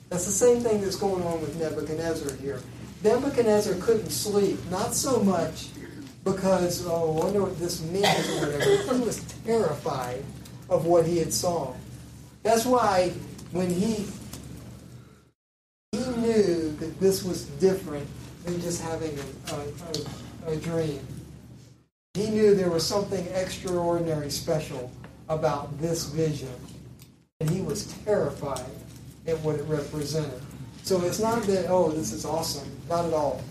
That's 0.10 0.26
the 0.26 0.32
same 0.32 0.62
thing 0.62 0.82
that's 0.82 0.96
going 0.96 1.24
on 1.24 1.42
with 1.42 1.60
Nebuchadnezzar 1.60 2.38
here. 2.38 2.62
Nebuchadnezzar 3.04 3.76
couldn't 3.76 4.10
sleep, 4.10 4.60
not 4.72 4.94
so 4.94 5.22
much 5.22 5.70
because, 6.24 6.86
oh, 6.88 7.18
I 7.18 7.24
wonder 7.24 7.42
what 7.42 7.60
this 7.60 7.82
means 7.84 8.06
or 8.06 8.48
whatever. 8.48 8.94
He 8.96 9.02
was 9.02 9.22
terrified 9.46 10.24
of 10.70 10.86
what 10.86 11.06
he 11.06 11.18
had 11.18 11.34
saw. 11.34 11.74
That's 12.44 12.66
why 12.66 13.14
when 13.52 13.70
he 13.70 14.06
he 14.27 14.27
knew 16.28 16.76
that 16.80 17.00
this 17.00 17.24
was 17.24 17.46
different 17.60 18.08
than 18.44 18.60
just 18.62 18.82
having 18.82 19.18
a, 19.18 19.54
a, 19.54 20.52
a, 20.52 20.54
a 20.54 20.56
dream. 20.58 21.00
He 22.14 22.30
knew 22.30 22.56
there 22.56 22.70
was 22.70 22.86
something 22.86 23.26
extraordinary 23.28 24.30
special 24.30 24.92
about 25.30 25.80
this 25.80 26.06
vision. 26.06 26.54
And 27.40 27.50
he 27.50 27.62
was 27.62 27.94
terrified 28.06 28.66
at 29.28 29.40
what 29.40 29.56
it 29.56 29.64
represented. 29.64 30.42
So 30.84 31.02
it's 31.02 31.20
not 31.20 31.44
that, 31.44 31.68
oh, 31.70 31.92
this 31.92 32.12
is 32.12 32.26
awesome. 32.26 32.70
Not 32.90 33.06
at 33.06 33.14
all. 33.14 33.44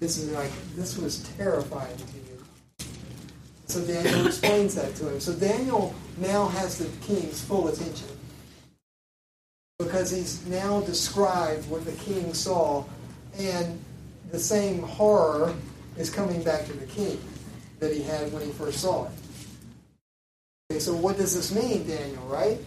This 0.00 0.16
is 0.16 0.30
like, 0.32 0.50
this 0.76 0.96
was 0.96 1.28
terrifying 1.36 1.96
to 1.96 2.02
you. 2.02 2.86
So 3.66 3.84
Daniel 3.84 4.26
explains 4.26 4.74
that 4.76 4.94
to 4.96 5.10
him. 5.10 5.20
So 5.20 5.34
Daniel 5.34 5.94
now 6.16 6.48
has 6.48 6.78
the 6.78 6.88
king's 7.04 7.44
full 7.44 7.68
attention. 7.68 8.08
Because 9.78 10.10
he's 10.10 10.44
now 10.46 10.80
described 10.80 11.68
what 11.70 11.84
the 11.84 11.92
king 11.92 12.34
saw, 12.34 12.84
and 13.38 13.78
the 14.32 14.38
same 14.38 14.82
horror 14.82 15.54
is 15.96 16.10
coming 16.10 16.42
back 16.42 16.66
to 16.66 16.72
the 16.72 16.86
king 16.86 17.20
that 17.78 17.94
he 17.94 18.02
had 18.02 18.32
when 18.32 18.42
he 18.42 18.50
first 18.50 18.80
saw 18.80 19.06
it. 19.06 19.12
Okay, 20.70 20.80
so 20.80 20.94
what 20.94 21.16
does 21.16 21.34
this 21.34 21.54
mean, 21.54 21.86
Daniel, 21.86 22.24
right? 22.24 22.58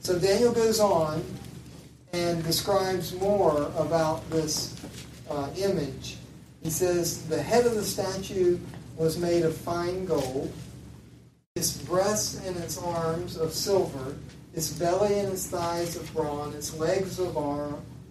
So 0.00 0.18
Daniel 0.18 0.52
goes 0.52 0.80
on 0.80 1.24
and 2.12 2.42
describes 2.44 3.14
more 3.14 3.70
about 3.76 4.28
this 4.28 4.74
uh, 5.30 5.48
image. 5.56 6.16
He 6.62 6.70
says, 6.70 7.26
The 7.28 7.40
head 7.40 7.64
of 7.64 7.74
the 7.74 7.84
statue 7.84 8.58
was 8.96 9.18
made 9.18 9.44
of 9.44 9.56
fine 9.56 10.04
gold, 10.04 10.52
its 11.56 11.76
breasts 11.76 12.44
and 12.46 12.56
its 12.56 12.76
arms 12.76 13.36
of 13.36 13.52
silver, 13.52 14.16
its 14.54 14.70
belly 14.70 15.18
and 15.18 15.32
its 15.32 15.46
thighs 15.48 15.96
of 15.96 16.12
bronze, 16.14 16.54
its 16.54 16.74
legs 16.78 17.18
of 17.18 17.36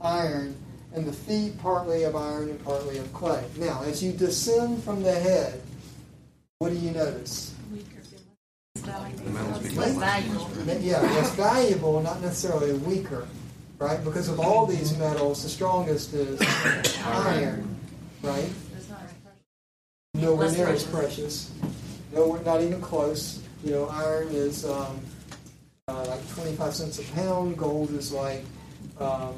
iron, 0.02 0.56
and 0.94 1.06
the 1.06 1.14
feet 1.14 1.58
partly 1.60 2.04
of 2.04 2.16
iron 2.16 2.50
and 2.50 2.64
partly 2.64 2.98
of 2.98 3.12
clay. 3.14 3.44
Now, 3.58 3.82
as 3.84 4.04
you 4.04 4.12
descend 4.12 4.84
from 4.84 5.02
the 5.04 5.14
head, 5.14 5.62
what 6.60 6.70
do 6.70 6.76
you 6.76 6.92
notice? 6.92 7.54
Less 8.86 9.96
valuable. 9.96 10.50
Yeah, 10.82 11.02
less 11.02 11.34
valuable, 11.36 12.02
not 12.02 12.22
necessarily 12.22 12.74
weaker, 12.74 13.28
right? 13.80 14.04
Because 14.04 14.28
of 14.28 14.40
all 14.40 14.66
these 14.66 14.98
metals, 14.98 15.44
the 15.44 15.50
strongest 15.50 16.14
is 16.14 16.42
iron, 17.06 17.78
right? 18.22 18.50
Nowhere 20.16 20.52
near 20.52 20.68
as 20.68 20.84
precious. 20.84 21.52
No, 22.12 22.36
not 22.46 22.62
even 22.62 22.82
close. 22.82 23.42
You 23.64 23.72
know, 23.72 23.88
iron 23.88 24.28
is 24.30 24.66
um, 24.66 25.00
uh, 25.88 26.06
like 26.06 26.23
25 26.36 26.76
cents 26.76 27.00
a 27.00 27.04
pound. 27.14 27.58
Gold 27.58 27.92
is 27.92 28.12
like 28.12 28.44
um, 29.00 29.36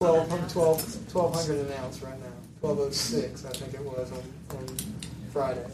12, 0.00 0.52
12, 0.52 1.14
1200 1.14 1.66
an 1.66 1.72
ounce 1.84 2.02
right 2.02 2.18
now. 2.20 2.32
1206, 2.60 3.44
I 3.44 3.50
think 3.50 3.74
it 3.74 3.80
was 3.80 4.12
on, 4.12 4.22
on 4.58 4.66
Friday. 5.32 5.66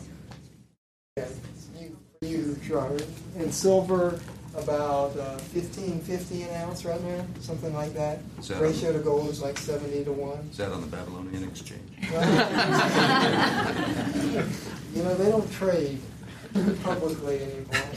You, 2.22 2.58
you, 2.62 2.98
and 3.36 3.52
silver 3.52 4.20
about 4.56 5.16
uh, 5.18 5.36
fifteen 5.36 6.00
fifty 6.00 6.42
an 6.42 6.54
ounce 6.62 6.84
right 6.84 7.02
now, 7.02 7.24
something 7.40 7.74
like 7.74 7.92
that. 7.94 8.18
That 8.48 8.60
Ratio 8.60 8.92
to 8.92 8.98
gold 9.00 9.28
is 9.28 9.42
like 9.42 9.58
seventy 9.58 10.02
to 10.04 10.12
one. 10.12 10.48
Is 10.50 10.56
that 10.56 10.72
on 10.72 10.80
the 10.80 10.86
Babylonian 10.86 11.44
exchange? 11.44 11.82
you 14.94 15.02
know, 15.02 15.14
they 15.14 15.30
don't 15.30 15.50
trade 15.52 16.00
publicly 16.82 17.40
anymore. 17.42 17.94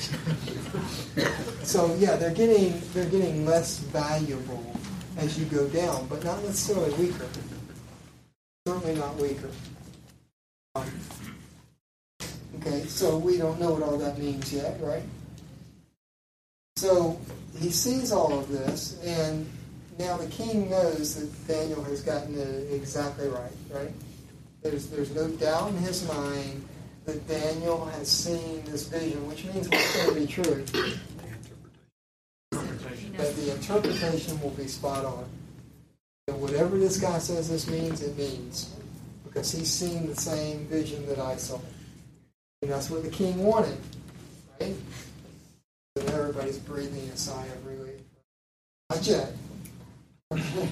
so 1.63 1.93
yeah, 1.95 2.15
they're 2.15 2.33
getting 2.33 2.81
they're 2.93 3.09
getting 3.09 3.45
less 3.45 3.79
valuable 3.79 4.63
as 5.17 5.37
you 5.37 5.45
go 5.45 5.67
down, 5.69 6.07
but 6.07 6.23
not 6.23 6.41
necessarily 6.43 6.93
weaker. 6.93 7.27
Certainly 8.67 8.95
not 8.95 9.15
weaker. 9.17 9.49
Okay, 12.61 12.85
so 12.87 13.17
we 13.17 13.37
don't 13.37 13.59
know 13.59 13.71
what 13.71 13.83
all 13.83 13.97
that 13.97 14.17
means 14.17 14.51
yet, 14.51 14.77
right? 14.81 15.03
So 16.75 17.19
he 17.57 17.69
sees 17.69 18.11
all 18.11 18.37
of 18.37 18.49
this, 18.49 18.99
and 19.03 19.49
now 19.97 20.17
the 20.17 20.27
king 20.27 20.69
knows 20.69 21.15
that 21.15 21.47
Daniel 21.47 21.83
has 21.83 22.01
gotten 22.01 22.37
it 22.37 22.73
exactly 22.73 23.27
right, 23.27 23.51
right? 23.69 23.91
There's, 24.61 24.87
there's 24.87 25.13
no 25.13 25.27
doubt 25.27 25.69
in 25.69 25.77
his 25.77 26.07
mind 26.07 26.67
that 27.05 27.27
Daniel 27.27 27.85
has 27.85 28.07
seen 28.09 28.63
this 28.65 28.87
vision, 28.87 29.27
which 29.27 29.45
means 29.45 29.67
it's 29.71 29.95
going 29.95 30.13
to 30.13 30.19
be 30.19 30.27
true. 30.27 30.65
That 32.51 33.35
the 33.35 33.53
interpretation 33.53 34.39
will 34.41 34.51
be 34.51 34.67
spot 34.67 35.05
on. 35.05 35.25
And 36.27 36.41
whatever 36.41 36.77
this 36.77 36.99
guy 36.99 37.17
says 37.19 37.49
this 37.49 37.67
means, 37.69 38.01
it 38.01 38.17
means. 38.17 38.75
Because 39.25 39.51
he's 39.51 39.69
seen 39.69 40.07
the 40.07 40.15
same 40.15 40.65
vision 40.67 41.05
that 41.07 41.19
I 41.19 41.35
saw. 41.35 41.59
And 42.61 42.71
that's 42.71 42.89
what 42.89 43.03
the 43.03 43.09
king 43.09 43.43
wanted, 43.43 43.77
right? 44.59 44.75
And 45.95 46.09
everybody's 46.09 46.57
breathing 46.57 47.09
a 47.09 47.17
sigh 47.17 47.45
of 47.45 47.65
relief. 47.65 48.01
Not 48.89 49.05
yet. 49.07 49.33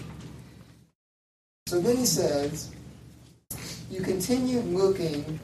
So 1.68 1.82
then 1.82 1.98
he 1.98 2.06
says, 2.06 2.72
You 3.92 4.00
continued 4.00 4.68
looking 4.68 5.38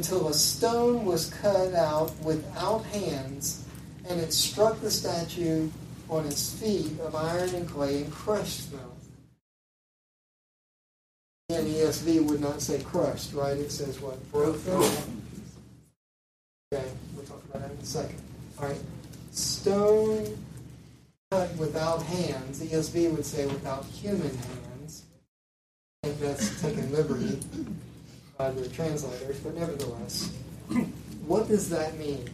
until 0.00 0.28
a 0.28 0.32
stone 0.32 1.04
was 1.04 1.28
cut 1.42 1.74
out 1.74 2.10
without 2.22 2.82
hands, 2.86 3.66
and 4.08 4.18
it 4.18 4.32
struck 4.32 4.80
the 4.80 4.90
statue 4.90 5.68
on 6.08 6.24
its 6.24 6.58
feet 6.58 6.98
of 7.00 7.14
iron 7.14 7.54
and 7.54 7.68
clay 7.68 8.04
and 8.04 8.10
crushed 8.10 8.72
them. 8.72 8.90
And 11.50 11.66
ESV 11.66 12.24
would 12.30 12.40
not 12.40 12.62
say 12.62 12.82
crushed, 12.82 13.34
right? 13.34 13.58
It 13.58 13.70
says 13.70 14.00
what? 14.00 14.16
Broke 14.32 14.64
them? 14.64 14.80
Okay, 16.72 16.86
we'll 17.14 17.26
talk 17.26 17.42
about 17.50 17.60
that 17.60 17.70
in 17.70 17.76
a 17.76 17.84
second. 17.84 18.22
All 18.58 18.68
right. 18.68 18.80
Stone 19.32 20.38
cut 21.30 21.54
without 21.58 22.02
hands. 22.04 22.62
ESV 22.62 23.14
would 23.14 23.26
say 23.26 23.44
without 23.44 23.84
human 23.84 24.34
hands. 24.34 25.02
I 26.02 26.06
think 26.06 26.20
that's 26.20 26.62
taking 26.62 26.90
liberty 26.90 27.38
by 28.40 28.50
the 28.52 28.66
translators, 28.70 29.38
but 29.40 29.54
nevertheless. 29.54 30.32
What 31.26 31.48
does 31.48 31.68
that 31.68 31.98
mean? 31.98 32.24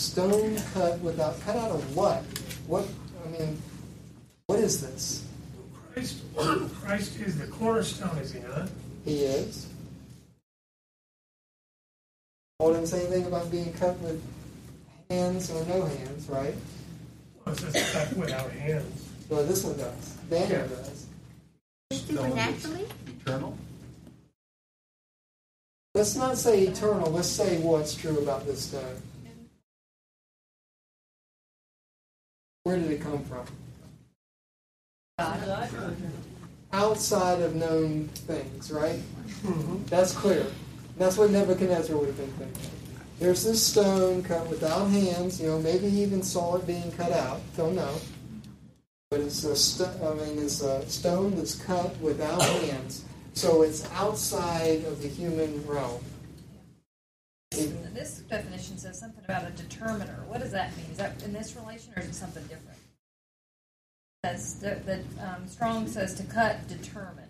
Stone 0.00 0.58
cut 0.74 0.98
without 0.98 1.40
cut 1.42 1.54
out 1.54 1.70
of 1.70 1.96
what? 1.96 2.24
What 2.66 2.84
I 3.24 3.28
mean, 3.28 3.62
what 4.46 4.58
is 4.58 4.80
this? 4.80 5.24
Christ, 5.92 6.22
Christ 6.82 7.20
is 7.20 7.38
the 7.38 7.46
cornerstone, 7.46 8.18
is 8.18 8.32
he 8.32 8.40
not? 8.40 8.68
He 9.04 9.22
is. 9.22 9.68
Paul 12.58 12.72
didn't 12.72 12.88
say 12.88 13.06
anything 13.06 13.26
about 13.26 13.52
being 13.52 13.72
cut 13.74 13.96
with 14.00 14.20
hands 15.10 15.48
or 15.52 15.64
no 15.66 15.84
hands, 15.84 16.28
right? 16.28 16.56
Well, 17.46 17.54
it 17.54 17.58
says 17.58 17.92
cut 17.92 18.16
without 18.16 18.50
hands. 18.50 19.08
Well, 19.28 19.44
this 19.44 19.62
one 19.62 19.78
does. 19.78 20.16
Daniel 20.28 20.58
Yeah. 20.58 20.66
does. 20.66 21.06
Supernaturally? 21.92 22.88
Eternal? 23.06 23.56
Let's 25.94 26.14
not 26.14 26.38
say 26.38 26.62
eternal. 26.62 27.10
Let's 27.10 27.28
say 27.28 27.58
what's 27.58 27.94
true 27.94 28.18
about 28.18 28.46
this 28.46 28.66
stone. 28.66 29.02
Where 32.62 32.76
did 32.76 32.90
it 32.90 33.00
come 33.00 33.24
from? 33.24 33.46
Outside 36.72 37.40
of 37.42 37.56
known 37.56 38.08
things, 38.14 38.70
right? 38.70 39.00
Mm-hmm. 39.42 39.84
That's 39.86 40.12
clear. 40.14 40.46
That's 40.96 41.16
what 41.16 41.30
Nebuchadnezzar 41.30 41.96
would 41.96 42.06
have 42.06 42.16
been 42.16 42.30
thinking. 42.32 42.70
There's 43.18 43.42
this 43.44 43.66
stone 43.66 44.22
cut 44.22 44.48
without 44.48 44.86
hands. 44.86 45.40
You 45.40 45.48
know, 45.48 45.58
maybe 45.58 45.90
he 45.90 46.02
even 46.02 46.22
saw 46.22 46.56
it 46.56 46.66
being 46.66 46.92
cut 46.92 47.12
out. 47.12 47.40
Don't 47.56 47.74
know. 47.74 47.96
But 49.10 49.20
it's 49.20 49.42
a 49.44 49.56
st- 49.56 50.02
I 50.02 50.14
mean, 50.14 50.38
it's 50.38 50.62
a 50.62 50.88
stone 50.88 51.36
that's 51.36 51.56
cut 51.56 51.98
without 52.00 52.40
hands. 52.40 53.04
So 53.34 53.62
it's 53.62 53.88
outside 53.92 54.84
of 54.84 55.02
the 55.02 55.08
human 55.08 55.66
realm. 55.66 56.02
It- 57.52 57.94
This 57.94 58.18
definition 58.18 58.78
says 58.78 58.98
something 58.98 59.24
about 59.24 59.46
a 59.46 59.50
determiner. 59.50 60.24
What 60.28 60.40
does 60.40 60.52
that 60.52 60.76
mean? 60.76 60.86
Is 60.92 60.98
that 60.98 61.22
in 61.22 61.32
this 61.32 61.56
relation 61.56 61.92
or 61.96 62.00
is 62.02 62.08
it 62.08 62.14
something 62.14 62.42
different? 62.44 62.78
Says 64.24 64.60
the, 64.60 64.74
the 64.84 65.02
um, 65.26 65.48
strong 65.48 65.86
says 65.88 66.14
to 66.14 66.22
cut, 66.24 66.68
determine. 66.68 67.28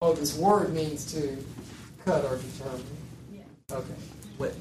Oh, 0.00 0.12
this 0.12 0.36
word 0.36 0.72
means 0.72 1.12
to 1.12 1.36
cut 2.04 2.24
or 2.24 2.36
determine. 2.36 2.84
Yeah. 3.34 3.42
Okay. 3.72 3.94
What? 4.36 4.54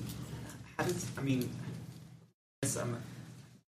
How 0.77 0.83
does? 0.85 1.05
I 1.17 1.21
mean, 1.21 1.47
yes, 2.63 2.75
um, 2.77 2.97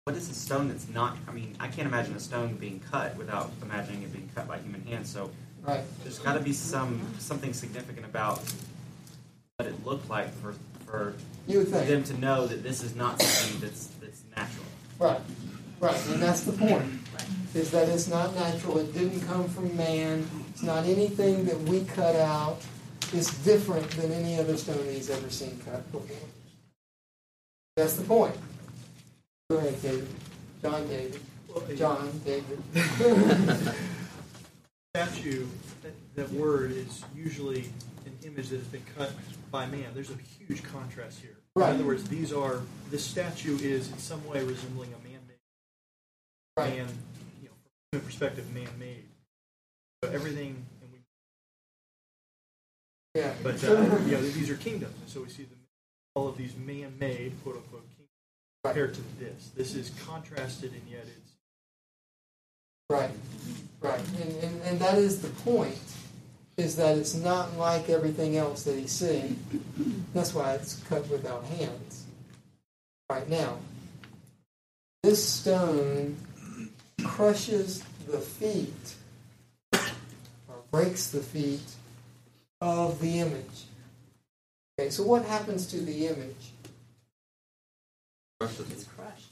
what 0.04 0.16
is 0.16 0.28
a 0.28 0.34
stone 0.34 0.68
that's 0.68 0.86
not? 0.88 1.16
I 1.26 1.32
mean, 1.32 1.56
I 1.58 1.68
can't 1.68 1.88
imagine 1.88 2.14
a 2.14 2.20
stone 2.20 2.56
being 2.56 2.80
cut 2.90 3.16
without 3.16 3.50
imagining 3.62 4.02
it 4.02 4.12
being 4.12 4.28
cut 4.34 4.46
by 4.46 4.58
human 4.58 4.84
hands. 4.84 5.10
So 5.10 5.30
Right. 5.62 5.82
there's 6.02 6.18
got 6.18 6.34
to 6.34 6.40
be 6.40 6.52
some 6.52 7.00
something 7.18 7.54
significant 7.54 8.04
about 8.04 8.42
what 9.56 9.66
it 9.66 9.84
looked 9.86 10.10
like 10.10 10.30
for 10.40 10.54
for 10.84 11.14
You 11.46 11.64
them 11.64 12.04
to 12.04 12.20
know 12.20 12.46
that 12.46 12.62
this 12.62 12.82
is 12.82 12.94
not 12.94 13.20
something 13.22 13.60
that's 13.62 13.86
that's 14.02 14.22
natural. 14.36 14.66
Right. 14.98 15.20
Right. 15.80 16.06
And 16.08 16.22
that's 16.22 16.42
the 16.42 16.52
point. 16.52 16.84
Is 17.54 17.70
that 17.70 17.88
it's 17.88 18.08
not 18.08 18.34
natural. 18.34 18.78
It 18.78 18.92
didn't 18.92 19.22
come 19.22 19.48
from 19.48 19.74
man. 19.74 20.28
It's 20.50 20.62
not 20.62 20.84
anything 20.84 21.46
that 21.46 21.58
we 21.62 21.84
cut 21.84 22.16
out. 22.16 22.58
It's 23.14 23.32
different 23.42 23.88
than 23.92 24.12
any 24.12 24.38
other 24.38 24.56
stone 24.58 24.84
he's 24.90 25.08
ever 25.08 25.30
seen 25.30 25.58
cut 25.64 25.90
before. 25.92 26.28
That's 27.76 27.94
the 27.94 28.04
point. 28.04 28.36
Go 29.54 29.60
ahead, 29.60 29.80
David. 29.82 30.08
John 30.62 30.88
David. 30.88 31.20
John 31.76 32.20
David. 32.24 32.60
statue, 34.92 35.46
that, 35.84 35.92
that 36.16 36.32
word 36.32 36.72
is 36.72 37.04
usually 37.14 37.70
an 38.04 38.18
image 38.24 38.48
that 38.48 38.56
has 38.56 38.66
been 38.66 38.82
cut 38.96 39.12
by 39.52 39.66
man. 39.66 39.84
There's 39.94 40.10
a 40.10 40.16
huge 40.16 40.64
contrast 40.64 41.20
here. 41.20 41.36
Right. 41.54 41.68
In 41.68 41.76
other 41.76 41.84
words, 41.84 42.02
these 42.08 42.32
are 42.32 42.62
this 42.90 43.04
statue 43.04 43.56
is 43.58 43.92
in 43.92 43.98
some 43.98 44.26
way 44.26 44.42
resembling 44.42 44.88
a 44.92 44.98
man-made, 45.08 45.38
Right. 46.56 46.76
man, 46.76 46.88
you 47.40 47.48
know, 47.48 47.54
from 47.54 47.70
a 47.70 47.96
human 47.96 48.06
perspective, 48.06 48.52
man-made. 48.52 49.04
So 50.02 50.10
everything, 50.10 50.66
and 50.82 50.90
we, 50.92 50.98
Yeah. 53.20 53.34
but 53.40 53.62
uh, 53.62 54.00
you 54.04 54.16
know, 54.16 54.20
these 54.20 54.50
are 54.50 54.56
kingdoms, 54.56 54.96
and 55.00 55.08
so 55.08 55.22
we 55.22 55.28
see 55.28 55.44
the, 55.44 55.54
all 56.16 56.26
of 56.26 56.36
these 56.36 56.56
man-made, 56.56 57.34
quote 57.44 57.58
unquote, 57.58 57.86
compared 58.64 58.94
to 58.94 59.02
this. 59.18 59.50
This 59.54 59.74
is 59.74 59.90
contrasted, 60.06 60.72
and 60.72 60.82
yet 60.90 61.02
it's 61.06 61.24
Right, 62.90 63.10
right, 63.80 64.00
and, 64.22 64.44
and, 64.44 64.62
and 64.62 64.78
that 64.78 64.98
is 64.98 65.22
the 65.22 65.28
point, 65.28 65.78
is 66.58 66.76
that 66.76 66.98
it's 66.98 67.14
not 67.14 67.56
like 67.56 67.88
everything 67.88 68.36
else 68.36 68.64
that 68.64 68.76
he's 68.76 68.92
seeing. 68.92 69.38
That's 70.12 70.34
why 70.34 70.52
it's 70.52 70.82
cut 70.82 71.08
without 71.08 71.44
hands. 71.44 72.04
Right 73.08 73.26
now, 73.28 73.56
this 75.02 75.26
stone 75.26 76.18
crushes 77.02 77.82
the 78.06 78.18
feet, 78.18 78.94
or 79.72 80.56
breaks 80.70 81.06
the 81.06 81.20
feet 81.20 81.64
of 82.60 83.00
the 83.00 83.20
image. 83.20 83.64
Okay, 84.78 84.90
so 84.90 85.04
what 85.04 85.24
happens 85.24 85.66
to 85.68 85.78
the 85.80 86.06
image? 86.08 86.52
It's 88.44 88.84
crushed. 88.84 89.30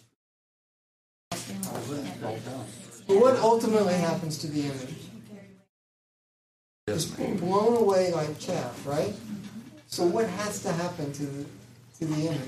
But 3.07 3.17
what 3.17 3.37
ultimately 3.39 3.95
happens 3.95 4.39
to 4.39 4.47
the 4.47 4.63
image? 4.63 4.95
It's 6.87 7.05
blown 7.05 7.77
away 7.77 8.13
like 8.13 8.39
chaff, 8.39 8.87
right? 8.87 9.15
So 9.87 10.05
what 10.05 10.29
has 10.29 10.63
to 10.63 10.73
happen 10.73 11.13
to 11.13 11.23
the, 11.23 11.45
to 11.99 12.07
the 12.07 12.27
image? 12.29 12.41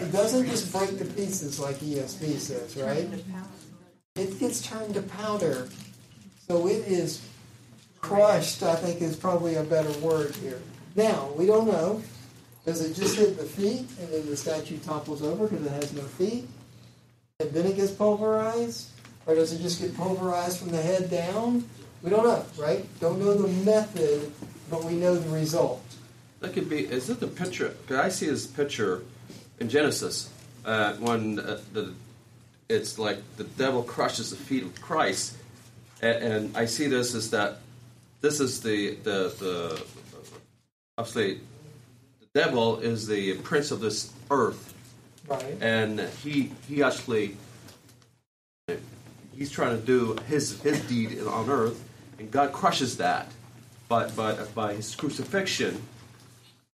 It 0.00 0.12
doesn't 0.12 0.46
just 0.46 0.72
break 0.72 0.98
to 0.98 1.04
pieces 1.04 1.58
like 1.58 1.76
ESV 1.76 2.38
says, 2.38 2.76
right? 2.76 3.08
It 4.16 4.38
gets 4.38 4.60
turned 4.66 4.94
to 4.94 5.02
powder. 5.02 5.68
So 6.48 6.66
it 6.66 6.86
is 6.86 7.22
crushed, 8.00 8.62
I 8.62 8.74
think 8.74 9.00
is 9.00 9.16
probably 9.16 9.54
a 9.54 9.62
better 9.62 9.92
word 10.00 10.34
here. 10.36 10.60
Now, 10.96 11.30
we 11.36 11.46
don't 11.46 11.66
know. 11.66 12.02
Does 12.64 12.80
it 12.80 12.94
just 12.94 13.16
hit 13.16 13.36
the 13.36 13.44
feet 13.44 13.86
and 14.00 14.08
then 14.08 14.26
the 14.26 14.36
statue 14.36 14.78
topples 14.78 15.22
over 15.22 15.48
because 15.48 15.66
it 15.66 15.72
has 15.72 15.92
no 15.92 16.02
feet? 16.02 16.46
And 17.40 17.50
then 17.50 17.66
it 17.66 17.76
gets 17.76 17.90
pulverized? 17.90 18.90
Or 19.26 19.34
does 19.34 19.52
it 19.52 19.60
just 19.60 19.80
get 19.80 19.96
pulverized 19.96 20.58
from 20.58 20.70
the 20.70 20.80
head 20.80 21.10
down? 21.10 21.64
We 22.02 22.10
don't 22.10 22.24
know, 22.24 22.44
right? 22.56 22.86
Don't 23.00 23.20
know 23.20 23.34
the 23.34 23.48
method, 23.64 24.32
but 24.70 24.84
we 24.84 24.94
know 24.94 25.14
the 25.14 25.30
result. 25.30 25.82
That 26.40 26.52
could 26.52 26.68
be. 26.68 26.80
Is 26.80 27.08
it 27.08 27.20
the 27.20 27.28
picture? 27.28 27.74
Because 27.82 27.98
I 27.98 28.08
see 28.08 28.26
this 28.26 28.46
picture 28.46 29.02
in 29.60 29.68
Genesis 29.68 30.28
uh, 30.64 30.94
when 30.94 31.38
uh, 31.38 31.60
the 31.72 31.94
it's 32.68 32.98
like 32.98 33.18
the 33.36 33.44
devil 33.44 33.82
crushes 33.82 34.30
the 34.30 34.36
feet 34.36 34.64
of 34.64 34.80
Christ, 34.80 35.36
and, 36.00 36.16
and 36.16 36.56
I 36.56 36.64
see 36.64 36.88
this 36.88 37.14
as 37.14 37.30
that 37.30 37.58
this 38.20 38.40
is 38.40 38.60
the 38.60 38.96
the 38.96 39.34
the 39.38 39.84
obviously 40.98 41.40
devil 42.34 42.78
is 42.78 43.06
the 43.06 43.34
prince 43.38 43.70
of 43.70 43.80
this 43.80 44.12
earth, 44.30 44.74
Right. 45.28 45.56
and 45.60 46.00
he 46.22 46.52
he 46.68 46.82
actually 46.82 47.36
he's 49.36 49.50
trying 49.50 49.78
to 49.78 49.86
do 49.86 50.16
his 50.28 50.60
his 50.62 50.80
deed 50.82 51.20
on 51.26 51.48
earth, 51.50 51.82
and 52.18 52.30
God 52.30 52.52
crushes 52.52 52.96
that, 52.98 53.30
but 53.88 54.14
but 54.16 54.54
by 54.54 54.74
his 54.74 54.94
crucifixion, 54.94 55.82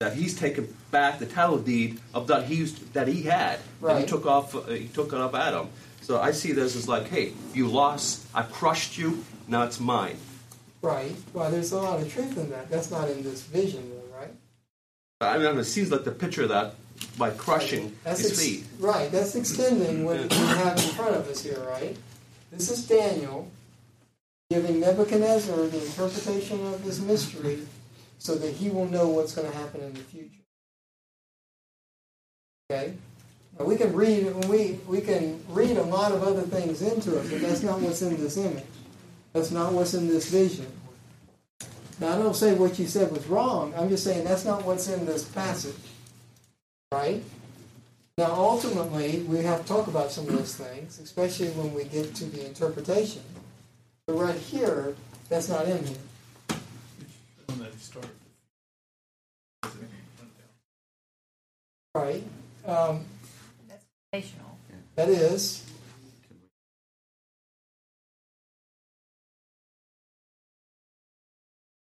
that 0.01 0.15
he's 0.15 0.37
taken 0.39 0.75
back 0.91 1.19
the 1.19 1.27
title 1.27 1.59
deed 1.59 2.01
of 2.15 2.27
that 2.29 2.45
he 2.47 2.57
used, 2.57 2.93
that 2.95 3.09
he 3.09 3.23
had, 3.23 3.61
and 3.87 3.99
he 3.99 4.07
took 4.07 4.27
off 4.27 4.55
uh, 4.55 4.61
he 4.73 4.89
took 4.89 5.13
it 5.13 5.19
off 5.19 5.35
Adam. 5.35 5.69
So 6.01 6.21
I 6.21 6.33
see 6.33 6.51
this 6.53 6.75
as 6.75 6.89
like, 6.89 7.09
hey, 7.09 7.33
you 7.55 7.69
lost, 7.69 8.27
I 8.35 8.43
crushed 8.43 8.99
you, 8.99 9.23
now 9.47 9.63
it's 9.63 9.79
mine. 9.79 10.17
Right. 10.83 11.15
Well, 11.33 11.49
there's 11.49 11.71
a 11.71 11.79
lot 11.81 12.01
of 12.01 12.13
truth 12.13 12.37
in 12.37 12.51
that. 12.51 12.69
That's 12.69 12.91
not 12.91 13.09
in 13.09 13.23
this 13.23 13.43
vision, 13.43 13.89
though, 13.89 13.97
right? 13.99 14.02
I 15.23 15.39
mean, 15.39 15.59
it 15.59 15.65
seems 15.65 15.91
like 15.91 16.05
the 16.05 16.13
picture 16.13 16.43
of 16.43 16.49
that 16.51 16.75
by 17.19 17.31
crushing 17.31 17.97
That's 18.05 18.21
his 18.21 18.33
ex- 18.33 18.43
feet. 18.43 18.65
Right. 18.79 19.11
That's 19.11 19.35
extending 19.35 20.05
what 20.05 20.19
we 20.31 20.37
have 20.37 20.79
in 20.79 20.91
front 20.91 21.17
of 21.17 21.29
us 21.29 21.43
here, 21.43 21.61
right? 21.69 21.97
This 22.51 22.71
is 22.71 22.87
Daniel 22.87 23.51
giving 24.51 24.81
Nebuchadnezzar 24.81 25.57
the 25.57 25.85
interpretation 25.85 26.65
of 26.67 26.85
this 26.85 27.01
mystery 27.01 27.61
so 28.19 28.35
that 28.35 28.53
he 28.55 28.69
will 28.71 28.87
know 28.87 29.09
what's 29.09 29.35
going 29.35 29.51
to 29.51 29.57
happen 29.57 29.81
in 29.81 29.95
the 29.95 30.01
future. 30.01 30.29
Okay? 32.71 32.95
Now 33.59 33.65
we 33.65 33.77
can 33.77 33.93
read 33.93 34.33
we 34.47 34.79
we 34.87 35.01
can 35.01 35.43
read 35.49 35.77
a 35.77 35.83
lot 35.83 36.13
of 36.13 36.23
other 36.23 36.43
things 36.43 36.81
into 36.81 37.19
it, 37.19 37.31
but 37.31 37.41
that's 37.41 37.63
not 37.63 37.81
what's 37.81 38.01
in 38.03 38.17
this 38.17 38.37
image. 38.37 38.65
That's 39.33 39.51
not 39.51 39.73
what's 39.73 39.95
in 39.95 40.09
this 40.09 40.31
vision. 40.31 40.67
Now 42.03 42.17
I 42.17 42.19
don't 42.19 42.35
say 42.35 42.53
what 42.55 42.81
you 42.81 42.89
said 42.89 43.13
was 43.13 43.29
wrong. 43.29 43.73
I'm 43.77 43.89
just 43.89 44.03
saying 44.03 44.25
that's 44.25 44.45
not 44.45 44.65
what's 44.65 44.89
in 44.89 45.07
this 45.07 45.23
passage. 45.23 45.77
Right? 46.91 47.23
Now 48.19 48.33
ultimately 48.33 49.21
we 49.21 49.39
have 49.45 49.63
to 49.63 49.69
talk 49.69 49.87
about 49.87 50.11
some 50.11 50.27
of 50.27 50.37
those 50.37 50.57
things, 50.57 50.99
especially 50.99 51.51
when 51.51 51.73
we 51.73 51.85
get 51.85 52.13
to 52.17 52.25
the 52.25 52.45
interpretation. 52.45 53.23
But 54.09 54.15
right 54.15 54.37
here, 54.37 54.97
that's 55.29 55.49
not 55.49 55.69
in 55.69 55.85
here. 55.85 55.97
Right? 61.95 62.25
Um, 62.67 63.05
That's 63.69 63.85
foundational. 64.11 64.59
that 64.97 65.09
is. 65.09 65.63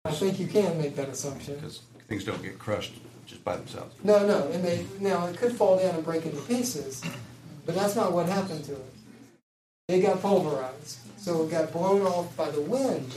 I 0.05 0.13
think 0.13 0.41
you 0.41 0.47
can 0.47 0.79
make 0.79 0.97
that 0.97 1.09
assumption. 1.09 1.57
Because 1.57 1.83
things 2.09 2.25
don't 2.25 2.43
get 2.43 2.59
crushed 2.59 2.95
just 3.27 3.45
by 3.45 3.57
themselves. 3.57 3.95
No, 4.03 4.27
no, 4.27 4.49
and 4.49 4.65
they 4.65 4.87
now 4.99 5.27
it 5.27 5.37
could 5.37 5.53
fall 5.53 5.79
down 5.79 5.95
and 5.95 6.05
break 6.05 6.25
into 6.25 6.41
pieces, 6.43 7.03
but 7.67 7.75
that's 7.75 7.97
not 7.97 8.13
what 8.13 8.27
happened 8.27 8.65
to 8.65 8.73
it. 8.73 8.93
It 9.89 10.01
got 10.01 10.23
pulverized, 10.23 10.99
so 11.19 11.45
it 11.45 11.51
got 11.51 11.73
blown 11.73 12.03
off 12.03 12.35
by 12.37 12.51
the 12.51 12.61
wind. 12.61 13.13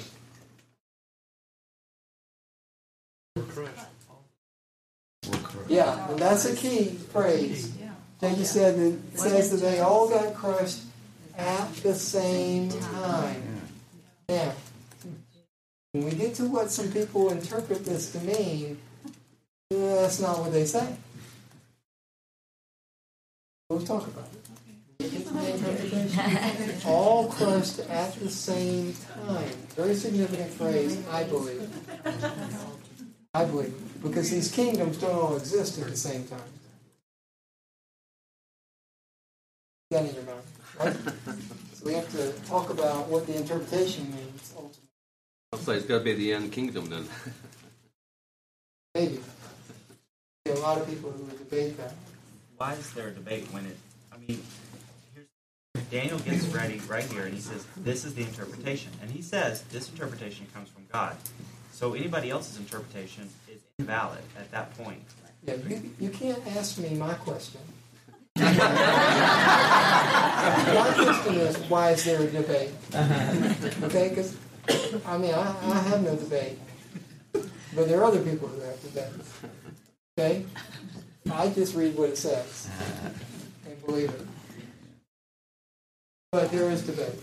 Yeah, 5.67 6.09
and 6.09 6.19
that's 6.19 6.45
a 6.45 6.55
key 6.55 6.89
phrase. 7.11 7.73
Jackie 8.19 8.43
said 8.43 8.77
that 8.77 8.99
it 9.13 9.19
says 9.19 9.51
that 9.51 9.57
they 9.57 9.79
all 9.79 10.09
got 10.09 10.33
crushed 10.33 10.81
at 11.37 11.73
the 11.75 11.93
same 11.93 12.69
time. 12.69 13.43
Now, 14.29 14.53
when 15.93 16.05
we 16.05 16.11
get 16.11 16.35
to 16.35 16.45
what 16.45 16.71
some 16.71 16.91
people 16.91 17.29
interpret 17.29 17.85
this 17.85 18.11
to 18.11 18.19
mean, 18.19 18.79
that's 19.69 20.19
not 20.19 20.39
what 20.39 20.51
they 20.51 20.65
say. 20.65 20.95
We'll 23.69 23.81
talk 23.81 24.07
about 24.07 24.27
it. 24.33 24.39
All 26.85 27.27
crushed 27.27 27.79
at 27.79 28.13
the 28.15 28.29
same 28.29 28.93
time. 29.25 29.49
Very 29.75 29.95
significant 29.95 30.51
phrase, 30.51 30.97
I 31.11 31.23
believe. 31.25 31.69
I 33.33 33.45
believe. 33.45 33.73
Because 34.01 34.31
these 34.31 34.51
kingdoms 34.51 34.97
don't 34.97 35.11
all 35.11 35.37
exist 35.37 35.79
at 35.79 35.87
the 35.87 35.97
same 35.97 36.25
time. 36.25 36.39
That 39.91 40.05
in 40.05 40.15
your 40.15 40.23
mind, 40.23 40.41
right? 40.79 40.95
So 41.73 41.85
we 41.85 41.93
have 41.93 42.09
to 42.11 42.31
talk 42.47 42.69
about 42.71 43.07
what 43.09 43.27
the 43.27 43.35
interpretation 43.37 44.09
means 44.11 44.53
ultimately. 44.55 44.82
I'll 45.53 45.59
say 45.59 45.75
it's 45.75 45.85
got 45.85 45.99
to 45.99 46.03
be 46.03 46.13
the 46.15 46.33
end 46.33 46.51
kingdom 46.51 46.89
then. 46.89 47.05
Maybe. 48.95 49.19
There 50.45 50.55
are 50.55 50.57
a 50.57 50.61
lot 50.61 50.81
of 50.81 50.89
people 50.89 51.11
who 51.11 51.25
would 51.25 51.37
debate 51.37 51.77
that. 51.77 51.93
Why 52.57 52.73
is 52.73 52.91
there 52.93 53.09
a 53.09 53.11
debate 53.11 53.45
when 53.51 53.67
it? 53.67 53.77
I 54.11 54.17
mean, 54.17 54.41
here's, 55.13 55.27
Daniel 55.91 56.17
gets 56.17 56.45
ready 56.45 56.81
right 56.87 57.03
here, 57.03 57.25
and 57.25 57.35
he 57.35 57.39
says, 57.39 57.67
"This 57.77 58.03
is 58.03 58.15
the 58.15 58.23
interpretation," 58.23 58.93
and 58.99 59.11
he 59.11 59.21
says 59.21 59.61
this 59.71 59.91
interpretation 59.91 60.47
comes 60.55 60.69
from 60.69 60.87
God. 60.91 61.15
So 61.71 61.93
anybody 61.93 62.31
else's 62.31 62.57
interpretation 62.57 63.29
is 63.47 63.61
invalid 63.77 64.23
at 64.35 64.49
that 64.49 64.75
point. 64.75 65.03
Yeah, 65.45 65.57
you, 65.69 65.91
you 65.99 66.09
can't 66.09 66.41
ask 66.55 66.79
me 66.79 66.95
my 66.95 67.13
question. 67.13 67.61
my 68.37 68.49
question 70.95 71.35
is, 71.35 71.57
why 71.69 71.91
is 71.91 72.03
there 72.05 72.21
a 72.21 72.27
debate? 72.27 72.71
Okay, 73.83 74.09
because, 74.09 74.35
I 75.05 75.17
mean, 75.17 75.33
I, 75.33 75.55
I 75.71 75.79
have 75.89 76.03
no 76.03 76.15
debate. 76.15 76.59
But 77.33 77.87
there 77.87 77.99
are 78.01 78.05
other 78.05 78.21
people 78.21 78.47
who 78.47 78.61
have 78.61 78.81
debates. 78.81 79.33
Okay? 80.17 80.45
I 81.31 81.49
just 81.49 81.75
read 81.75 81.95
what 81.97 82.09
it 82.09 82.17
says 82.17 82.69
and 83.65 83.85
believe 83.85 84.09
it. 84.09 84.21
But 86.31 86.51
there 86.51 86.69
is 86.69 86.81
debate. 86.83 87.15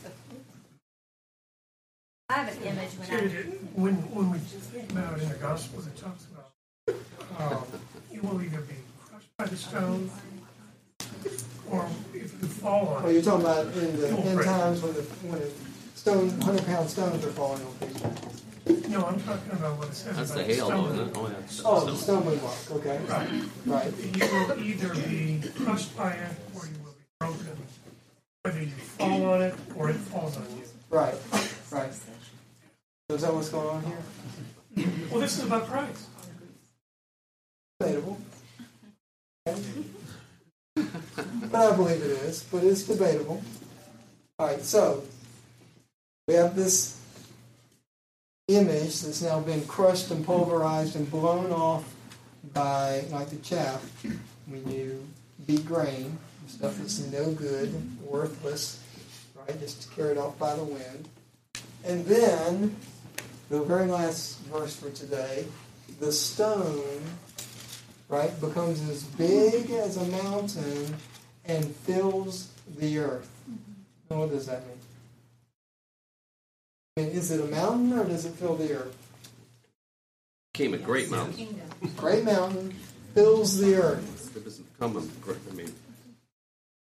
I 2.28 2.32
have 2.34 2.56
an 2.56 2.62
image 2.62 2.90
when 2.92 3.10
I. 3.10 3.26
When, 3.74 3.94
when 4.14 4.30
we 4.30 4.38
think 4.38 4.90
about 4.92 5.18
in 5.20 5.28
the 5.28 5.34
gospel, 5.36 5.80
it 5.80 5.96
talks 5.96 6.26
about, 6.32 7.52
um, 7.52 7.64
you 8.12 8.20
will 8.22 8.40
either 8.42 8.60
be 8.60 8.74
crushed 9.08 9.36
by 9.36 9.46
the 9.46 9.56
stone, 9.56 10.10
or 11.70 11.86
if 12.14 12.32
you 12.40 12.48
fall 12.48 12.86
on 12.88 13.04
Oh, 13.04 13.08
it. 13.08 13.12
you're 13.14 13.22
talking 13.22 13.44
about 13.44 13.66
in 13.66 14.00
the 14.00 14.08
you'll 14.08 14.18
end 14.22 14.36
break. 14.36 14.46
times 14.46 14.80
when 14.82 14.94
the, 14.94 15.00
when 15.02 15.40
the 15.40 15.50
stone, 16.00 16.28
100 16.38 16.64
pound 16.64 16.88
stones 16.88 17.24
are 17.26 17.30
falling 17.30 17.62
on 17.62 17.74
people. 17.74 18.88
No, 18.88 19.04
I'm 19.04 19.20
talking 19.20 19.52
about 19.52 19.78
what 19.78 19.88
it 19.88 19.94
says 19.94 20.16
That's 20.16 20.30
about 20.30 20.46
the 20.46 20.54
hail, 20.54 20.68
though, 20.70 20.86
isn't 20.92 21.08
it? 21.08 21.16
Oh, 21.16 21.28
yeah. 21.28 21.62
Oh, 21.66 21.84
the 21.84 21.94
stumbling 21.94 22.38
block, 22.38 22.70
okay. 22.72 22.98
Right. 23.06 23.28
Right. 23.66 23.92
You 24.16 24.26
will 24.32 24.64
either 24.64 24.94
be 24.94 25.42
crushed 25.62 25.94
by 25.96 26.12
it, 26.12 26.34
or 26.56 26.66
you 26.66 26.72
will 26.82 26.92
be 26.92 27.04
broken. 27.20 27.56
Whether 28.42 28.62
you 28.62 28.70
fall 28.70 29.24
on 29.26 29.42
it, 29.42 29.54
or 29.76 29.90
it 29.90 29.96
falls 29.96 30.38
on 30.38 30.46
you. 30.56 30.64
Right, 30.88 31.14
right. 31.70 31.92
So 31.92 33.14
is 33.14 33.20
that 33.20 33.34
what's 33.34 33.50
going 33.50 33.68
on 33.68 33.84
here? 33.84 34.86
Well, 35.10 35.20
this 35.20 35.36
is 35.36 35.44
about 35.44 35.66
Christ. 35.66 36.08
Debatable. 37.78 38.18
Okay. 39.46 39.60
But 40.76 41.72
I 41.72 41.76
believe 41.76 42.02
it 42.02 42.10
is, 42.24 42.42
but 42.44 42.64
it's 42.64 42.84
debatable. 42.84 43.42
All 44.38 44.46
right, 44.46 44.62
so 44.62 45.02
we 46.30 46.36
have 46.36 46.54
this 46.54 46.96
image 48.46 49.00
that's 49.00 49.20
now 49.20 49.40
been 49.40 49.66
crushed 49.66 50.12
and 50.12 50.24
pulverized 50.24 50.94
and 50.94 51.10
blown 51.10 51.50
off 51.50 51.92
by, 52.54 53.02
like 53.10 53.30
the 53.30 53.36
chaff, 53.38 53.82
when 54.46 54.70
you 54.70 55.04
beat 55.48 55.66
grain, 55.66 56.16
stuff 56.46 56.78
that's 56.78 57.00
no 57.10 57.32
good, 57.32 57.74
worthless, 58.04 58.80
right? 59.34 59.58
Just 59.58 59.92
carried 59.96 60.18
off 60.18 60.38
by 60.38 60.54
the 60.54 60.62
wind. 60.62 61.08
And 61.84 62.06
then, 62.06 62.76
the 63.48 63.62
very 63.64 63.86
last 63.86 64.38
verse 64.42 64.76
for 64.76 64.90
today, 64.90 65.46
the 65.98 66.12
stone, 66.12 67.02
right, 68.08 68.40
becomes 68.40 68.88
as 68.88 69.02
big 69.02 69.68
as 69.70 69.96
a 69.96 70.04
mountain 70.04 70.94
and 71.44 71.74
fills 71.74 72.52
the 72.78 72.98
earth. 72.98 73.28
What 74.06 74.30
does 74.30 74.46
that 74.46 74.64
mean? 74.68 74.79
I 77.00 77.04
mean, 77.04 77.12
is 77.12 77.30
it 77.30 77.40
a 77.40 77.46
mountain 77.46 77.98
or 77.98 78.04
does 78.04 78.26
it 78.26 78.34
fill 78.34 78.56
the 78.56 78.74
earth? 78.74 78.96
Became 80.52 80.74
a 80.74 80.78
great 80.78 81.10
mountain. 81.10 81.58
Great 81.96 82.24
mountain 82.24 82.74
fills 83.14 83.58
the 83.58 83.76
earth. 83.76 84.36
It 84.36 84.44
doesn't 84.44 84.66
come 84.78 84.96
on, 84.98 85.10
I 85.26 85.54
mean, 85.54 85.72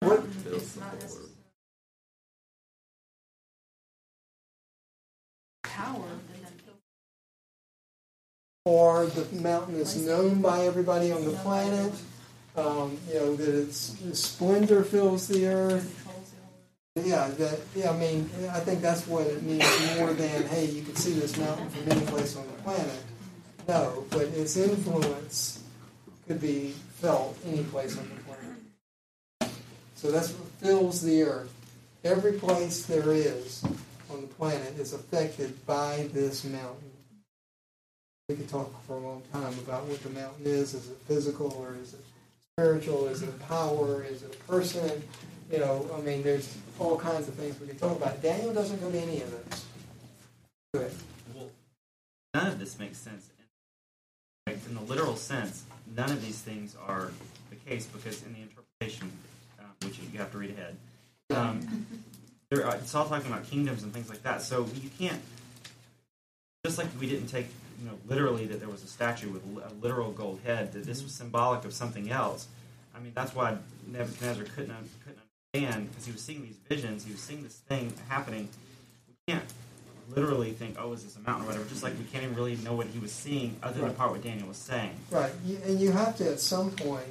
What 0.01 0.23
fills 0.25 0.73
the 0.73 0.79
not 0.81 0.89
whole 0.89 0.99
earth. 1.01 1.29
Power, 5.63 6.19
or 8.65 9.07
the 9.07 9.35
mountain 9.37 9.75
is 9.75 9.95
known 10.05 10.39
by 10.41 10.67
everybody 10.67 11.11
on 11.11 11.25
the 11.25 11.31
planet. 11.31 11.93
Um, 12.55 12.97
you 13.09 13.15
know 13.15 13.35
that 13.35 13.63
its, 13.63 13.95
its 14.05 14.19
splendor 14.19 14.83
fills 14.83 15.27
the 15.27 15.47
earth. 15.47 16.14
Yeah, 16.95 17.27
that. 17.27 17.59
Yeah, 17.75 17.91
I 17.91 17.97
mean, 17.97 18.29
I 18.51 18.61
think 18.61 18.81
that's 18.81 19.05
what 19.05 19.27
it 19.27 19.43
means 19.43 19.65
more 19.97 20.13
than 20.13 20.43
hey, 20.43 20.65
you 20.65 20.81
can 20.81 20.95
see 20.95 21.11
this 21.11 21.37
mountain 21.37 21.69
from 21.69 21.91
any 21.91 22.05
place 22.05 22.37
on 22.37 22.47
the 22.47 22.53
planet. 22.63 23.03
No, 23.67 24.05
but 24.11 24.21
its 24.21 24.55
influence 24.55 25.61
could 26.25 26.39
be 26.39 26.73
felt 27.01 27.37
any 27.45 27.63
place 27.63 27.97
on 27.97 28.07
the 28.09 28.15
planet. 28.23 29.55
So 29.95 30.09
that's 30.09 30.31
what 30.31 30.47
fills 30.61 31.01
the 31.01 31.23
earth. 31.23 31.53
Every 32.05 32.33
place 32.33 32.85
there 32.85 33.11
is 33.11 33.63
on 34.09 34.21
the 34.21 34.27
planet 34.27 34.77
is 34.79 34.93
affected 34.93 35.65
by 35.65 36.07
this 36.13 36.45
mountain. 36.45 36.91
We 38.29 38.35
could 38.35 38.47
talk 38.47 38.71
for 38.85 38.93
a 38.93 38.99
long 38.99 39.21
time 39.33 39.53
about 39.59 39.85
what 39.85 40.01
the 40.01 40.11
mountain 40.11 40.45
is. 40.45 40.73
Is 40.73 40.89
it 40.89 40.97
physical 41.07 41.51
or 41.59 41.75
is 41.81 41.93
it 41.93 42.05
spiritual? 42.53 43.07
Is 43.07 43.21
it 43.21 43.29
a 43.29 43.43
power? 43.43 44.03
Is 44.03 44.23
it 44.23 44.33
a 44.33 44.51
person? 44.51 45.03
You 45.51 45.59
know, 45.59 45.89
I 45.95 46.01
mean, 46.01 46.23
there's 46.23 46.57
all 46.79 46.97
kinds 46.97 47.27
of 47.27 47.35
things 47.35 47.59
we 47.59 47.67
could 47.67 47.79
talk 47.79 47.97
about. 47.97 48.21
Daniel 48.21 48.53
doesn't 48.53 48.81
go 48.81 48.89
to 48.89 48.97
any 48.99 49.21
of 49.21 49.31
those. 49.31 49.65
Well, 51.33 51.49
none 52.33 52.47
of 52.47 52.59
this 52.59 52.79
makes 52.79 52.97
sense. 52.97 53.29
In 54.47 54.75
the 54.75 54.81
literal 54.81 55.15
sense, 55.15 55.63
none 55.95 56.11
of 56.11 56.21
these 56.23 56.39
things 56.39 56.75
are 56.87 57.11
the 57.49 57.55
case 57.55 57.85
because 57.85 58.23
in 58.23 58.33
the 58.33 58.41
interpretation, 58.41 59.11
um, 59.59 59.65
which 59.83 59.99
you 59.99 60.19
have 60.19 60.31
to 60.31 60.37
read 60.37 60.51
ahead, 60.51 60.75
um, 61.31 61.85
there 62.51 62.65
are, 62.67 62.75
it's 62.75 62.93
all 62.93 63.07
talking 63.07 63.31
about 63.31 63.45
kingdoms 63.45 63.83
and 63.83 63.93
things 63.93 64.09
like 64.09 64.23
that. 64.23 64.41
So 64.41 64.67
you 64.81 64.89
can't, 64.99 65.19
just 66.63 66.77
like 66.77 66.87
we 66.99 67.07
didn't 67.07 67.27
take 67.27 67.47
you 67.81 67.87
know 67.87 67.97
literally 68.07 68.45
that 68.47 68.59
there 68.59 68.69
was 68.69 68.83
a 68.83 68.87
statue 68.87 69.29
with 69.29 69.43
a 69.43 69.73
literal 69.83 70.11
gold 70.11 70.39
head, 70.45 70.73
that 70.73 70.85
this 70.85 71.03
was 71.03 71.13
symbolic 71.13 71.65
of 71.65 71.73
something 71.73 72.11
else. 72.11 72.47
I 72.95 72.99
mean, 72.99 73.11
that's 73.13 73.35
why 73.35 73.57
Nebuchadnezzar 73.87 74.45
couldn't 74.45 74.75
understand 75.63 75.89
because 75.89 76.05
he 76.05 76.11
was 76.11 76.21
seeing 76.21 76.41
these 76.43 76.57
visions, 76.67 77.05
he 77.05 77.11
was 77.11 77.21
seeing 77.21 77.43
this 77.43 77.55
thing 77.55 77.93
happening. 78.09 78.49
We 79.07 79.33
can't 79.33 79.43
literally 80.09 80.51
think, 80.51 80.75
oh, 80.79 80.93
is 80.93 81.03
this 81.03 81.15
a 81.15 81.19
mountain 81.19 81.45
or 81.45 81.47
whatever? 81.47 81.65
Just 81.67 81.83
like 81.83 81.97
we 81.97 82.03
can't 82.05 82.23
even 82.23 82.35
really 82.35 82.57
know 82.57 82.73
what 82.73 82.87
he 82.87 82.99
was 82.99 83.11
seeing 83.11 83.57
other 83.63 83.75
than 83.79 83.85
Right. 83.89 83.97
part 83.97 84.11
what 84.11 84.23
Daniel 84.23 84.47
was 84.47 84.57
saying. 84.57 84.91
Right, 85.11 85.31
you, 85.45 85.57
and 85.65 85.79
you 85.79 85.91
have 85.91 86.15
to 86.17 86.29
at 86.31 86.39
some 86.39 86.71
point. 86.71 87.07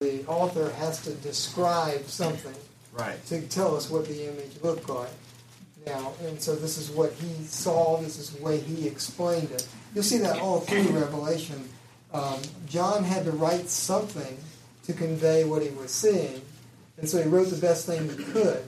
The 0.00 0.26
author 0.26 0.70
has 0.72 1.00
to 1.04 1.14
describe 1.14 2.06
something 2.06 2.54
Right. 2.92 3.24
to 3.26 3.40
tell 3.42 3.74
us 3.76 3.88
what 3.90 4.06
the 4.06 4.28
image 4.28 4.62
looked 4.62 4.88
like. 4.88 5.10
Now, 5.86 6.12
and 6.26 6.40
so 6.40 6.54
this 6.56 6.76
is 6.78 6.90
what 6.90 7.12
he 7.12 7.44
saw. 7.44 7.98
This 8.00 8.18
is 8.18 8.30
the 8.30 8.42
way 8.42 8.58
he 8.58 8.86
explained 8.88 9.50
it. 9.52 9.66
You'll 9.94 10.04
see 10.04 10.18
that 10.18 10.38
all 10.38 10.60
through 10.60 10.82
Revelation. 10.88 11.68
Um, 12.12 12.40
John 12.66 13.04
had 13.04 13.24
to 13.24 13.30
write 13.32 13.68
something 13.70 14.36
to 14.84 14.92
convey 14.92 15.44
what 15.44 15.62
he 15.62 15.68
was 15.70 15.90
seeing, 15.92 16.42
and 16.98 17.08
so 17.08 17.22
he 17.22 17.28
wrote 17.28 17.48
the 17.48 17.56
best 17.56 17.86
thing 17.86 18.08
he 18.08 18.24
could. 18.24 18.64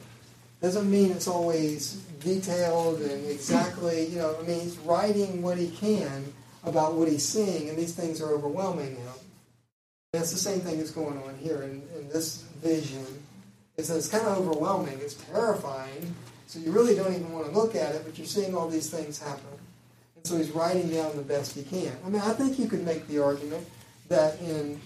Doesn't 0.61 0.91
mean 0.91 1.12
it's 1.12 1.29
always 1.29 1.95
detailed 2.20 3.01
and 3.01 3.26
exactly. 3.26 4.07
You 4.07 4.18
know, 4.18 4.37
I 4.39 4.47
mean, 4.47 4.61
he's 4.61 4.76
writing 4.79 5.41
what 5.41 5.57
he 5.57 5.68
can 5.68 6.33
about 6.64 6.95
what 6.95 7.09
he's 7.09 7.26
seeing, 7.26 7.68
and 7.68 7.79
these 7.79 7.95
things 7.95 8.20
are 8.20 8.33
overwhelming 8.33 8.97
him. 8.97 9.14
That's 10.12 10.33
the 10.33 10.39
same 10.39 10.61
thing 10.61 10.79
that's 10.79 10.91
going 10.91 11.18
on 11.18 11.37
here 11.39 11.62
in, 11.62 11.83
in 11.97 12.09
this 12.09 12.43
vision. 12.62 13.05
is—it's 13.76 14.09
kind 14.09 14.26
of 14.26 14.39
overwhelming. 14.39 14.99
It's 15.01 15.14
terrifying. 15.14 16.14
So 16.47 16.59
you 16.59 16.72
really 16.72 16.95
don't 16.95 17.12
even 17.12 17.31
want 17.33 17.47
to 17.47 17.53
look 17.53 17.74
at 17.74 17.95
it, 17.95 18.03
but 18.05 18.16
you're 18.16 18.26
seeing 18.26 18.55
all 18.55 18.68
these 18.68 18.91
things 18.91 19.18
happen. 19.20 19.45
And 20.16 20.26
so 20.26 20.39
he's 20.39 20.51
writing 20.51 20.89
down 20.89 21.14
the 21.14 21.22
best 21.22 21.55
he 21.55 21.62
can. 21.62 21.93
I 22.05 22.09
mean, 22.09 22.22
I 22.22 22.33
think 22.33 22.59
you 22.59 22.68
could 22.68 22.85
make 22.85 23.07
the 23.07 23.22
argument 23.22 23.68
that 24.09 24.41
in, 24.41 24.81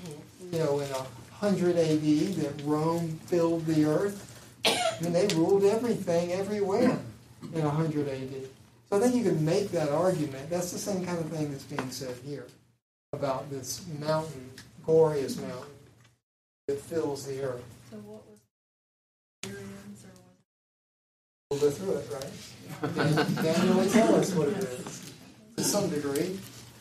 you 0.50 0.58
know, 0.58 0.80
in 0.80 0.90
a 0.90 1.06
100 1.42 1.76
AD, 1.76 2.34
that 2.36 2.62
Rome 2.64 3.18
filled 3.26 3.66
the 3.66 3.84
earth. 3.84 4.28
I 4.64 5.02
mean, 5.02 5.12
they 5.12 5.26
ruled 5.34 5.64
everything 5.64 6.30
everywhere 6.30 6.96
in 7.52 7.64
100 7.64 8.08
AD. 8.08 8.30
So 8.88 8.96
I 8.96 9.00
think 9.00 9.16
you 9.16 9.24
can 9.24 9.44
make 9.44 9.72
that 9.72 9.88
argument. 9.88 10.48
That's 10.48 10.70
the 10.70 10.78
same 10.78 11.04
kind 11.04 11.18
of 11.18 11.28
thing 11.30 11.50
that's 11.50 11.64
being 11.64 11.90
said 11.90 12.14
here 12.24 12.46
about 13.12 13.50
this 13.50 13.84
mountain, 13.98 14.50
glorious 14.86 15.36
mountain 15.36 15.74
that 16.68 16.78
fills 16.78 17.26
the 17.26 17.42
earth. 17.42 17.64
So 17.90 17.96
what 17.96 18.22
was 18.30 18.38
Syrians 19.44 20.04
or 21.50 21.58
was 21.58 21.60
We'll 21.60 21.70
go 21.70 21.76
through 21.76 21.96
it, 21.96 22.06
right? 22.14 23.34
Daniel 23.42 23.78
will 23.78 23.90
tell 23.90 24.14
us 24.14 24.32
what 24.32 24.46
it 24.46 24.58
is 24.58 25.12
to 25.56 25.64
some 25.64 25.90
degree. 25.90 26.38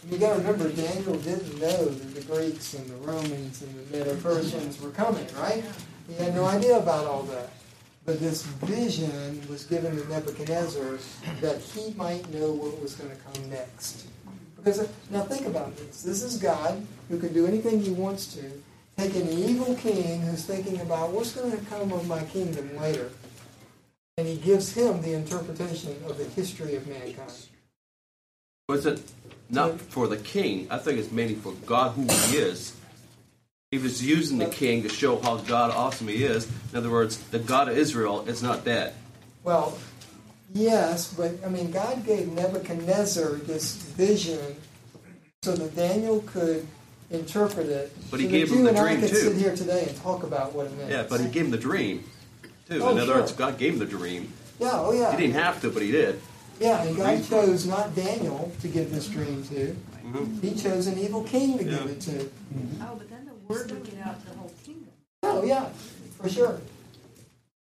You 0.09 0.17
got 0.17 0.33
to 0.33 0.41
remember, 0.41 0.69
Daniel 0.69 1.15
didn't 1.17 1.59
know 1.59 1.85
that 1.85 2.15
the 2.15 2.21
Greeks 2.21 2.73
and 2.73 2.89
the 2.89 2.95
Romans 2.95 3.61
and 3.61 3.87
the 3.87 3.97
Medo-Persians 3.97 4.81
were 4.81 4.89
coming, 4.89 5.25
right? 5.37 5.63
He 6.07 6.15
had 6.15 6.33
no 6.33 6.45
idea 6.45 6.77
about 6.77 7.05
all 7.05 7.23
that. 7.23 7.51
But 8.05 8.19
this 8.19 8.43
vision 8.43 9.41
was 9.47 9.63
given 9.63 9.95
to 9.95 10.09
Nebuchadnezzar 10.09 10.97
that 11.41 11.61
he 11.61 11.93
might 11.93 12.27
know 12.33 12.51
what 12.51 12.81
was 12.81 12.95
going 12.95 13.11
to 13.11 13.17
come 13.17 13.49
next. 13.51 14.07
Because 14.55 14.87
now 15.11 15.21
think 15.21 15.45
about 15.45 15.77
this. 15.77 16.01
This 16.01 16.23
is 16.23 16.37
God 16.37 16.85
who 17.09 17.19
can 17.19 17.33
do 17.33 17.45
anything 17.45 17.81
he 17.81 17.91
wants 17.91 18.33
to. 18.33 18.41
Take 18.97 19.15
an 19.15 19.29
evil 19.29 19.75
king 19.75 20.21
who's 20.21 20.45
thinking 20.45 20.81
about 20.81 21.11
what's 21.11 21.33
going 21.33 21.51
to 21.51 21.65
come 21.65 21.91
of 21.93 22.07
my 22.07 22.23
kingdom 22.25 22.75
later 22.77 23.11
and 24.21 24.27
he 24.27 24.35
gives 24.35 24.73
him 24.73 25.01
the 25.01 25.13
interpretation 25.13 25.95
of 26.07 26.17
the 26.17 26.25
history 26.25 26.75
of 26.75 26.85
mankind. 26.85 27.47
Was 28.71 28.85
it 28.85 29.01
not 29.49 29.81
for 29.81 30.07
the 30.07 30.15
king? 30.15 30.67
I 30.71 30.77
think 30.77 30.97
it's 30.97 31.11
mainly 31.11 31.35
for 31.35 31.51
God 31.65 31.91
who 31.91 32.03
he 32.03 32.37
is. 32.37 32.73
He 33.69 33.77
was 33.77 34.01
using 34.01 34.37
the 34.37 34.45
king 34.45 34.83
to 34.83 34.89
show 34.89 35.19
how 35.19 35.37
God 35.37 35.71
awesome 35.71 36.07
he 36.07 36.23
is. 36.23 36.49
In 36.71 36.77
other 36.77 36.89
words, 36.89 37.17
the 37.17 37.39
God 37.39 37.67
of 37.67 37.77
Israel 37.77 38.25
is 38.29 38.41
not 38.41 38.63
dead. 38.63 38.93
Well, 39.43 39.77
yes, 40.53 41.13
but 41.13 41.33
I 41.45 41.49
mean, 41.49 41.71
God 41.71 42.05
gave 42.05 42.31
Nebuchadnezzar 42.31 43.31
this 43.43 43.75
vision 43.75 44.55
so 45.43 45.53
that 45.53 45.75
Daniel 45.75 46.21
could 46.21 46.65
interpret 47.09 47.67
it. 47.67 47.91
But 48.09 48.21
he 48.21 48.27
so 48.27 48.31
gave 48.31 48.49
that 48.51 48.55
him 48.55 48.63
the 48.63 48.69
and 48.69 48.79
I 48.79 48.95
could 48.95 49.09
too. 49.09 49.15
sit 49.15 49.35
here 49.35 49.53
today 49.53 49.85
and 49.89 49.97
talk 49.97 50.23
about 50.23 50.53
what 50.53 50.67
it 50.67 50.77
meant. 50.77 50.91
Yeah, 50.91 51.03
but 51.09 51.19
he 51.19 51.27
gave 51.27 51.43
him 51.43 51.51
the 51.51 51.57
dream, 51.57 52.05
too. 52.69 52.81
Oh, 52.81 52.91
In 52.91 52.99
other 52.99 53.05
sure. 53.07 53.15
words, 53.19 53.33
God 53.33 53.57
gave 53.57 53.73
him 53.73 53.79
the 53.79 53.85
dream. 53.85 54.31
Yeah, 54.61 54.69
oh 54.75 54.93
yeah. 54.93 55.11
He 55.11 55.17
didn't 55.17 55.35
have 55.41 55.59
to, 55.61 55.69
but 55.69 55.81
he 55.81 55.91
did. 55.91 56.21
Yeah, 56.61 56.83
and 56.83 56.95
God 56.95 57.27
chose 57.27 57.65
not 57.65 57.95
Daniel 57.95 58.51
to 58.61 58.67
give 58.67 58.93
this 58.93 59.07
dream 59.07 59.43
to. 59.45 59.55
He 59.55 59.73
mm-hmm. 60.07 60.55
chose 60.59 60.85
an 60.85 60.99
evil 60.99 61.23
king 61.23 61.57
to 61.57 61.63
give 61.63 61.87
it 61.87 61.99
to. 62.01 62.29
Oh, 62.81 62.95
but 62.95 63.09
then 63.09 63.25
the 63.25 63.33
word 63.51 63.71
would 63.71 63.83
get 63.83 64.05
out 64.05 64.21
to 64.21 64.29
the 64.29 64.37
whole 64.37 64.53
kingdom. 64.63 64.89
Oh 65.23 65.43
yeah, 65.43 65.69
for 66.21 66.29
sure, 66.29 66.61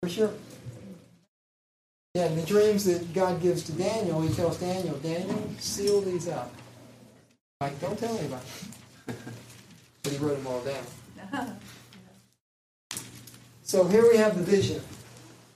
for 0.02 0.10
sure. 0.10 0.34
Yeah, 2.14 2.26
and 2.26 2.38
the 2.38 2.44
dreams 2.44 2.84
that 2.84 3.14
God 3.14 3.40
gives 3.40 3.62
to 3.64 3.72
Daniel, 3.72 4.20
He 4.20 4.34
tells 4.34 4.58
Daniel, 4.58 4.96
Daniel, 4.96 5.50
seal 5.58 6.02
these 6.02 6.28
up. 6.28 6.52
Like, 7.62 7.80
don't 7.80 7.98
tell 7.98 8.14
anybody. 8.18 8.44
but 9.06 10.12
He 10.12 10.18
wrote 10.18 10.36
them 10.36 10.46
all 10.46 10.60
down. 10.60 11.56
So 13.64 13.86
here 13.86 14.06
we 14.06 14.18
have 14.18 14.36
the 14.36 14.42
vision, 14.42 14.82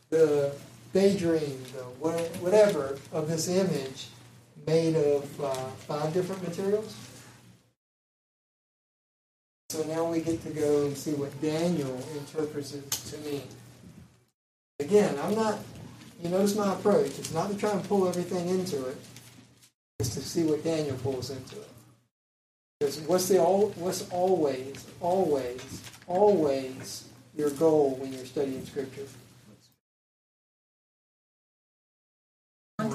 the 0.09 0.55
daydream, 0.93 1.63
the 1.75 1.85
wha- 2.01 2.31
whatever 2.41 2.99
of 3.13 3.29
this 3.29 3.49
image 3.49 4.09
made 4.67 4.97
of 4.97 5.45
uh, 5.45 5.55
five 5.87 6.13
different 6.13 6.47
materials. 6.47 6.95
So 9.71 9.83
now 9.85 10.05
we 10.05 10.21
get 10.21 10.43
to 10.45 10.51
go 10.51 10.87
and 10.87 10.97
see 10.97 11.13
what 11.13 11.41
Daniel 11.43 12.01
interprets 12.17 12.73
it 12.73 12.91
to 12.91 13.19
mean. 13.19 13.43
Again, 14.79 15.19
I'm 15.23 15.35
not, 15.35 15.59
you 16.23 16.29
notice 16.29 16.55
my 16.55 16.73
approach. 16.73 17.19
It's 17.19 17.33
not 17.33 17.51
to 17.51 17.57
try 17.57 17.73
and 17.73 17.83
pull 17.89 18.07
everything 18.09 18.49
into 18.49 18.87
it. 18.87 18.97
It's 19.99 20.15
to 20.15 20.21
see 20.21 20.45
what 20.45 20.63
Daniel 20.63 20.97
pulls 20.99 21.31
into 21.31 21.57
it. 21.57 21.69
Because 22.79 23.01
what's 23.01 23.29
the 23.29 23.39
what's 23.39 24.09
always, 24.11 24.87
always, 25.01 25.83
always 26.07 27.05
your 27.35 27.51
goal 27.51 27.97
when 27.97 28.13
you're 28.13 28.27
studying 28.27 28.65
Scripture? 28.67 29.07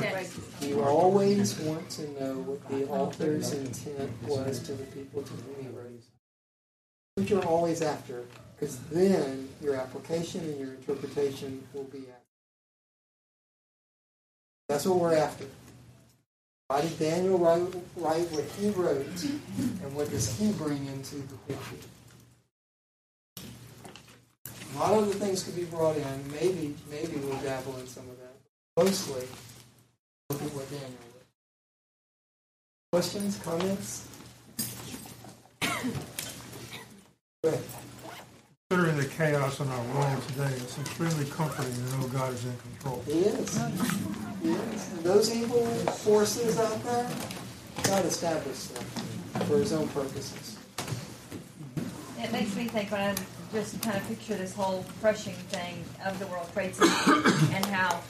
Context. 0.01 0.39
You 0.61 0.81
always 0.83 1.59
want 1.59 1.89
to 1.91 2.01
know 2.21 2.39
what 2.39 2.67
the 2.69 2.87
author's 2.87 3.53
intent 3.53 4.11
was 4.23 4.59
to 4.59 4.73
the 4.73 4.85
people 4.85 5.21
to 5.21 5.33
whom 5.33 5.55
he 5.63 5.69
wrote. 5.69 6.03
What 7.15 7.29
you're 7.29 7.45
always 7.45 7.81
after, 7.81 8.25
because 8.55 8.77
then 8.91 9.49
your 9.61 9.75
application 9.75 10.41
and 10.41 10.59
your 10.59 10.73
interpretation 10.73 11.67
will 11.73 11.83
be 11.85 11.99
accurate. 11.99 12.17
That's 14.69 14.85
what 14.85 14.99
we're 14.99 15.15
after. 15.15 15.45
Why 16.67 16.81
did 16.81 16.97
Daniel 16.97 17.37
write, 17.37 17.61
write 17.97 18.31
what 18.31 18.45
he 18.57 18.69
wrote, 18.69 19.23
and 19.25 19.93
what 19.93 20.09
does 20.09 20.39
he 20.39 20.53
bring 20.53 20.85
into 20.87 21.15
the 21.15 21.35
picture? 21.47 21.87
A 24.73 24.79
lot 24.79 24.93
of 24.93 25.07
the 25.07 25.15
things 25.15 25.43
could 25.43 25.57
be 25.57 25.65
brought 25.65 25.97
in. 25.97 26.31
Maybe, 26.31 26.73
maybe 26.89 27.17
we'll 27.17 27.35
dabble 27.39 27.77
in 27.79 27.87
some 27.87 28.09
of 28.09 28.17
that. 28.19 28.37
Mostly, 28.77 29.19
look 29.19 29.27
at 29.27 29.27
what 29.27 29.27
Daniel 29.27 29.27
wrote. 29.27 30.20
Questions, 32.91 33.39
comments? 33.43 34.07
Considering 38.69 38.97
the 38.97 39.05
chaos 39.17 39.59
in 39.59 39.67
our 39.67 39.83
world 39.95 40.23
today, 40.29 40.51
it's 40.57 40.77
extremely 40.79 41.25
comforting 41.25 41.73
to 41.73 41.97
know 41.97 42.07
God 42.07 42.33
is 42.33 42.45
in 42.45 42.55
control. 42.57 43.03
He 43.05 43.19
is. 43.19 43.57
He 44.41 44.51
is. 44.51 44.91
And 44.93 45.03
those 45.03 45.35
evil 45.35 45.65
forces 45.65 46.57
out 46.59 46.83
there, 46.83 47.09
God 47.83 48.05
established 48.05 48.73
them 48.75 48.83
for 49.47 49.57
His 49.57 49.73
own 49.73 49.87
purposes. 49.89 50.57
It 52.19 52.31
makes 52.31 52.55
me 52.55 52.67
think 52.67 52.91
when 52.91 53.01
I 53.01 53.15
just 53.51 53.81
kind 53.81 53.97
of 53.97 54.07
picture 54.07 54.35
this 54.35 54.53
whole 54.53 54.85
crushing 55.01 55.35
thing 55.49 55.83
of 56.05 56.17
the 56.19 56.27
World 56.27 56.47
Trade 56.53 56.75
Center 56.75 57.13
and 57.55 57.65
how, 57.65 58.01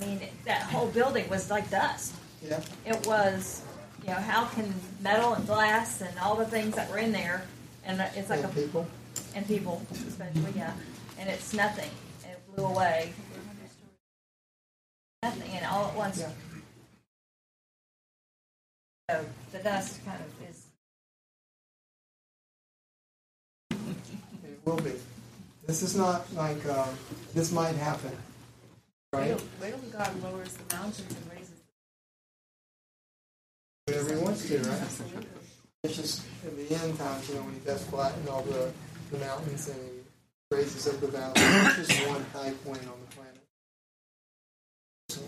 I 0.00 0.06
mean, 0.06 0.20
that 0.46 0.62
whole 0.62 0.86
building 0.88 1.28
was 1.28 1.50
like 1.50 1.70
dust. 1.70 2.14
Yeah. 2.42 2.60
It 2.86 3.06
was, 3.06 3.62
you 4.02 4.08
know, 4.08 4.14
how 4.14 4.46
can 4.46 4.72
metal 5.00 5.34
and 5.34 5.46
glass 5.46 6.00
and 6.00 6.18
all 6.18 6.36
the 6.36 6.46
things 6.46 6.74
that 6.76 6.90
were 6.90 6.98
in 6.98 7.12
there, 7.12 7.42
and 7.84 8.00
it's 8.16 8.30
like 8.30 8.40
And 8.42 8.50
a 8.50 8.54
people. 8.54 8.86
and 9.34 9.46
people 9.46 9.82
especially, 9.92 10.52
yeah, 10.56 10.72
and 11.18 11.28
it's 11.28 11.52
nothing. 11.52 11.90
It 12.24 12.38
blew 12.54 12.64
away. 12.64 13.12
Nothing, 15.22 15.50
and 15.52 15.66
all 15.66 15.88
at 15.88 15.94
once. 15.94 16.18
Yeah. 16.20 16.30
So 19.10 19.24
the 19.52 19.58
dust 19.58 20.04
kind 20.06 20.18
of 20.20 20.48
is. 20.48 20.64
It 23.70 24.60
will 24.64 24.76
be. 24.80 24.92
This 25.66 25.82
is 25.82 25.94
not 25.94 26.32
like 26.34 26.64
um, 26.66 26.88
this 27.34 27.52
might 27.52 27.74
happen, 27.76 28.16
right? 29.12 29.40
Wait 29.60 29.70
till 29.70 29.98
God 29.98 30.22
lowers 30.22 30.54
the 30.54 30.76
mountains 30.76 31.00
and 31.08 31.32
raises. 31.32 31.60
Whatever 33.86 34.14
He 34.14 34.22
wants 34.22 34.48
to, 34.48 34.58
right? 34.58 35.22
It's 35.82 35.96
just 35.96 36.22
in 36.46 36.56
the 36.56 36.74
end 36.74 36.98
times, 36.98 37.28
you 37.28 37.36
know, 37.36 37.42
when 37.42 37.54
He 37.54 37.60
does 37.60 37.82
flatten 37.84 38.28
all 38.28 38.42
the, 38.42 38.70
the 39.10 39.18
mountains 39.18 39.68
and 39.68 39.78
He 39.80 40.56
raises 40.56 40.86
up 40.86 41.00
the 41.00 41.08
valley. 41.08 41.32
It's 41.36 41.88
just 41.88 42.08
one 42.08 42.24
high 42.32 42.52
point 42.64 42.86
on 42.86 42.98
the 43.08 43.16
planet. 43.16 43.40
So, 45.08 45.20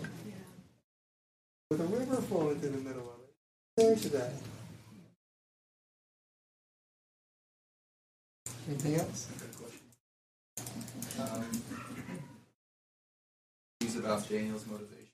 with 1.69 1.81
a 1.81 1.85
river 1.85 2.15
flowing 2.21 2.59
through 2.59 2.69
the 2.69 2.77
middle 2.77 3.01
of 3.01 3.19
it. 3.19 3.33
There 3.75 3.95
today. 3.95 4.31
Anything 8.69 8.95
else? 8.95 9.27
Um, 11.19 11.62
About 13.95 14.27
Daniel's 14.27 14.65
motivation. 14.65 15.07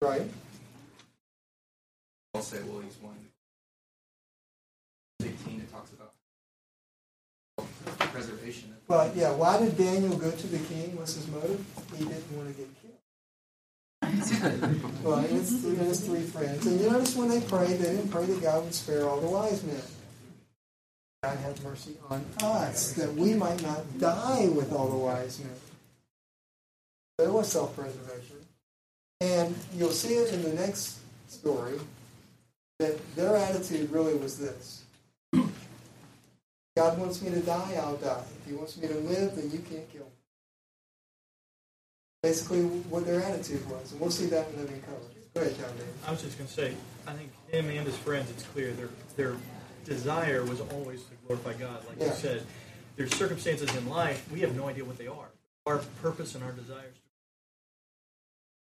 Right. 0.00 0.28
I'll 2.34 2.42
say, 2.42 2.58
well, 2.66 2.80
he's 2.80 2.96
one. 3.00 3.14
18, 5.22 5.60
it 5.60 5.72
talks 5.72 5.92
about 5.92 6.12
preservation. 8.14 8.74
But 8.86 9.16
yeah, 9.16 9.32
why 9.32 9.58
did 9.58 9.76
Daniel 9.76 10.16
go 10.16 10.30
to 10.30 10.46
the 10.46 10.58
king? 10.58 10.96
What's 10.96 11.14
his 11.14 11.26
motive? 11.28 11.64
He 11.96 12.04
didn't 12.04 12.36
want 12.36 12.48
to 12.48 12.54
get 12.54 12.68
killed. 12.82 12.94
well, 15.02 15.18
and 15.18 15.30
his, 15.30 15.64
and 15.64 15.78
his 15.78 16.00
three 16.00 16.22
friends. 16.22 16.66
And 16.66 16.80
you 16.80 16.90
notice 16.90 17.16
when 17.16 17.28
they 17.28 17.40
prayed, 17.40 17.78
they 17.78 17.96
didn't 17.96 18.10
pray 18.10 18.26
that 18.26 18.42
God 18.42 18.64
would 18.64 18.74
spare 18.74 19.08
all 19.08 19.20
the 19.20 19.26
wise 19.26 19.62
men. 19.64 19.80
God 21.22 21.38
have 21.38 21.64
mercy 21.64 21.96
on 22.10 22.24
us, 22.42 22.92
that 22.92 23.14
we 23.14 23.34
might 23.34 23.62
not 23.62 23.98
die 23.98 24.48
with 24.48 24.72
all 24.72 24.88
the 24.88 24.96
wise 24.96 25.40
men. 25.40 25.56
There 27.18 27.30
was 27.30 27.50
self 27.50 27.76
preservation. 27.76 28.36
And 29.20 29.54
you'll 29.74 29.90
see 29.90 30.14
it 30.14 30.32
in 30.34 30.42
the 30.42 30.52
next 30.54 30.98
story 31.28 31.78
that 32.78 32.98
their 33.16 33.36
attitude 33.36 33.90
really 33.90 34.14
was 34.14 34.38
this 34.38 34.82
God 36.76 36.98
wants 36.98 37.22
me 37.22 37.30
to 37.30 37.40
die, 37.40 37.74
I'll 37.80 37.96
die. 37.96 38.22
If 38.40 38.46
He 38.50 38.54
wants 38.54 38.76
me 38.76 38.88
to 38.88 38.94
live, 38.94 39.36
then 39.36 39.50
you 39.50 39.58
can't 39.60 39.88
kill 39.92 40.02
me. 40.02 40.10
Basically, 42.22 42.62
what 42.62 43.06
their 43.06 43.22
attitude 43.22 43.68
was. 43.70 43.92
And 43.92 44.00
we'll 44.00 44.10
see 44.10 44.26
that 44.26 44.48
in 44.50 44.56
Living 44.60 44.82
Colors. 44.82 45.02
Go 45.34 45.40
ahead, 45.42 45.56
John 45.56 45.70
David. 45.76 45.94
I 46.06 46.10
was 46.10 46.22
just 46.22 46.36
going 46.38 46.48
to 46.48 46.52
say, 46.52 46.74
I 47.06 47.12
think 47.12 47.30
him 47.48 47.68
and 47.68 47.86
his 47.86 47.96
friends, 47.96 48.30
it's 48.30 48.42
clear 48.44 48.72
their 48.72 48.88
their 49.16 49.36
desire 49.84 50.44
was 50.44 50.60
always 50.60 51.02
to 51.04 51.10
glorify 51.26 51.52
God. 51.54 51.86
Like 51.88 51.98
Yeah. 52.00 52.06
you 52.06 52.12
said, 52.14 52.46
there's 52.96 53.14
circumstances 53.14 53.74
in 53.76 53.88
life 53.88 54.28
we 54.32 54.40
have 54.40 54.56
no 54.56 54.66
idea 54.68 54.84
what 54.84 54.96
they 54.98 55.06
are. 55.06 55.28
Our 55.66 55.78
purpose 56.02 56.34
and 56.34 56.42
our 56.42 56.52
desires, 56.52 56.94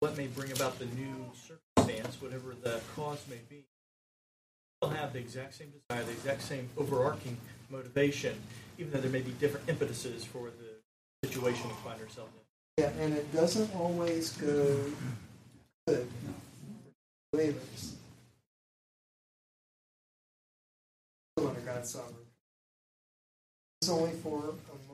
what 0.01 0.17
may 0.17 0.27
bring 0.29 0.51
about 0.53 0.79
the 0.79 0.87
new 0.87 1.31
circumstance, 1.35 2.21
whatever 2.21 2.55
the 2.63 2.81
cause 2.97 3.23
may 3.29 3.41
be, 3.51 3.65
we'll 4.81 4.91
have 4.91 5.13
the 5.13 5.19
exact 5.19 5.55
same 5.55 5.69
desire, 5.71 6.05
the 6.05 6.13
exact 6.13 6.43
same 6.43 6.69
overarching 6.79 7.37
motivation, 7.69 8.35
even 8.79 8.93
though 8.93 9.01
there 9.01 9.11
may 9.11 9.21
be 9.21 9.33
different 9.33 9.69
impetuses 9.69 10.25
for 10.25 10.51
the 10.51 11.29
situation 11.29 11.69
we 11.69 11.75
find 11.85 12.01
ourselves 12.01 12.33
in. 12.35 12.85
Yeah, 12.85 12.91
and 12.99 13.13
it 13.13 13.31
doesn't 13.35 13.75
always 13.77 14.33
go 14.33 14.47
good. 15.87 16.09
for 17.31 17.37
Believers. 17.37 17.95
Still 21.37 21.49
under 21.49 21.61
God's 21.61 21.91
sovereignty. 21.91 22.17
It's 23.83 23.91
only 23.91 24.13
for 24.13 24.39
a. 24.49 24.90